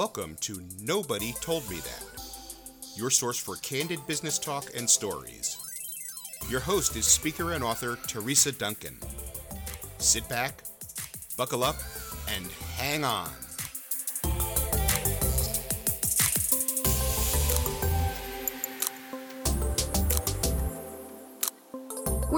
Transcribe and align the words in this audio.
Welcome 0.00 0.36
to 0.40 0.62
Nobody 0.80 1.34
Told 1.42 1.68
Me 1.68 1.76
That, 1.76 2.22
your 2.96 3.10
source 3.10 3.36
for 3.36 3.56
candid 3.56 3.98
business 4.06 4.38
talk 4.38 4.64
and 4.74 4.88
stories. 4.88 5.58
Your 6.48 6.60
host 6.60 6.96
is 6.96 7.04
speaker 7.04 7.52
and 7.52 7.62
author 7.62 7.98
Teresa 8.06 8.50
Duncan. 8.50 8.96
Sit 9.98 10.26
back, 10.26 10.62
buckle 11.36 11.62
up, 11.62 11.76
and 12.34 12.46
hang 12.78 13.04
on. 13.04 13.28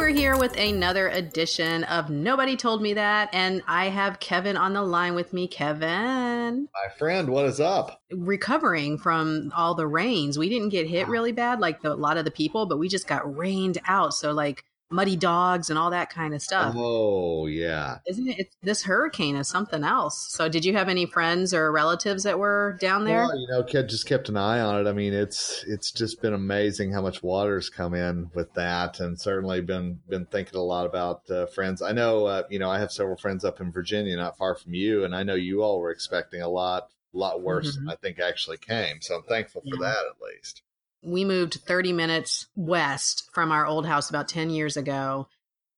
We're 0.02 0.08
here 0.08 0.36
with 0.36 0.58
another 0.58 1.06
edition 1.10 1.84
of 1.84 2.10
Nobody 2.10 2.56
Told 2.56 2.82
Me 2.82 2.92
That, 2.94 3.30
and 3.32 3.62
I 3.68 3.84
have 3.88 4.18
Kevin 4.18 4.56
on 4.56 4.72
the 4.72 4.82
line 4.82 5.14
with 5.14 5.32
me. 5.32 5.46
Kevin, 5.46 6.68
My 6.74 6.92
friend, 6.98 7.28
what 7.28 7.44
is 7.44 7.60
up? 7.60 8.02
recovering 8.10 8.98
from 8.98 9.52
all 9.54 9.76
the 9.76 9.86
rains. 9.86 10.36
We 10.36 10.48
didn't 10.48 10.70
get 10.70 10.88
hit 10.88 11.06
really 11.06 11.30
bad 11.30 11.60
like 11.60 11.82
the, 11.82 11.92
a 11.92 11.94
lot 11.94 12.16
of 12.16 12.24
the 12.24 12.32
people, 12.32 12.66
but 12.66 12.80
we 12.80 12.88
just 12.88 13.06
got 13.06 13.36
rained 13.36 13.78
out. 13.86 14.12
So, 14.12 14.32
like 14.32 14.64
muddy 14.92 15.16
dogs 15.16 15.70
and 15.70 15.78
all 15.78 15.90
that 15.90 16.10
kind 16.10 16.34
of 16.34 16.42
stuff. 16.42 16.74
Oh, 16.76 17.46
yeah. 17.46 17.98
Isn't 18.06 18.28
it? 18.28 18.36
It's, 18.38 18.56
this 18.62 18.82
hurricane 18.82 19.36
is 19.36 19.48
something 19.48 19.84
else. 19.84 20.28
So, 20.30 20.48
did 20.48 20.64
you 20.64 20.72
have 20.74 20.88
any 20.88 21.06
friends 21.06 21.52
or 21.54 21.72
relatives 21.72 22.22
that 22.24 22.38
were 22.38 22.76
down 22.80 23.04
there? 23.04 23.22
Well, 23.24 23.38
you 23.38 23.48
know, 23.48 23.62
kid 23.62 23.88
just 23.88 24.06
kept 24.06 24.28
an 24.28 24.36
eye 24.36 24.60
on 24.60 24.84
it. 24.84 24.88
I 24.88 24.92
mean, 24.92 25.12
it's 25.12 25.64
it's 25.66 25.90
just 25.92 26.20
been 26.22 26.34
amazing 26.34 26.92
how 26.92 27.02
much 27.02 27.22
water's 27.22 27.68
come 27.70 27.94
in 27.94 28.30
with 28.34 28.52
that, 28.54 29.00
and 29.00 29.20
certainly 29.20 29.60
been 29.60 30.00
been 30.08 30.26
thinking 30.26 30.58
a 30.58 30.62
lot 30.62 30.86
about 30.86 31.28
uh, 31.30 31.46
friends. 31.46 31.82
I 31.82 31.92
know, 31.92 32.26
uh, 32.26 32.42
you 32.50 32.58
know, 32.58 32.70
I 32.70 32.78
have 32.78 32.92
several 32.92 33.16
friends 33.16 33.44
up 33.44 33.60
in 33.60 33.72
Virginia, 33.72 34.16
not 34.16 34.36
far 34.36 34.54
from 34.54 34.74
you, 34.74 35.04
and 35.04 35.14
I 35.14 35.22
know 35.22 35.34
you 35.34 35.62
all 35.62 35.78
were 35.80 35.90
expecting 35.90 36.42
a 36.42 36.48
lot 36.48 36.88
lot 37.14 37.42
worse 37.42 37.74
than 37.76 37.84
Mhm. 37.84 37.92
I 37.92 37.96
think 37.96 38.18
actually 38.18 38.56
came. 38.56 39.02
So 39.02 39.16
I'm 39.16 39.22
thankful 39.24 39.60
for 39.60 39.76
Yeah. 39.76 39.88
that 39.90 40.04
at 40.06 40.22
least. 40.34 40.62
We 41.02 41.24
moved 41.24 41.54
30 41.66 41.92
minutes 41.92 42.46
west 42.56 43.28
from 43.32 43.50
our 43.52 43.66
old 43.66 43.86
house 43.86 44.08
about 44.08 44.28
10 44.28 44.50
years 44.50 44.76
ago. 44.76 45.28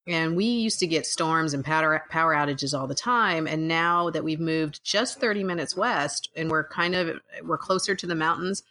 And 0.07 0.37
we 0.37 0.45
used 0.45 0.81
to 0.81 0.87
get 0.87 1.07
storms 1.07 1.55
and 1.55 1.65
power, 1.65 2.03
power 2.11 2.35
outages 2.35 2.79
all 2.79 2.87
the 2.87 2.95
time. 2.95 3.47
And 3.47 3.67
now 3.69 4.11
that 4.11 4.23
we've 4.23 4.41
moved 4.41 4.85
just 4.85 5.19
30 5.19 5.45
minutes 5.45 5.75
west 5.77 6.29
and 6.37 6.51
we're 6.51 6.69
kind 6.69 6.95
of, 6.95 7.21
we're 7.43 7.57
closer 7.57 7.95
to 7.95 8.07
the 8.07 8.15
mountains, 8.15 8.63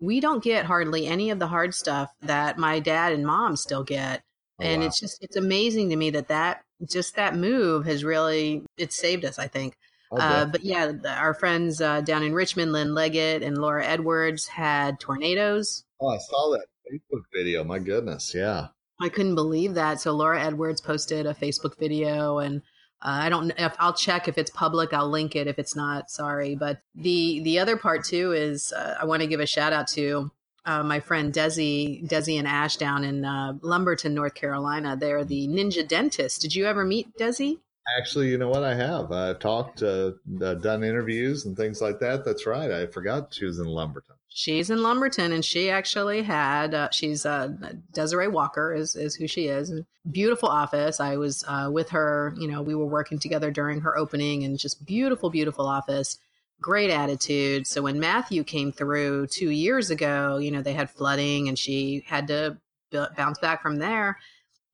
we 0.00 0.20
don't 0.20 0.44
get 0.44 0.66
hardly 0.66 1.06
any 1.06 1.30
of 1.30 1.38
the 1.38 1.46
hard 1.46 1.74
stuff 1.74 2.10
that 2.22 2.58
my 2.58 2.78
dad 2.78 3.12
and 3.12 3.24
mom 3.24 3.56
still 3.56 3.84
get. 3.84 4.22
Oh, 4.60 4.64
and 4.64 4.82
wow. 4.82 4.86
it's 4.88 5.00
just, 5.00 5.22
it's 5.24 5.36
amazing 5.36 5.88
to 5.90 5.96
me 5.96 6.10
that 6.10 6.28
that, 6.28 6.62
just 6.84 7.16
that 7.16 7.36
move 7.36 7.86
has 7.86 8.04
really, 8.04 8.62
it 8.76 8.92
saved 8.92 9.24
us, 9.24 9.38
I 9.38 9.46
think. 9.46 9.76
Oh, 10.10 10.18
Uh, 10.18 10.44
but 10.44 10.62
yeah, 10.62 10.88
the- 10.88 11.08
our 11.10 11.32
friends 11.32 11.80
uh, 11.80 12.02
down 12.02 12.22
in 12.22 12.34
Richmond, 12.34 12.72
Lynn 12.72 12.92
Leggett 12.94 13.42
and 13.42 13.56
Laura 13.56 13.86
Edwards 13.86 14.46
had 14.46 15.00
tornadoes. 15.00 15.84
Oh, 16.02 16.08
I 16.08 16.18
saw 16.18 16.50
that 16.52 16.66
Facebook 16.90 17.22
video. 17.34 17.64
My 17.64 17.78
goodness, 17.78 18.34
yeah. 18.34 18.68
I 19.00 19.08
couldn't 19.08 19.34
believe 19.34 19.74
that. 19.74 20.00
So 20.00 20.12
Laura 20.12 20.40
Edwards 20.40 20.80
posted 20.80 21.26
a 21.26 21.34
Facebook 21.34 21.78
video, 21.78 22.38
and 22.38 22.62
uh, 23.00 23.20
I 23.22 23.28
don't 23.28 23.48
know 23.48 23.54
if 23.58 23.74
I'll 23.78 23.94
check 23.94 24.28
if 24.28 24.38
it's 24.38 24.50
public. 24.50 24.92
I'll 24.92 25.10
link 25.10 25.34
it 25.34 25.46
if 25.46 25.58
it's 25.58 25.74
not. 25.74 26.10
Sorry, 26.10 26.54
but 26.54 26.80
the 26.94 27.40
the 27.42 27.58
other 27.58 27.76
part 27.76 28.04
too 28.04 28.32
is 28.32 28.72
uh, 28.72 28.96
I 29.00 29.04
want 29.06 29.22
to 29.22 29.28
give 29.28 29.40
a 29.40 29.46
shout 29.46 29.72
out 29.72 29.88
to 29.88 30.30
uh, 30.64 30.82
my 30.82 31.00
friend 31.00 31.32
Desi 31.32 32.06
Desi 32.06 32.38
and 32.38 32.46
Ash 32.46 32.76
down 32.76 33.04
in 33.04 33.24
uh, 33.24 33.54
Lumberton, 33.62 34.14
North 34.14 34.34
Carolina. 34.34 34.96
They're 34.96 35.24
the 35.24 35.48
Ninja 35.48 35.86
Dentist. 35.86 36.40
Did 36.40 36.54
you 36.54 36.66
ever 36.66 36.84
meet 36.84 37.16
Desi? 37.18 37.58
Actually, 37.98 38.28
you 38.28 38.38
know 38.38 38.48
what? 38.48 38.62
I 38.62 38.74
have. 38.76 39.10
I've 39.10 39.40
talked, 39.40 39.82
uh, 39.82 40.12
uh, 40.40 40.54
done 40.54 40.84
interviews 40.84 41.46
and 41.46 41.56
things 41.56 41.80
like 41.80 41.98
that. 41.98 42.24
That's 42.24 42.46
right. 42.46 42.70
I 42.70 42.86
forgot 42.86 43.34
she 43.34 43.44
was 43.44 43.58
in 43.58 43.66
Lumberton. 43.66 44.14
She's 44.34 44.70
in 44.70 44.82
Lumberton, 44.82 45.32
and 45.32 45.44
she 45.44 45.68
actually 45.70 46.22
had. 46.22 46.74
Uh, 46.74 46.90
she's 46.90 47.26
uh, 47.26 47.48
Desiree 47.92 48.28
Walker 48.28 48.72
is 48.72 48.96
is 48.96 49.14
who 49.14 49.26
she 49.26 49.46
is. 49.46 49.72
Beautiful 50.10 50.48
office. 50.48 51.00
I 51.00 51.16
was 51.16 51.44
uh, 51.46 51.68
with 51.70 51.90
her. 51.90 52.34
You 52.38 52.48
know, 52.48 52.62
we 52.62 52.74
were 52.74 52.86
working 52.86 53.18
together 53.18 53.50
during 53.50 53.80
her 53.80 53.96
opening, 53.96 54.44
and 54.44 54.58
just 54.58 54.86
beautiful, 54.86 55.28
beautiful 55.28 55.66
office. 55.66 56.18
Great 56.60 56.90
attitude. 56.90 57.66
So 57.66 57.82
when 57.82 58.00
Matthew 58.00 58.42
came 58.44 58.72
through 58.72 59.26
two 59.26 59.50
years 59.50 59.90
ago, 59.90 60.38
you 60.38 60.50
know 60.50 60.62
they 60.62 60.72
had 60.72 60.90
flooding, 60.90 61.48
and 61.48 61.58
she 61.58 62.04
had 62.06 62.26
to 62.28 62.56
b- 62.90 63.04
bounce 63.16 63.38
back 63.38 63.60
from 63.60 63.76
there. 63.76 64.18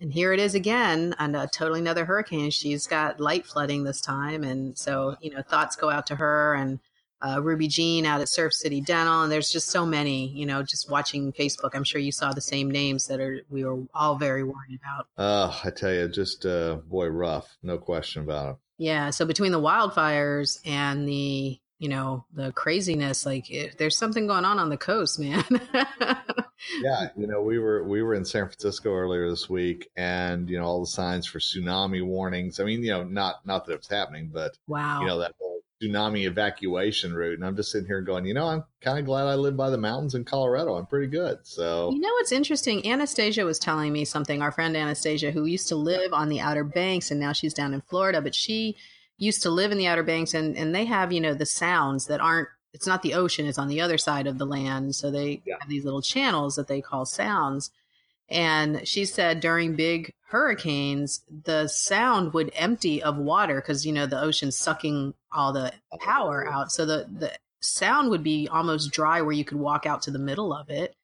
And 0.00 0.12
here 0.12 0.32
it 0.32 0.38
is 0.38 0.54
again, 0.54 1.16
on 1.18 1.34
a 1.34 1.48
totally 1.48 1.80
another 1.80 2.04
hurricane. 2.04 2.50
She's 2.50 2.86
got 2.86 3.18
light 3.18 3.44
flooding 3.44 3.82
this 3.82 4.00
time, 4.00 4.44
and 4.44 4.78
so 4.78 5.16
you 5.20 5.30
know 5.30 5.42
thoughts 5.42 5.74
go 5.74 5.90
out 5.90 6.06
to 6.08 6.16
her 6.16 6.54
and 6.54 6.78
uh, 7.20 7.40
Ruby 7.42 7.68
Jean 7.68 8.06
out 8.06 8.20
at 8.20 8.28
Surf 8.28 8.52
City 8.52 8.80
Dental, 8.80 9.22
and 9.22 9.32
there's 9.32 9.50
just 9.50 9.68
so 9.68 9.84
many. 9.84 10.28
You 10.28 10.46
know, 10.46 10.62
just 10.62 10.90
watching 10.90 11.32
Facebook, 11.32 11.70
I'm 11.74 11.84
sure 11.84 12.00
you 12.00 12.12
saw 12.12 12.32
the 12.32 12.40
same 12.40 12.70
names 12.70 13.06
that 13.06 13.20
are 13.20 13.40
we 13.50 13.64
were 13.64 13.82
all 13.94 14.16
very 14.16 14.42
worried 14.42 14.78
about. 14.82 15.06
Oh, 15.16 15.60
I 15.64 15.70
tell 15.70 15.92
you, 15.92 16.08
just 16.08 16.46
uh, 16.46 16.76
boy, 16.76 17.06
rough, 17.06 17.56
no 17.62 17.78
question 17.78 18.22
about 18.22 18.50
it. 18.50 18.56
Yeah, 18.78 19.10
so 19.10 19.24
between 19.24 19.52
the 19.52 19.60
wildfires 19.60 20.60
and 20.64 21.08
the 21.08 21.58
you 21.78 21.88
know 21.88 22.24
the 22.32 22.52
craziness, 22.52 23.26
like 23.26 23.50
it, 23.50 23.78
there's 23.78 23.98
something 23.98 24.26
going 24.26 24.44
on 24.44 24.58
on 24.58 24.68
the 24.68 24.76
coast, 24.76 25.18
man. 25.18 25.44
Yeah, 26.82 27.08
you 27.16 27.26
know, 27.26 27.42
we 27.42 27.58
were 27.58 27.84
we 27.84 28.02
were 28.02 28.14
in 28.14 28.24
San 28.24 28.46
Francisco 28.46 28.92
earlier 28.92 29.30
this 29.30 29.48
week, 29.48 29.88
and 29.96 30.48
you 30.50 30.58
know 30.58 30.64
all 30.64 30.80
the 30.80 30.86
signs 30.86 31.26
for 31.26 31.38
tsunami 31.38 32.04
warnings. 32.04 32.60
I 32.60 32.64
mean, 32.64 32.82
you 32.82 32.90
know, 32.90 33.04
not 33.04 33.46
not 33.46 33.66
that 33.66 33.74
it's 33.74 33.88
happening, 33.88 34.30
but 34.32 34.56
wow. 34.66 35.00
you 35.00 35.06
know 35.06 35.18
that 35.18 35.34
whole 35.38 35.47
tsunami 35.82 36.26
evacuation 36.26 37.14
route. 37.14 37.34
And 37.38 37.44
I'm 37.46 37.56
just 37.56 37.70
sitting 37.70 37.86
here 37.86 38.00
going, 38.00 38.24
you 38.24 38.34
know, 38.34 38.46
I'm 38.46 38.64
kind 38.80 38.98
of 38.98 39.04
glad 39.04 39.26
I 39.26 39.34
live 39.34 39.56
by 39.56 39.70
the 39.70 39.78
mountains 39.78 40.14
in 40.14 40.24
Colorado. 40.24 40.74
I'm 40.74 40.86
pretty 40.86 41.06
good. 41.06 41.38
So 41.42 41.90
You 41.92 42.00
know 42.00 42.12
what's 42.14 42.32
interesting? 42.32 42.86
Anastasia 42.86 43.44
was 43.44 43.58
telling 43.58 43.92
me 43.92 44.04
something. 44.04 44.42
Our 44.42 44.52
friend 44.52 44.76
Anastasia, 44.76 45.30
who 45.30 45.44
used 45.44 45.68
to 45.68 45.76
live 45.76 46.12
on 46.12 46.28
the 46.28 46.40
Outer 46.40 46.64
Banks, 46.64 47.10
and 47.10 47.20
now 47.20 47.32
she's 47.32 47.54
down 47.54 47.74
in 47.74 47.80
Florida, 47.82 48.20
but 48.20 48.34
she 48.34 48.76
used 49.16 49.42
to 49.42 49.50
live 49.50 49.72
in 49.72 49.78
the 49.78 49.86
Outer 49.86 50.02
Banks, 50.02 50.34
and 50.34 50.56
and 50.56 50.74
they 50.74 50.84
have 50.84 51.12
you 51.12 51.20
know 51.20 51.34
the 51.34 51.46
sounds 51.46 52.06
that 52.06 52.20
aren't. 52.20 52.48
It's 52.72 52.86
not 52.86 53.02
the 53.02 53.14
ocean; 53.14 53.46
it's 53.46 53.58
on 53.58 53.68
the 53.68 53.80
other 53.80 53.98
side 53.98 54.26
of 54.26 54.38
the 54.38 54.46
land. 54.46 54.94
So 54.94 55.10
they 55.10 55.42
Yeah. 55.44 55.56
have 55.60 55.68
these 55.68 55.84
little 55.84 56.02
channels 56.02 56.56
that 56.56 56.68
they 56.68 56.80
call 56.80 57.04
sounds. 57.06 57.70
And 58.28 58.86
she 58.86 59.06
said 59.06 59.40
during 59.40 59.74
big 59.74 60.12
hurricanes, 60.28 61.22
the 61.44 61.66
sound 61.68 62.34
would 62.34 62.50
empty 62.54 63.02
of 63.02 63.16
water 63.16 63.56
because 63.56 63.86
you 63.86 63.92
know 63.92 64.06
the 64.06 64.20
ocean's 64.20 64.56
sucking 64.56 65.14
all 65.32 65.52
the 65.52 65.72
power 66.00 66.46
oh. 66.48 66.52
out. 66.52 66.72
So 66.72 66.84
the 66.86 67.06
the 67.10 67.32
sound 67.60 68.10
would 68.10 68.22
be 68.22 68.48
almost 68.48 68.92
dry 68.92 69.22
where 69.22 69.32
you 69.32 69.44
could 69.44 69.58
walk 69.58 69.86
out 69.86 70.02
to 70.02 70.10
the 70.10 70.18
middle 70.18 70.52
of 70.52 70.70
it 70.70 70.94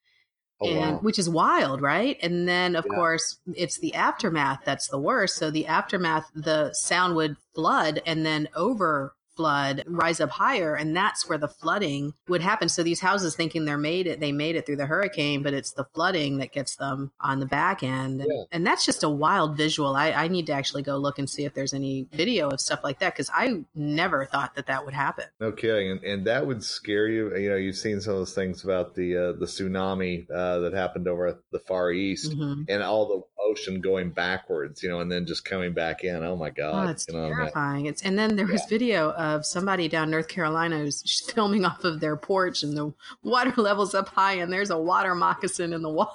oh, 0.60 0.68
and 0.68 0.92
wow. 0.96 0.98
which 1.00 1.18
is 1.18 1.28
wild, 1.28 1.80
right? 1.80 2.18
And 2.22 2.46
then 2.46 2.76
of 2.76 2.86
Yeah. 2.88 2.94
course 2.94 3.38
it's 3.54 3.78
the 3.78 3.94
aftermath 3.94 4.60
that's 4.64 4.88
the 4.88 4.98
worst. 4.98 5.36
So 5.36 5.50
the 5.50 5.66
aftermath, 5.66 6.30
the 6.34 6.72
sound 6.74 7.16
would 7.16 7.36
flood 7.54 8.02
and 8.06 8.24
then 8.24 8.48
over 8.54 9.14
flood 9.36 9.82
rise 9.86 10.20
up 10.20 10.30
higher 10.30 10.74
and 10.74 10.96
that's 10.96 11.28
where 11.28 11.38
the 11.38 11.48
flooding 11.48 12.12
would 12.28 12.40
happen 12.42 12.68
so 12.68 12.82
these 12.82 13.00
houses 13.00 13.34
thinking 13.34 13.64
they're 13.64 13.76
made 13.78 14.06
it 14.06 14.20
they 14.20 14.32
made 14.32 14.56
it 14.56 14.64
through 14.66 14.76
the 14.76 14.86
hurricane 14.86 15.42
but 15.42 15.52
it's 15.54 15.72
the 15.72 15.84
flooding 15.94 16.38
that 16.38 16.52
gets 16.52 16.76
them 16.76 17.10
on 17.20 17.40
the 17.40 17.46
back 17.46 17.82
end 17.82 18.20
and, 18.20 18.30
Yeah. 18.30 18.44
and 18.52 18.66
that's 18.66 18.84
just 18.86 19.02
a 19.02 19.08
wild 19.08 19.56
visual 19.56 19.96
I, 19.96 20.12
I 20.12 20.28
need 20.28 20.46
to 20.46 20.52
actually 20.52 20.82
go 20.82 20.96
look 20.98 21.18
and 21.18 21.28
see 21.28 21.44
if 21.44 21.54
there's 21.54 21.74
any 21.74 22.06
video 22.12 22.48
of 22.50 22.60
stuff 22.60 22.80
like 22.84 22.98
that 23.00 23.12
because 23.14 23.30
i 23.34 23.62
never 23.74 24.24
thought 24.26 24.54
that 24.54 24.66
that 24.66 24.84
would 24.84 24.94
happen 24.94 25.24
No 25.40 25.52
kidding, 25.52 25.90
and, 25.90 26.04
and 26.04 26.26
that 26.26 26.46
would 26.46 26.62
scare 26.62 27.08
you. 27.08 27.36
You 27.36 27.50
know, 27.50 27.56
you've 27.56 27.76
seen 27.76 28.00
some 28.00 28.14
of 28.14 28.20
those 28.20 28.34
things 28.34 28.64
about 28.64 28.94
the 28.94 29.16
uh, 29.16 29.32
the 29.32 29.46
tsunami 29.46 30.30
uh, 30.30 30.60
that 30.60 30.72
happened 30.72 31.08
over 31.08 31.26
at 31.26 31.36
the 31.52 31.58
Far 31.60 31.90
East, 31.90 32.32
Mhm. 32.32 32.66
and 32.68 32.82
all 32.82 33.06
the 33.08 33.22
ocean 33.42 33.80
going 33.80 34.10
backwards. 34.10 34.82
You 34.82 34.88
know, 34.90 35.00
and 35.00 35.10
then 35.10 35.26
just 35.26 35.44
coming 35.44 35.72
back 35.72 36.04
in. 36.04 36.22
Oh 36.24 36.36
my 36.36 36.50
God! 36.50 36.86
Oh, 36.86 36.90
it's 36.90 37.06
you 37.08 37.14
know, 37.14 37.28
terrifying. 37.28 37.86
It's 37.86 38.02
and 38.02 38.18
then 38.18 38.36
there 38.36 38.46
was 38.46 38.62
video 38.68 39.10
of 39.24 39.46
somebody 39.46 39.88
down 39.88 40.10
North 40.10 40.28
Carolina 40.28 40.78
who's 40.78 41.20
filming 41.34 41.64
off 41.64 41.84
of 41.84 42.00
their 42.00 42.16
porch, 42.16 42.62
and 42.62 42.76
the 42.76 42.92
water 43.22 43.54
levels 43.60 43.94
up 43.94 44.08
high, 44.08 44.34
and 44.34 44.52
there's 44.52 44.70
a 44.70 44.78
water 44.78 45.14
moccasin 45.14 45.72
in 45.72 45.82
the 45.82 45.90
water, 45.90 46.12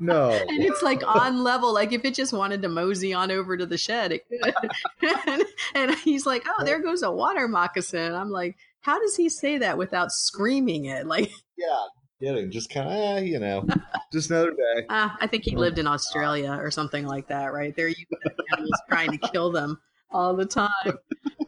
no, 0.00 0.30
and 0.48 0.62
it's 0.62 0.82
like 0.82 1.02
on 1.06 1.42
level. 1.44 1.72
Like 1.72 1.92
if 1.92 2.04
it 2.04 2.14
just 2.14 2.32
wanted 2.32 2.62
to 2.62 2.68
mosey 2.68 3.14
on 3.14 3.30
over 3.30 3.56
to 3.56 3.66
the 3.66 3.78
shed, 3.78 4.12
it 4.12 4.26
could. 4.28 4.70
and, 5.26 5.42
and 5.74 5.94
he's 5.96 6.26
like, 6.26 6.44
"Oh, 6.46 6.64
there 6.64 6.82
goes 6.82 7.02
a 7.02 7.10
water 7.10 7.46
moccasin." 7.46 8.14
I'm 8.14 8.30
like, 8.30 8.56
"How 8.80 8.98
does 8.98 9.16
he 9.16 9.28
say 9.28 9.58
that 9.58 9.78
without 9.78 10.10
screaming 10.12 10.86
it?" 10.86 11.06
Like, 11.06 11.30
yeah, 11.56 11.84
kidding. 12.20 12.50
Just 12.50 12.70
kind 12.70 12.88
of, 12.88 12.94
eh, 12.94 13.20
you 13.20 13.38
know, 13.38 13.66
just 14.12 14.30
another 14.30 14.50
day. 14.50 14.86
ah, 14.88 15.16
I 15.20 15.26
think 15.26 15.44
he 15.44 15.56
lived 15.56 15.78
in 15.78 15.86
Australia 15.86 16.58
or 16.60 16.70
something 16.70 17.06
like 17.06 17.28
that, 17.28 17.52
right? 17.52 17.74
There, 17.76 17.88
you 17.88 17.94
animals 18.52 18.82
trying 18.88 19.12
to 19.12 19.18
kill 19.18 19.52
them 19.52 19.80
all 20.14 20.34
the 20.34 20.46
time. 20.46 20.98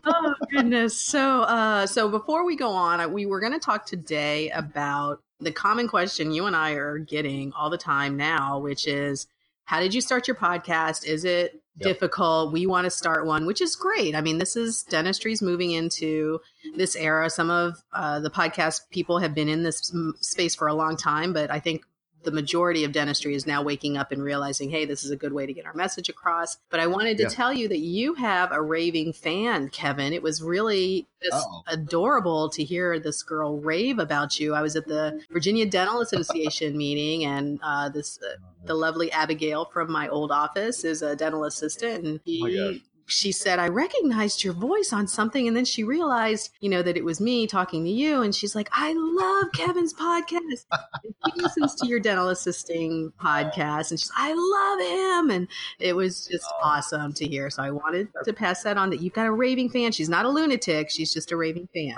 oh 0.04 0.34
goodness. 0.50 1.00
So 1.00 1.42
uh 1.42 1.86
so 1.86 2.08
before 2.08 2.44
we 2.44 2.56
go 2.56 2.70
on, 2.70 3.12
we 3.12 3.24
were 3.24 3.40
going 3.40 3.52
to 3.52 3.58
talk 3.58 3.86
today 3.86 4.50
about 4.50 5.22
the 5.40 5.52
common 5.52 5.88
question 5.88 6.32
you 6.32 6.46
and 6.46 6.56
I 6.56 6.72
are 6.72 6.98
getting 6.98 7.52
all 7.52 7.70
the 7.70 7.78
time 7.78 8.16
now, 8.16 8.58
which 8.58 8.86
is 8.86 9.26
how 9.64 9.80
did 9.80 9.94
you 9.94 10.00
start 10.00 10.28
your 10.28 10.36
podcast? 10.36 11.06
Is 11.06 11.24
it 11.24 11.60
yep. 11.78 11.94
difficult. 11.94 12.52
We 12.52 12.66
want 12.66 12.84
to 12.84 12.90
start 12.90 13.26
one, 13.26 13.46
which 13.46 13.60
is 13.60 13.76
great. 13.76 14.14
I 14.14 14.20
mean, 14.20 14.38
this 14.38 14.56
is 14.56 14.84
dentistry's 14.84 15.42
moving 15.42 15.72
into 15.72 16.40
this 16.76 16.96
era. 16.96 17.30
Some 17.30 17.50
of 17.50 17.82
uh, 17.92 18.20
the 18.20 18.30
podcast 18.30 18.82
people 18.90 19.18
have 19.18 19.34
been 19.34 19.48
in 19.48 19.62
this 19.62 19.92
space 20.20 20.54
for 20.54 20.68
a 20.68 20.74
long 20.74 20.96
time, 20.96 21.32
but 21.32 21.50
I 21.50 21.60
think 21.60 21.84
the 22.26 22.32
majority 22.32 22.84
of 22.84 22.92
dentistry 22.92 23.34
is 23.34 23.46
now 23.46 23.62
waking 23.62 23.96
up 23.96 24.12
and 24.12 24.22
realizing, 24.22 24.68
hey, 24.68 24.84
this 24.84 25.04
is 25.04 25.10
a 25.10 25.16
good 25.16 25.32
way 25.32 25.46
to 25.46 25.52
get 25.54 25.64
our 25.64 25.72
message 25.72 26.10
across. 26.10 26.58
But 26.68 26.80
I 26.80 26.86
wanted 26.86 27.16
to 27.18 27.22
yeah. 27.22 27.28
tell 27.30 27.52
you 27.52 27.68
that 27.68 27.78
you 27.78 28.12
have 28.14 28.52
a 28.52 28.60
raving 28.60 29.14
fan, 29.14 29.70
Kevin. 29.70 30.12
It 30.12 30.22
was 30.22 30.42
really 30.42 31.06
just 31.22 31.48
adorable 31.68 32.50
to 32.50 32.62
hear 32.62 32.98
this 32.98 33.22
girl 33.22 33.58
rave 33.58 33.98
about 33.98 34.38
you. 34.38 34.54
I 34.54 34.60
was 34.60 34.76
at 34.76 34.86
the 34.86 35.22
Virginia 35.30 35.64
Dental 35.64 36.00
Association 36.00 36.76
meeting, 36.76 37.24
and 37.24 37.58
uh, 37.62 37.88
this 37.88 38.18
uh, 38.22 38.36
the 38.64 38.74
lovely 38.74 39.10
Abigail 39.12 39.64
from 39.64 39.90
my 39.90 40.08
old 40.08 40.32
office 40.32 40.84
is 40.84 41.00
a 41.02 41.16
dental 41.16 41.44
assistant, 41.44 42.04
and 42.04 42.20
he 42.24 42.82
she 43.06 43.30
said, 43.30 43.58
I 43.58 43.68
recognized 43.68 44.42
your 44.42 44.52
voice 44.52 44.92
on 44.92 45.06
something. 45.06 45.46
And 45.46 45.56
then 45.56 45.64
she 45.64 45.84
realized, 45.84 46.50
you 46.60 46.68
know, 46.68 46.82
that 46.82 46.96
it 46.96 47.04
was 47.04 47.20
me 47.20 47.46
talking 47.46 47.84
to 47.84 47.90
you. 47.90 48.22
And 48.22 48.34
she's 48.34 48.54
like, 48.54 48.68
I 48.72 48.94
love 48.96 49.52
Kevin's 49.54 49.94
podcast. 49.94 50.66
she 51.26 51.40
listens 51.40 51.74
to 51.76 51.86
your 51.86 52.00
dental 52.00 52.28
assisting 52.28 53.12
podcast. 53.20 53.90
And 53.90 54.00
she's, 54.00 54.10
I 54.16 54.34
love 54.34 54.80
him. 55.20 55.30
And 55.30 55.48
it 55.78 55.94
was 55.94 56.26
just 56.26 56.46
oh. 56.60 56.64
awesome 56.64 57.12
to 57.14 57.26
hear. 57.26 57.48
So 57.48 57.62
I 57.62 57.70
wanted 57.70 58.08
to 58.24 58.32
pass 58.32 58.64
that 58.64 58.76
on 58.76 58.90
that 58.90 59.00
you've 59.00 59.14
got 59.14 59.26
a 59.26 59.32
raving 59.32 59.70
fan. 59.70 59.92
She's 59.92 60.08
not 60.08 60.24
a 60.24 60.28
lunatic. 60.28 60.90
She's 60.90 61.12
just 61.12 61.30
a 61.30 61.36
raving 61.36 61.68
fan. 61.72 61.96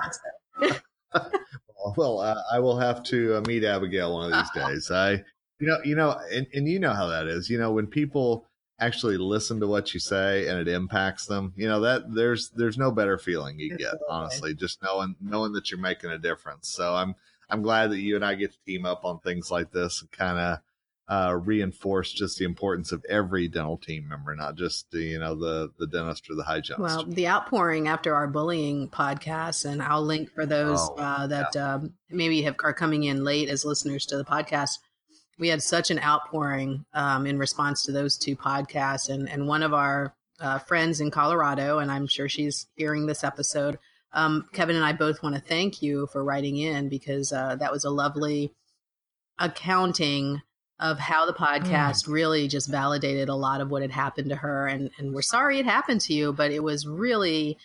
well, 1.96 2.20
uh, 2.20 2.42
I 2.52 2.58
will 2.58 2.78
have 2.78 3.02
to 3.04 3.36
uh, 3.36 3.40
meet 3.46 3.64
Abigail 3.64 4.14
one 4.14 4.32
of 4.32 4.38
these 4.38 4.50
days. 4.66 4.90
I, 4.90 5.24
you 5.58 5.66
know, 5.66 5.78
you 5.84 5.96
know, 5.96 6.16
and, 6.32 6.46
and 6.52 6.68
you 6.68 6.78
know 6.78 6.92
how 6.92 7.06
that 7.06 7.26
is. 7.26 7.48
You 7.48 7.58
know, 7.58 7.72
when 7.72 7.86
people, 7.86 8.47
actually 8.80 9.16
listen 9.16 9.60
to 9.60 9.66
what 9.66 9.92
you 9.92 10.00
say 10.00 10.46
and 10.46 10.58
it 10.58 10.68
impacts 10.68 11.26
them 11.26 11.52
you 11.56 11.66
know 11.66 11.80
that 11.80 12.02
there's 12.14 12.50
there's 12.50 12.78
no 12.78 12.90
better 12.90 13.18
feeling 13.18 13.58
you 13.58 13.76
get 13.76 13.94
honestly 14.08 14.54
just 14.54 14.82
knowing 14.82 15.16
knowing 15.20 15.52
that 15.52 15.70
you're 15.70 15.80
making 15.80 16.10
a 16.10 16.18
difference 16.18 16.68
so 16.68 16.94
i'm 16.94 17.14
i'm 17.50 17.62
glad 17.62 17.90
that 17.90 17.98
you 17.98 18.14
and 18.14 18.24
i 18.24 18.34
get 18.34 18.52
to 18.52 18.58
team 18.66 18.86
up 18.86 19.04
on 19.04 19.18
things 19.18 19.50
like 19.50 19.72
this 19.72 20.00
and 20.00 20.10
kind 20.12 20.38
of 20.38 20.58
uh, 21.08 21.34
reinforce 21.42 22.12
just 22.12 22.38
the 22.38 22.44
importance 22.44 22.92
of 22.92 23.02
every 23.08 23.48
dental 23.48 23.78
team 23.78 24.06
member, 24.06 24.36
not 24.36 24.56
just 24.56 24.90
the, 24.90 25.00
you 25.00 25.18
know 25.18 25.34
the 25.34 25.72
the 25.78 25.86
dentist 25.86 26.28
or 26.28 26.34
the 26.34 26.42
hygienist. 26.42 26.80
Well, 26.80 27.04
the 27.04 27.26
outpouring 27.26 27.88
after 27.88 28.14
our 28.14 28.26
bullying 28.26 28.88
podcast, 28.88 29.64
and 29.64 29.82
I'll 29.82 30.04
link 30.04 30.30
for 30.30 30.44
those 30.44 30.78
oh, 30.80 30.96
uh, 30.98 31.26
that 31.28 31.54
yeah. 31.54 31.74
um, 31.74 31.94
maybe 32.10 32.42
have 32.42 32.56
are 32.62 32.74
coming 32.74 33.04
in 33.04 33.24
late 33.24 33.48
as 33.48 33.64
listeners 33.64 34.04
to 34.06 34.18
the 34.18 34.24
podcast 34.24 34.80
we 35.38 35.48
had 35.48 35.62
such 35.62 35.90
an 35.90 36.00
outpouring 36.00 36.84
um, 36.94 37.26
in 37.26 37.38
response 37.38 37.84
to 37.84 37.92
those 37.92 38.16
two 38.16 38.36
podcasts. 38.36 39.08
And, 39.08 39.28
and 39.28 39.46
one 39.46 39.62
of 39.62 39.72
our 39.72 40.14
uh, 40.40 40.58
friends 40.58 41.00
in 41.00 41.10
Colorado, 41.10 41.78
and 41.78 41.90
I'm 41.90 42.06
sure 42.06 42.28
she's 42.28 42.66
hearing 42.76 43.06
this 43.06 43.24
episode, 43.24 43.78
um, 44.12 44.48
Kevin 44.52 44.76
and 44.76 44.84
I 44.84 44.92
both 44.92 45.22
want 45.22 45.34
to 45.34 45.40
thank 45.40 45.82
you 45.82 46.08
for 46.12 46.24
writing 46.24 46.56
in 46.56 46.88
because 46.88 47.32
uh, 47.32 47.56
that 47.56 47.72
was 47.72 47.84
a 47.84 47.90
lovely 47.90 48.52
accounting 49.38 50.42
of 50.80 50.98
how 50.98 51.26
the 51.26 51.32
podcast 51.32 52.06
mm. 52.06 52.12
really 52.12 52.48
just 52.48 52.70
validated 52.70 53.28
a 53.28 53.34
lot 53.34 53.60
of 53.60 53.70
what 53.70 53.82
had 53.82 53.90
happened 53.90 54.30
to 54.30 54.36
her. 54.36 54.66
And, 54.66 54.90
and 54.98 55.12
we're 55.12 55.22
sorry 55.22 55.58
it 55.58 55.66
happened 55.66 56.00
to 56.02 56.14
you, 56.14 56.32
but 56.32 56.50
it 56.50 56.62
was 56.62 56.86
really 56.86 57.58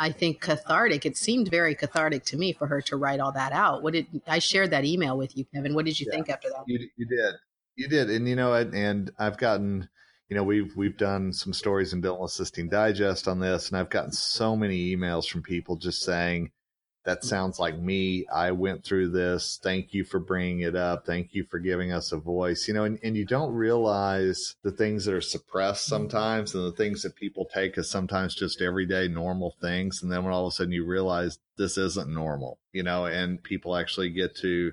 I 0.00 0.12
think 0.12 0.40
cathartic. 0.40 1.04
It 1.04 1.18
seemed 1.18 1.50
very 1.50 1.74
cathartic 1.74 2.24
to 2.24 2.38
me 2.38 2.54
for 2.54 2.66
her 2.66 2.80
to 2.80 2.96
write 2.96 3.20
all 3.20 3.32
that 3.32 3.52
out. 3.52 3.82
What 3.82 3.92
did 3.92 4.06
I 4.26 4.38
shared 4.38 4.70
that 4.70 4.86
email 4.86 5.18
with 5.18 5.36
you, 5.36 5.44
Kevin? 5.54 5.74
What 5.74 5.84
did 5.84 6.00
you 6.00 6.06
yeah, 6.08 6.16
think 6.16 6.30
after 6.30 6.48
that? 6.48 6.64
You, 6.66 6.88
you 6.96 7.06
did, 7.06 7.34
you 7.76 7.86
did, 7.86 8.08
and 8.08 8.26
you 8.26 8.34
know, 8.34 8.54
and 8.54 9.10
I've 9.18 9.36
gotten, 9.36 9.90
you 10.30 10.36
know, 10.36 10.42
we've 10.42 10.74
we've 10.74 10.96
done 10.96 11.34
some 11.34 11.52
stories 11.52 11.92
in 11.92 12.00
Dental 12.00 12.24
Assisting 12.24 12.70
Digest 12.70 13.28
on 13.28 13.40
this, 13.40 13.68
and 13.68 13.76
I've 13.76 13.90
gotten 13.90 14.10
so 14.10 14.56
many 14.56 14.96
emails 14.96 15.28
from 15.28 15.42
people 15.42 15.76
just 15.76 16.02
saying, 16.02 16.50
that 17.04 17.24
sounds 17.24 17.58
like 17.58 17.78
me. 17.78 18.26
I 18.32 18.50
went 18.50 18.84
through 18.84 19.10
this. 19.10 19.58
Thank 19.62 19.94
you 19.94 20.04
for 20.04 20.20
bringing 20.20 20.60
it 20.60 20.76
up. 20.76 21.06
Thank 21.06 21.32
you 21.32 21.44
for 21.44 21.58
giving 21.58 21.92
us 21.92 22.12
a 22.12 22.18
voice. 22.18 22.68
You 22.68 22.74
know, 22.74 22.84
and, 22.84 22.98
and 23.02 23.16
you 23.16 23.24
don't 23.24 23.54
realize 23.54 24.56
the 24.62 24.70
things 24.70 25.06
that 25.06 25.14
are 25.14 25.20
suppressed 25.22 25.86
mm-hmm. 25.86 26.02
sometimes 26.02 26.54
and 26.54 26.64
the 26.64 26.76
things 26.76 27.02
that 27.02 27.16
people 27.16 27.48
take 27.52 27.78
as 27.78 27.88
sometimes 27.88 28.34
just 28.34 28.60
everyday 28.60 29.08
normal 29.08 29.54
things. 29.60 30.02
And 30.02 30.12
then 30.12 30.24
when 30.24 30.32
all 30.34 30.46
of 30.46 30.52
a 30.52 30.54
sudden 30.54 30.72
you 30.72 30.84
realize 30.84 31.38
this 31.56 31.78
isn't 31.78 32.12
normal, 32.12 32.58
you 32.72 32.82
know, 32.82 33.06
and 33.06 33.42
people 33.42 33.76
actually 33.76 34.10
get 34.10 34.36
to 34.36 34.72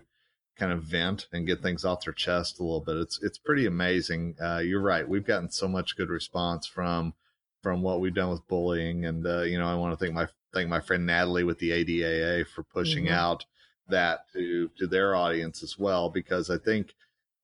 kind 0.57 0.71
of 0.71 0.83
vent 0.83 1.27
and 1.31 1.47
get 1.47 1.61
things 1.61 1.85
off 1.85 2.03
their 2.03 2.13
chest 2.13 2.59
a 2.59 2.63
little 2.63 2.81
bit. 2.81 2.97
It's, 2.97 3.21
it's 3.21 3.37
pretty 3.37 3.65
amazing. 3.65 4.35
Uh, 4.41 4.57
you're 4.57 4.81
right. 4.81 5.07
We've 5.07 5.25
gotten 5.25 5.49
so 5.49 5.67
much 5.67 5.95
good 5.95 6.09
response 6.09 6.67
from, 6.67 7.13
from 7.61 7.81
what 7.83 8.01
we've 8.01 8.13
done 8.13 8.31
with 8.31 8.47
bullying. 8.47 9.05
And, 9.05 9.25
uh, 9.25 9.43
you 9.43 9.57
know, 9.59 9.67
I 9.67 9.75
want 9.75 9.97
to 9.97 10.03
thank 10.03 10.15
my 10.15 10.27
thank 10.57 10.69
my 10.69 10.81
friend 10.81 11.05
Natalie 11.05 11.43
with 11.43 11.59
the 11.59 11.71
ADAA 11.71 12.47
for 12.47 12.63
pushing 12.63 13.05
mm-hmm. 13.05 13.13
out 13.13 13.45
that 13.89 14.21
to 14.33 14.69
to 14.77 14.87
their 14.87 15.15
audience 15.15 15.63
as 15.63 15.77
well 15.77 16.09
because 16.09 16.49
I 16.49 16.57
think 16.57 16.93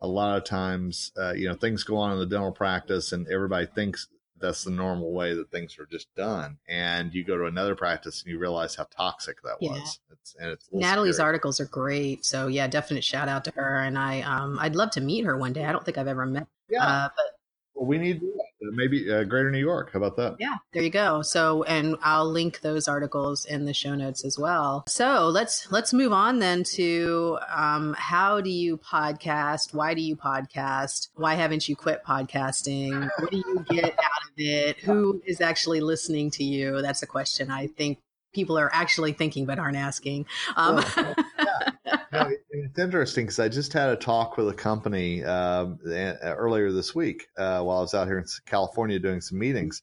a 0.01 0.07
lot 0.07 0.37
of 0.37 0.43
times 0.43 1.11
uh, 1.17 1.33
you 1.33 1.47
know 1.47 1.55
things 1.55 1.83
go 1.83 1.97
on 1.97 2.11
in 2.11 2.19
the 2.19 2.25
dental 2.25 2.51
practice 2.51 3.11
and 3.11 3.27
everybody 3.27 3.67
thinks 3.67 4.07
that's 4.39 4.65
the 4.65 4.71
normal 4.71 5.13
way 5.13 5.33
that 5.33 5.51
things 5.51 5.77
are 5.79 5.85
just 5.85 6.13
done 6.15 6.57
and 6.67 7.13
you 7.13 7.23
go 7.23 7.37
to 7.37 7.45
another 7.45 7.75
practice 7.75 8.23
and 8.23 8.31
you 8.31 8.37
realize 8.37 8.75
how 8.75 8.83
toxic 8.83 9.41
that 9.41 9.55
yeah. 9.61 9.71
was 9.71 9.99
it's, 10.11 10.35
and 10.37 10.49
it's 10.51 10.67
natalie's 10.73 11.15
scary. 11.15 11.27
articles 11.27 11.61
are 11.61 11.65
great 11.65 12.25
so 12.25 12.47
yeah 12.47 12.67
definite 12.67 13.05
shout 13.05 13.29
out 13.29 13.45
to 13.45 13.51
her 13.51 13.77
and 13.77 13.97
i 13.97 14.19
um 14.23 14.57
i'd 14.59 14.75
love 14.75 14.91
to 14.91 14.99
meet 14.99 15.23
her 15.23 15.37
one 15.37 15.53
day 15.53 15.63
i 15.63 15.71
don't 15.71 15.85
think 15.85 15.97
i've 15.97 16.09
ever 16.09 16.25
met 16.25 16.47
yeah. 16.67 16.83
Uh, 16.83 17.09
but 17.15 17.32
well, 17.75 17.87
we 17.87 17.97
need 17.97 18.21
maybe 18.61 19.11
uh, 19.11 19.23
Greater 19.23 19.51
New 19.51 19.59
York. 19.59 19.91
How 19.91 19.99
about 19.99 20.15
that? 20.17 20.35
Yeah, 20.39 20.55
there 20.73 20.83
you 20.83 20.89
go. 20.89 21.21
So, 21.21 21.63
and 21.63 21.97
I'll 22.01 22.29
link 22.29 22.61
those 22.61 22.87
articles 22.87 23.45
in 23.45 23.65
the 23.65 23.73
show 23.73 23.95
notes 23.95 24.23
as 24.23 24.37
well. 24.37 24.83
So 24.87 25.27
let's 25.27 25.71
let's 25.71 25.93
move 25.93 26.13
on 26.13 26.39
then 26.39 26.63
to 26.75 27.39
um, 27.53 27.95
how 27.97 28.41
do 28.41 28.49
you 28.49 28.77
podcast? 28.77 29.73
Why 29.73 29.93
do 29.93 30.01
you 30.01 30.15
podcast? 30.15 31.09
Why 31.15 31.35
haven't 31.35 31.67
you 31.67 31.75
quit 31.75 32.03
podcasting? 32.03 33.09
What 33.19 33.31
do 33.31 33.37
you 33.37 33.65
get 33.69 33.85
out 33.85 34.23
of 34.25 34.33
it? 34.37 34.77
Who 34.79 35.21
is 35.25 35.41
actually 35.41 35.81
listening 35.81 36.31
to 36.31 36.43
you? 36.43 36.81
That's 36.81 37.03
a 37.03 37.07
question 37.07 37.49
I 37.49 37.67
think 37.67 37.99
people 38.33 38.57
are 38.57 38.69
actually 38.73 39.13
thinking 39.13 39.45
but 39.45 39.59
aren't 39.59 39.77
asking. 39.77 40.25
Um, 40.55 40.75
well, 40.75 41.15
yeah. 41.37 41.69
no, 42.11 42.29
it's 42.49 42.79
interesting 42.79 43.25
because 43.25 43.39
I 43.39 43.49
just 43.49 43.73
had 43.73 43.89
a 43.89 43.95
talk 43.95 44.37
with 44.37 44.49
a 44.49 44.53
company 44.53 45.23
um, 45.23 45.79
earlier 45.85 46.71
this 46.71 46.93
week 46.93 47.27
uh, 47.37 47.61
while 47.61 47.77
I 47.77 47.81
was 47.81 47.93
out 47.93 48.07
here 48.07 48.19
in 48.19 48.25
California 48.45 48.99
doing 48.99 49.21
some 49.21 49.39
meetings, 49.39 49.81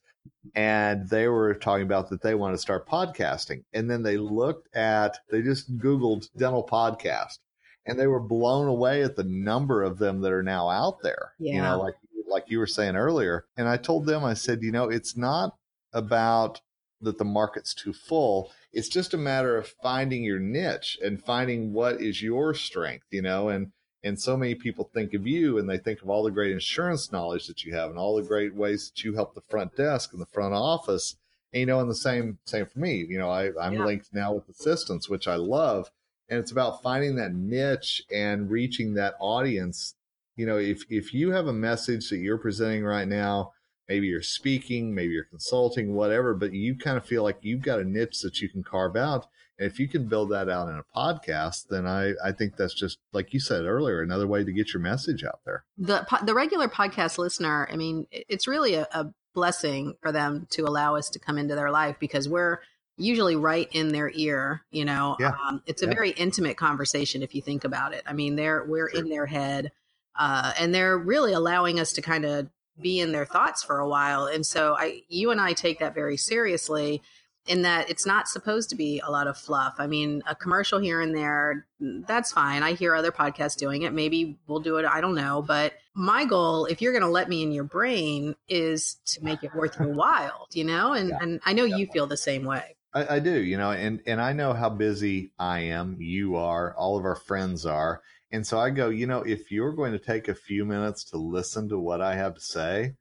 and 0.55 1.09
they 1.09 1.27
were 1.27 1.53
talking 1.53 1.85
about 1.85 2.09
that 2.09 2.21
they 2.21 2.35
want 2.35 2.53
to 2.53 2.61
start 2.61 2.87
podcasting, 2.87 3.63
and 3.73 3.89
then 3.89 4.03
they 4.03 4.17
looked 4.17 4.75
at 4.75 5.17
they 5.29 5.41
just 5.41 5.77
Googled 5.77 6.27
dental 6.37 6.65
podcast, 6.65 7.39
and 7.85 7.99
they 7.99 8.07
were 8.07 8.19
blown 8.19 8.67
away 8.67 9.03
at 9.03 9.15
the 9.15 9.23
number 9.23 9.83
of 9.83 9.97
them 9.97 10.21
that 10.21 10.31
are 10.31 10.43
now 10.43 10.69
out 10.69 11.01
there. 11.01 11.33
Yeah. 11.39 11.55
You 11.55 11.61
know, 11.61 11.79
like 11.81 11.95
like 12.27 12.45
you 12.47 12.59
were 12.59 12.67
saying 12.67 12.95
earlier, 12.95 13.45
and 13.57 13.67
I 13.67 13.77
told 13.77 14.05
them 14.05 14.23
I 14.23 14.33
said, 14.33 14.61
you 14.61 14.71
know, 14.71 14.89
it's 14.89 15.17
not 15.17 15.55
about 15.93 16.61
that 17.01 17.17
the 17.17 17.25
market's 17.25 17.73
too 17.73 17.93
full. 17.93 18.51
It's 18.73 18.89
just 18.89 19.13
a 19.13 19.17
matter 19.17 19.57
of 19.57 19.67
finding 19.67 20.23
your 20.23 20.39
niche 20.39 20.97
and 21.03 21.23
finding 21.23 21.73
what 21.73 22.01
is 22.01 22.21
your 22.21 22.53
strength, 22.53 23.07
you 23.11 23.21
know, 23.21 23.49
and 23.49 23.71
and 24.03 24.19
so 24.19 24.35
many 24.35 24.55
people 24.55 24.89
think 24.93 25.13
of 25.13 25.27
you 25.27 25.57
and 25.57 25.69
they 25.69 25.77
think 25.77 26.01
of 26.01 26.09
all 26.09 26.23
the 26.23 26.31
great 26.31 26.51
insurance 26.51 27.11
knowledge 27.11 27.47
that 27.47 27.63
you 27.63 27.73
have 27.75 27.89
and 27.89 27.99
all 27.99 28.15
the 28.15 28.27
great 28.27 28.55
ways 28.55 28.89
that 28.89 29.03
you 29.03 29.13
help 29.13 29.35
the 29.35 29.43
front 29.49 29.75
desk 29.75 30.11
and 30.11 30.21
the 30.21 30.25
front 30.25 30.55
office. 30.55 31.17
And, 31.53 31.59
you 31.59 31.65
know, 31.67 31.79
and 31.79 31.89
the 31.89 31.95
same 31.95 32.39
same 32.45 32.65
for 32.65 32.79
me. 32.79 33.05
You 33.07 33.19
know, 33.19 33.29
I, 33.29 33.51
I'm 33.61 33.73
yeah. 33.73 33.85
linked 33.85 34.13
now 34.13 34.33
with 34.33 34.49
assistants, 34.49 35.09
which 35.09 35.27
I 35.27 35.35
love. 35.35 35.91
And 36.29 36.39
it's 36.39 36.51
about 36.51 36.81
finding 36.81 37.15
that 37.17 37.33
niche 37.33 38.01
and 38.11 38.49
reaching 38.49 38.93
that 38.93 39.15
audience. 39.19 39.95
You 40.35 40.45
know, 40.45 40.57
if 40.57 40.83
if 40.89 41.13
you 41.13 41.31
have 41.31 41.47
a 41.47 41.53
message 41.53 42.09
that 42.09 42.17
you're 42.17 42.37
presenting 42.37 42.83
right 42.83 43.07
now 43.07 43.51
maybe 43.87 44.07
you're 44.07 44.21
speaking, 44.21 44.93
maybe 44.93 45.13
you're 45.13 45.25
consulting, 45.25 45.93
whatever, 45.93 46.33
but 46.33 46.53
you 46.53 46.77
kind 46.77 46.97
of 46.97 47.05
feel 47.05 47.23
like 47.23 47.39
you've 47.41 47.61
got 47.61 47.79
a 47.79 47.83
niche 47.83 48.21
that 48.21 48.41
you 48.41 48.49
can 48.49 48.63
carve 48.63 48.95
out. 48.95 49.27
And 49.59 49.69
if 49.69 49.79
you 49.79 49.87
can 49.87 50.07
build 50.07 50.31
that 50.31 50.49
out 50.49 50.69
in 50.69 50.75
a 50.75 50.83
podcast, 50.95 51.67
then 51.69 51.85
I, 51.85 52.13
I 52.23 52.31
think 52.31 52.55
that's 52.55 52.73
just, 52.73 52.97
like 53.13 53.33
you 53.33 53.39
said 53.39 53.65
earlier, 53.65 54.01
another 54.01 54.27
way 54.27 54.43
to 54.43 54.51
get 54.51 54.73
your 54.73 54.81
message 54.81 55.23
out 55.23 55.41
there. 55.45 55.65
The, 55.77 56.05
the 56.23 56.33
regular 56.33 56.67
podcast 56.67 57.17
listener, 57.17 57.67
I 57.71 57.75
mean, 57.75 58.07
it's 58.11 58.47
really 58.47 58.75
a, 58.75 58.87
a 58.91 59.13
blessing 59.35 59.95
for 60.01 60.11
them 60.11 60.47
to 60.51 60.63
allow 60.63 60.95
us 60.95 61.09
to 61.11 61.19
come 61.19 61.37
into 61.37 61.55
their 61.55 61.71
life 61.71 61.97
because 61.99 62.27
we're, 62.27 62.59
usually 62.97 63.35
right 63.35 63.67
in 63.71 63.89
their 63.89 64.11
ear 64.13 64.61
you 64.69 64.85
know 64.85 65.15
yeah. 65.19 65.31
um, 65.47 65.63
it's 65.65 65.81
a 65.81 65.85
yeah. 65.85 65.93
very 65.93 66.11
intimate 66.11 66.55
conversation 66.57 67.23
if 67.23 67.33
you 67.33 67.41
think 67.41 67.63
about 67.63 67.93
it 67.93 68.03
i 68.05 68.13
mean 68.13 68.35
they're 68.35 68.63
we're 68.65 68.89
sure. 68.91 68.99
in 68.99 69.09
their 69.09 69.25
head 69.25 69.71
uh, 70.19 70.51
and 70.59 70.75
they're 70.75 70.97
really 70.97 71.33
allowing 71.33 71.79
us 71.79 71.93
to 71.93 72.01
kind 72.01 72.25
of 72.25 72.49
be 72.79 72.99
in 72.99 73.11
their 73.11 73.25
thoughts 73.25 73.63
for 73.63 73.79
a 73.79 73.89
while. 73.89 74.25
And 74.25 74.45
so 74.45 74.75
I 74.77 75.01
you 75.07 75.31
and 75.31 75.41
I 75.41 75.53
take 75.53 75.79
that 75.79 75.95
very 75.95 76.17
seriously. 76.17 77.01
in 77.47 77.63
that 77.63 77.89
it's 77.89 78.05
not 78.05 78.27
supposed 78.27 78.69
to 78.69 78.75
be 78.75 79.01
a 79.03 79.09
lot 79.09 79.27
of 79.27 79.37
fluff. 79.37 79.75
I 79.79 79.87
mean, 79.87 80.21
a 80.27 80.35
commercial 80.35 80.79
here 80.79 81.01
and 81.01 81.15
there, 81.15 81.65
that's 81.79 82.31
fine. 82.31 82.61
I 82.61 82.73
hear 82.73 82.93
other 82.93 83.11
podcasts 83.11 83.57
doing 83.57 83.81
it. 83.81 83.93
Maybe 83.93 84.37
we'll 84.47 84.59
do 84.59 84.77
it. 84.77 84.85
I 84.85 85.01
don't 85.01 85.15
know. 85.15 85.41
But 85.41 85.73
my 85.95 86.25
goal, 86.25 86.65
if 86.65 86.81
you're 86.81 86.93
going 86.93 87.03
to 87.03 87.09
let 87.09 87.29
me 87.29 87.41
in 87.41 87.51
your 87.51 87.63
brain, 87.63 88.35
is 88.47 88.97
to 89.07 89.23
make 89.23 89.43
it 89.43 89.55
worth 89.55 89.79
your 89.79 89.89
while, 89.89 90.47
you 90.53 90.63
know? 90.63 90.93
And, 90.93 91.09
yeah. 91.09 91.17
and 91.21 91.41
I 91.45 91.53
know 91.53 91.63
you 91.63 91.87
feel 91.87 92.05
the 92.05 92.17
same 92.17 92.45
way. 92.45 92.75
I, 92.93 93.15
I, 93.15 93.19
do, 93.19 93.41
you 93.41 93.57
know, 93.57 93.71
and, 93.71 94.01
and 94.05 94.21
I 94.21 94.33
know 94.33 94.53
how 94.53 94.69
busy 94.69 95.31
I 95.39 95.61
am, 95.61 95.97
you 95.99 96.35
are, 96.35 96.75
all 96.75 96.97
of 96.97 97.05
our 97.05 97.15
friends 97.15 97.65
are. 97.65 98.01
And 98.31 98.45
so 98.47 98.59
I 98.59 98.69
go, 98.69 98.89
you 98.89 99.07
know, 99.07 99.21
if 99.23 99.51
you're 99.51 99.73
going 99.73 99.91
to 99.91 99.99
take 99.99 100.27
a 100.27 100.35
few 100.35 100.65
minutes 100.65 101.03
to 101.05 101.17
listen 101.17 101.67
to 101.69 101.79
what 101.79 102.01
I 102.01 102.15
have 102.15 102.35
to 102.35 102.41
say, 102.41 102.93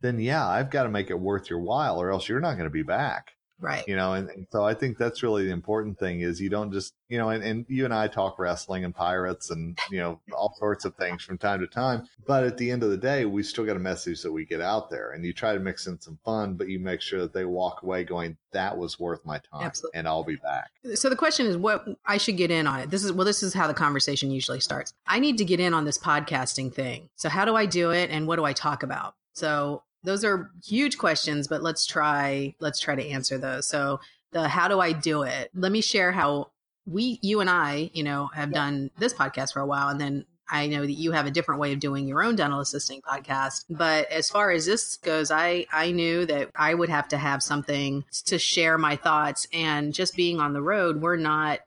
then 0.00 0.20
yeah, 0.20 0.46
I've 0.46 0.70
got 0.70 0.84
to 0.84 0.88
make 0.88 1.10
it 1.10 1.18
worth 1.18 1.50
your 1.50 1.60
while 1.60 2.00
or 2.00 2.10
else 2.12 2.28
you're 2.28 2.40
not 2.40 2.54
going 2.54 2.68
to 2.68 2.70
be 2.70 2.82
back. 2.82 3.32
Right. 3.58 3.84
You 3.88 3.96
know, 3.96 4.12
and, 4.12 4.28
and, 4.28 4.46
so 4.50 4.64
I 4.64 4.74
think 4.74 4.98
that's 4.98 5.22
really 5.22 5.46
the 5.46 5.52
important 5.52 5.98
thing 5.98 6.20
is 6.20 6.40
you 6.40 6.50
don't 6.50 6.72
just, 6.72 6.92
you 7.08 7.16
know, 7.16 7.30
and, 7.30 7.42
and 7.42 7.64
you 7.68 7.86
and 7.86 7.94
I 7.94 8.06
talk 8.06 8.38
wrestling 8.38 8.84
and 8.84 8.94
pirates 8.94 9.50
and, 9.50 9.78
you 9.90 9.98
know, 9.98 10.20
all 10.32 10.54
sorts 10.58 10.84
of 10.84 10.94
things 10.96 11.22
from 11.22 11.38
time 11.38 11.60
to 11.60 11.66
time. 11.66 12.06
But 12.26 12.44
at 12.44 12.58
the 12.58 12.70
end 12.70 12.82
of 12.82 12.90
the 12.90 12.98
day, 12.98 13.24
we 13.24 13.42
still 13.42 13.64
got 13.64 13.76
a 13.76 13.80
message 13.80 14.20
that 14.22 14.32
we 14.32 14.44
get 14.44 14.60
out 14.60 14.90
there 14.90 15.12
and 15.12 15.24
you 15.24 15.32
try 15.32 15.54
to 15.54 15.58
mix 15.60 15.86
in 15.86 15.98
some 16.00 16.18
fun, 16.22 16.54
but 16.54 16.68
you 16.68 16.78
make 16.78 17.00
sure 17.00 17.20
that 17.20 17.32
they 17.32 17.46
walk 17.46 17.82
away 17.82 18.04
going, 18.04 18.36
that 18.52 18.76
was 18.76 19.00
worth 19.00 19.24
my 19.24 19.38
time 19.38 19.64
Absolutely. 19.64 19.98
and 19.98 20.06
I'll 20.06 20.24
be 20.24 20.36
back. 20.36 20.70
Uh, 20.84 20.94
so 20.94 21.08
the 21.08 21.16
question 21.16 21.46
is 21.46 21.56
what 21.56 21.86
I 22.04 22.18
should 22.18 22.36
get 22.36 22.50
in 22.50 22.66
on 22.66 22.80
it. 22.80 22.90
This 22.90 23.04
is, 23.04 23.12
well, 23.12 23.24
this 23.24 23.42
is 23.42 23.54
how 23.54 23.66
the 23.68 23.74
conversation 23.74 24.30
usually 24.30 24.60
starts. 24.60 24.92
I 25.06 25.18
need 25.18 25.38
to 25.38 25.46
get 25.46 25.60
in 25.60 25.72
on 25.72 25.86
this 25.86 25.96
podcasting 25.96 26.74
thing. 26.74 27.08
So 27.16 27.30
how 27.30 27.46
do 27.46 27.56
I 27.56 27.64
do 27.64 27.90
it 27.90 28.10
and 28.10 28.26
what 28.26 28.36
do 28.36 28.44
I 28.44 28.52
talk 28.52 28.82
about? 28.82 29.14
So 29.32 29.82
those 30.06 30.24
are 30.24 30.50
huge 30.64 30.96
questions, 30.98 31.48
but 31.48 31.62
let's 31.62 31.84
try 31.84 32.54
let's 32.60 32.80
try 32.80 32.94
to 32.94 33.06
answer 33.06 33.36
those. 33.36 33.66
So 33.66 34.00
the 34.32 34.48
how 34.48 34.68
do 34.68 34.80
I 34.80 34.92
do 34.92 35.22
it? 35.22 35.50
Let 35.54 35.72
me 35.72 35.80
share 35.80 36.12
how 36.12 36.52
we 36.86 37.18
you 37.22 37.40
and 37.40 37.50
I, 37.50 37.90
you 37.92 38.04
know, 38.04 38.30
have 38.32 38.50
yeah. 38.50 38.54
done 38.54 38.90
this 38.98 39.12
podcast 39.12 39.52
for 39.52 39.60
a 39.60 39.66
while 39.66 39.88
and 39.88 40.00
then 40.00 40.24
I 40.48 40.68
know 40.68 40.82
that 40.82 40.92
you 40.92 41.10
have 41.10 41.26
a 41.26 41.30
different 41.32 41.60
way 41.60 41.72
of 41.72 41.80
doing 41.80 42.06
your 42.06 42.22
own 42.22 42.36
dental 42.36 42.60
assisting 42.60 43.02
podcast, 43.02 43.64
but 43.68 44.10
as 44.12 44.30
far 44.30 44.52
as 44.52 44.64
this 44.64 44.96
goes, 44.96 45.32
I 45.32 45.66
I 45.72 45.90
knew 45.90 46.24
that 46.26 46.50
I 46.54 46.72
would 46.72 46.88
have 46.88 47.08
to 47.08 47.18
have 47.18 47.42
something 47.42 48.04
to 48.26 48.38
share 48.38 48.78
my 48.78 48.94
thoughts 48.94 49.48
and 49.52 49.92
just 49.92 50.14
being 50.14 50.38
on 50.40 50.52
the 50.52 50.62
road, 50.62 51.02
we're 51.02 51.16
not 51.16 51.60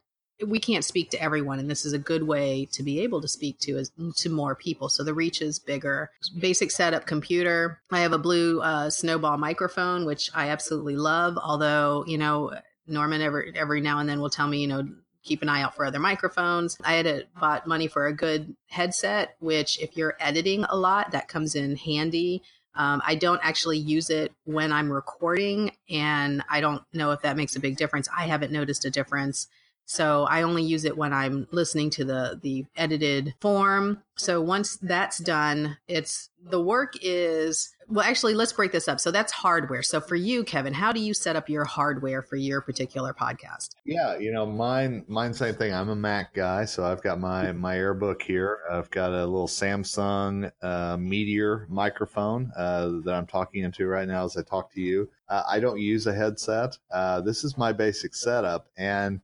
we 0.46 0.58
can't 0.58 0.84
speak 0.84 1.10
to 1.10 1.22
everyone 1.22 1.58
and 1.58 1.70
this 1.70 1.84
is 1.84 1.92
a 1.92 1.98
good 1.98 2.22
way 2.22 2.66
to 2.72 2.82
be 2.82 3.00
able 3.00 3.20
to 3.20 3.28
speak 3.28 3.58
to 3.60 3.76
is 3.78 3.92
to 4.16 4.28
more 4.28 4.54
people. 4.54 4.88
So 4.88 5.04
the 5.04 5.14
reach 5.14 5.42
is 5.42 5.58
bigger. 5.58 6.10
Basic 6.38 6.70
setup 6.70 7.06
computer. 7.06 7.80
I 7.90 8.00
have 8.00 8.12
a 8.12 8.18
blue 8.18 8.60
uh, 8.60 8.90
snowball 8.90 9.38
microphone 9.38 10.04
which 10.06 10.30
i 10.34 10.48
absolutely 10.48 10.96
love 10.96 11.38
although 11.42 12.04
you 12.06 12.18
know 12.18 12.52
norman 12.86 13.22
every 13.22 13.52
every 13.56 13.80
now 13.80 13.98
and 13.98 14.08
then 14.08 14.20
will 14.20 14.30
tell 14.30 14.46
me 14.46 14.60
you 14.60 14.66
know 14.66 14.86
keep 15.22 15.42
an 15.42 15.48
eye 15.48 15.62
out 15.62 15.76
for 15.76 15.84
other 15.84 15.98
microphones. 15.98 16.78
I 16.82 16.94
had 16.94 17.06
a, 17.06 17.22
bought 17.38 17.66
money 17.66 17.88
for 17.88 18.06
a 18.06 18.12
good 18.12 18.56
headset 18.68 19.36
which 19.40 19.78
if 19.80 19.96
you're 19.96 20.16
editing 20.18 20.64
a 20.64 20.76
lot 20.76 21.10
that 21.12 21.28
comes 21.28 21.54
in 21.54 21.76
handy. 21.76 22.42
Um, 22.74 23.02
I 23.04 23.16
don't 23.16 23.40
actually 23.42 23.78
use 23.78 24.10
it 24.10 24.32
when 24.44 24.72
I'm 24.72 24.92
recording, 24.92 25.72
and 25.90 26.42
I 26.48 26.60
don't 26.60 26.82
know 26.92 27.10
if 27.10 27.22
that 27.22 27.36
makes 27.36 27.56
a 27.56 27.60
big 27.60 27.76
difference. 27.76 28.08
I 28.16 28.26
haven't 28.26 28.52
noticed 28.52 28.84
a 28.84 28.90
difference. 28.90 29.48
So 29.90 30.22
I 30.26 30.42
only 30.42 30.62
use 30.62 30.84
it 30.84 30.96
when 30.96 31.12
I'm 31.12 31.48
listening 31.50 31.90
to 31.90 32.04
the 32.04 32.38
the 32.40 32.64
edited 32.76 33.34
form. 33.40 34.00
So 34.14 34.40
once 34.40 34.76
that's 34.76 35.18
done, 35.18 35.78
it's 35.88 36.30
the 36.48 36.62
work 36.62 36.94
is 37.02 37.74
well 37.88 38.06
actually 38.06 38.34
let's 38.34 38.52
break 38.52 38.70
this 38.70 38.86
up. 38.86 39.00
So 39.00 39.10
that's 39.10 39.32
hardware. 39.32 39.82
So 39.82 40.00
for 40.00 40.14
you 40.14 40.44
Kevin, 40.44 40.74
how 40.74 40.92
do 40.92 41.00
you 41.00 41.12
set 41.12 41.34
up 41.34 41.48
your 41.48 41.64
hardware 41.64 42.22
for 42.22 42.36
your 42.36 42.60
particular 42.60 43.12
podcast? 43.12 43.70
Yeah, 43.84 44.16
you 44.16 44.30
know, 44.30 44.46
mine 44.46 45.04
mine 45.08 45.34
same 45.34 45.56
thing. 45.56 45.74
I'm 45.74 45.88
a 45.88 45.96
Mac 45.96 46.34
guy, 46.34 46.66
so 46.66 46.84
I've 46.84 47.02
got 47.02 47.18
my 47.18 47.50
my 47.50 47.74
AirBook 47.74 48.22
here. 48.22 48.60
I've 48.70 48.90
got 48.90 49.10
a 49.10 49.26
little 49.26 49.48
Samson 49.48 50.52
uh, 50.62 50.98
Meteor 51.00 51.66
microphone 51.68 52.52
uh, 52.56 53.00
that 53.04 53.14
I'm 53.14 53.26
talking 53.26 53.64
into 53.64 53.88
right 53.88 54.06
now 54.06 54.24
as 54.24 54.36
I 54.36 54.42
talk 54.42 54.72
to 54.74 54.80
you. 54.80 55.10
Uh, 55.28 55.42
I 55.48 55.58
don't 55.58 55.80
use 55.80 56.06
a 56.06 56.14
headset. 56.14 56.78
Uh, 56.92 57.20
this 57.22 57.42
is 57.42 57.58
my 57.58 57.72
basic 57.72 58.14
setup 58.14 58.68
and 58.76 59.20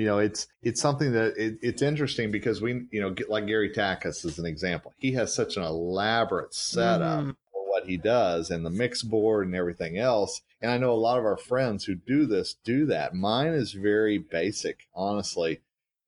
you 0.00 0.06
know 0.06 0.18
it's 0.18 0.46
it's 0.62 0.80
something 0.80 1.12
that 1.12 1.36
it, 1.36 1.58
it's 1.60 1.82
interesting 1.82 2.30
because 2.30 2.62
we 2.62 2.86
you 2.90 3.02
know 3.02 3.14
like 3.28 3.46
gary 3.46 3.70
takacs 3.70 4.24
is 4.24 4.38
an 4.38 4.46
example. 4.46 4.94
He 4.96 5.12
has 5.12 5.34
such 5.34 5.58
an 5.58 5.62
elaborate 5.62 6.54
setup 6.54 7.24
mm. 7.24 7.36
for 7.52 7.68
what 7.68 7.84
he 7.84 7.98
does 7.98 8.50
and 8.50 8.64
the 8.64 8.70
mix 8.70 9.02
board 9.02 9.46
and 9.46 9.54
everything 9.54 9.98
else. 9.98 10.40
And 10.62 10.70
i 10.70 10.78
know 10.78 10.92
a 10.92 10.94
lot 10.94 11.18
of 11.18 11.26
our 11.26 11.36
friends 11.36 11.84
who 11.84 11.94
do 11.94 12.24
this 12.24 12.56
do 12.64 12.86
that. 12.86 13.14
Mine 13.14 13.52
is 13.52 13.72
very 13.72 14.16
basic 14.16 14.88
honestly 14.94 15.60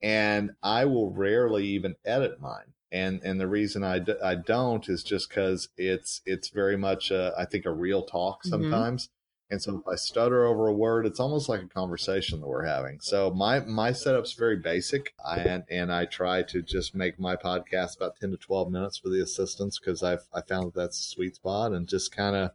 and 0.03 0.53
i 0.63 0.87
will 0.87 1.11
rarely 1.11 1.67
even 1.67 1.97
edit 2.07 2.41
mine. 2.41 2.73
And 2.91 3.21
and 3.23 3.39
the 3.39 3.47
reason 3.47 3.85
I 3.85 3.99
d- 3.99 4.21
I 4.23 4.37
don't 4.37 4.87
is 4.89 5.03
just 5.03 5.29
because 5.29 5.69
it's 5.77 6.23
it's 6.25 6.49
very 6.49 6.79
much 6.79 7.11
a, 7.11 7.35
I 7.39 7.45
think 7.45 7.67
a 7.67 7.73
real 7.73 8.03
talk 8.03 8.41
mm-hmm. 8.41 8.49
sometimes. 8.49 9.05
mm-hmm 9.05 9.13
and 9.52 9.61
so 9.61 9.76
if 9.76 9.87
I 9.87 9.97
stutter 9.97 10.47
over 10.47 10.66
a 10.66 10.73
word, 10.73 11.04
it's 11.04 11.21
almost 11.21 11.47
like 11.47 11.62
a 11.62 11.68
conversation 11.68 12.40
that 12.40 12.47
we're 12.47 12.64
having. 12.64 13.00
So 13.00 13.30
my 13.30 13.61
my 13.61 13.92
setup's 13.92 14.32
very 14.32 14.56
basic, 14.56 15.12
and 15.28 15.62
and 15.71 15.92
I 15.92 16.06
try 16.06 16.42
to 16.44 16.62
just 16.62 16.94
make 16.94 17.21
my 17.21 17.37
podcast 17.37 17.99
about 17.99 18.16
ten 18.18 18.30
to 18.30 18.38
twelve 18.38 18.73
minutes 18.73 18.97
for 18.97 19.11
the 19.11 19.23
assistants 19.23 19.78
because 19.78 20.02
I've 20.02 20.25
I 20.32 20.40
found 20.40 20.68
that 20.68 20.75
that's 20.75 20.99
a 20.99 21.02
sweet 21.02 21.37
spot, 21.37 21.73
and 21.73 21.87
just 21.87 22.16
kind 22.16 22.35
of 22.35 22.52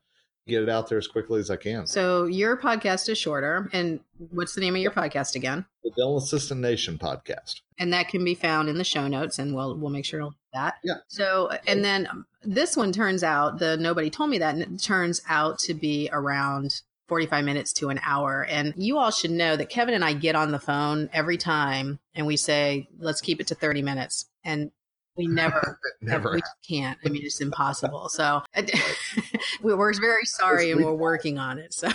get 0.47 0.63
it 0.63 0.69
out 0.69 0.89
there 0.89 0.97
as 0.97 1.07
quickly 1.07 1.39
as 1.39 1.51
I 1.51 1.57
can. 1.57 1.85
So 1.85 2.25
your 2.25 2.57
podcast 2.57 3.09
is 3.09 3.17
shorter, 3.17 3.69
and 3.73 3.99
what's 4.31 4.55
the 4.55 4.61
name 4.61 4.75
of 4.75 4.81
your 4.81 4.91
podcast 4.91 5.35
again? 5.35 5.65
The 5.83 5.91
Dental 5.91 6.17
Assistant 6.17 6.61
Nation 6.61 6.97
podcast, 6.97 7.61
and 7.77 7.93
that 7.93 8.07
can 8.07 8.23
be 8.23 8.35
found 8.35 8.69
in 8.69 8.77
the 8.77 8.83
show 8.83 9.07
notes, 9.07 9.39
and 9.39 9.53
we'll 9.53 9.77
we'll 9.77 9.91
make 9.91 10.05
sure 10.05 10.19
to 10.19 10.29
that. 10.53 10.75
Yeah. 10.83 10.95
So 11.07 11.51
and 11.67 11.83
then 11.83 12.07
um, 12.07 12.25
this 12.43 12.75
one 12.77 12.91
turns 12.91 13.23
out 13.23 13.59
the 13.59 13.77
nobody 13.77 14.09
told 14.09 14.29
me 14.29 14.39
that, 14.39 14.55
and 14.55 14.63
it 14.63 14.81
turns 14.81 15.21
out 15.27 15.59
to 15.59 15.73
be 15.73 16.09
around 16.11 16.81
45 17.07 17.45
minutes 17.45 17.73
to 17.73 17.89
an 17.89 17.99
hour. 18.03 18.45
And 18.49 18.73
you 18.75 18.97
all 18.97 19.11
should 19.11 19.31
know 19.31 19.55
that 19.55 19.69
Kevin 19.69 19.93
and 19.93 20.03
I 20.03 20.13
get 20.13 20.35
on 20.35 20.51
the 20.51 20.59
phone 20.59 21.09
every 21.13 21.37
time 21.37 21.99
and 22.13 22.27
we 22.27 22.35
say, 22.35 22.89
let's 22.99 23.21
keep 23.21 23.39
it 23.39 23.47
to 23.47 23.55
30 23.55 23.81
minutes. 23.81 24.25
And 24.43 24.71
we 25.17 25.27
never, 25.27 25.79
never 26.01 26.33
we 26.35 26.41
can't. 26.67 26.97
I 27.05 27.09
mean, 27.09 27.23
it's 27.25 27.41
impossible. 27.41 28.09
So 28.09 28.41
we're 29.61 29.93
very 29.99 30.25
sorry 30.25 30.71
and 30.71 30.83
we're 30.83 30.93
working 30.93 31.37
on 31.37 31.59
it. 31.59 31.73
So. 31.73 31.89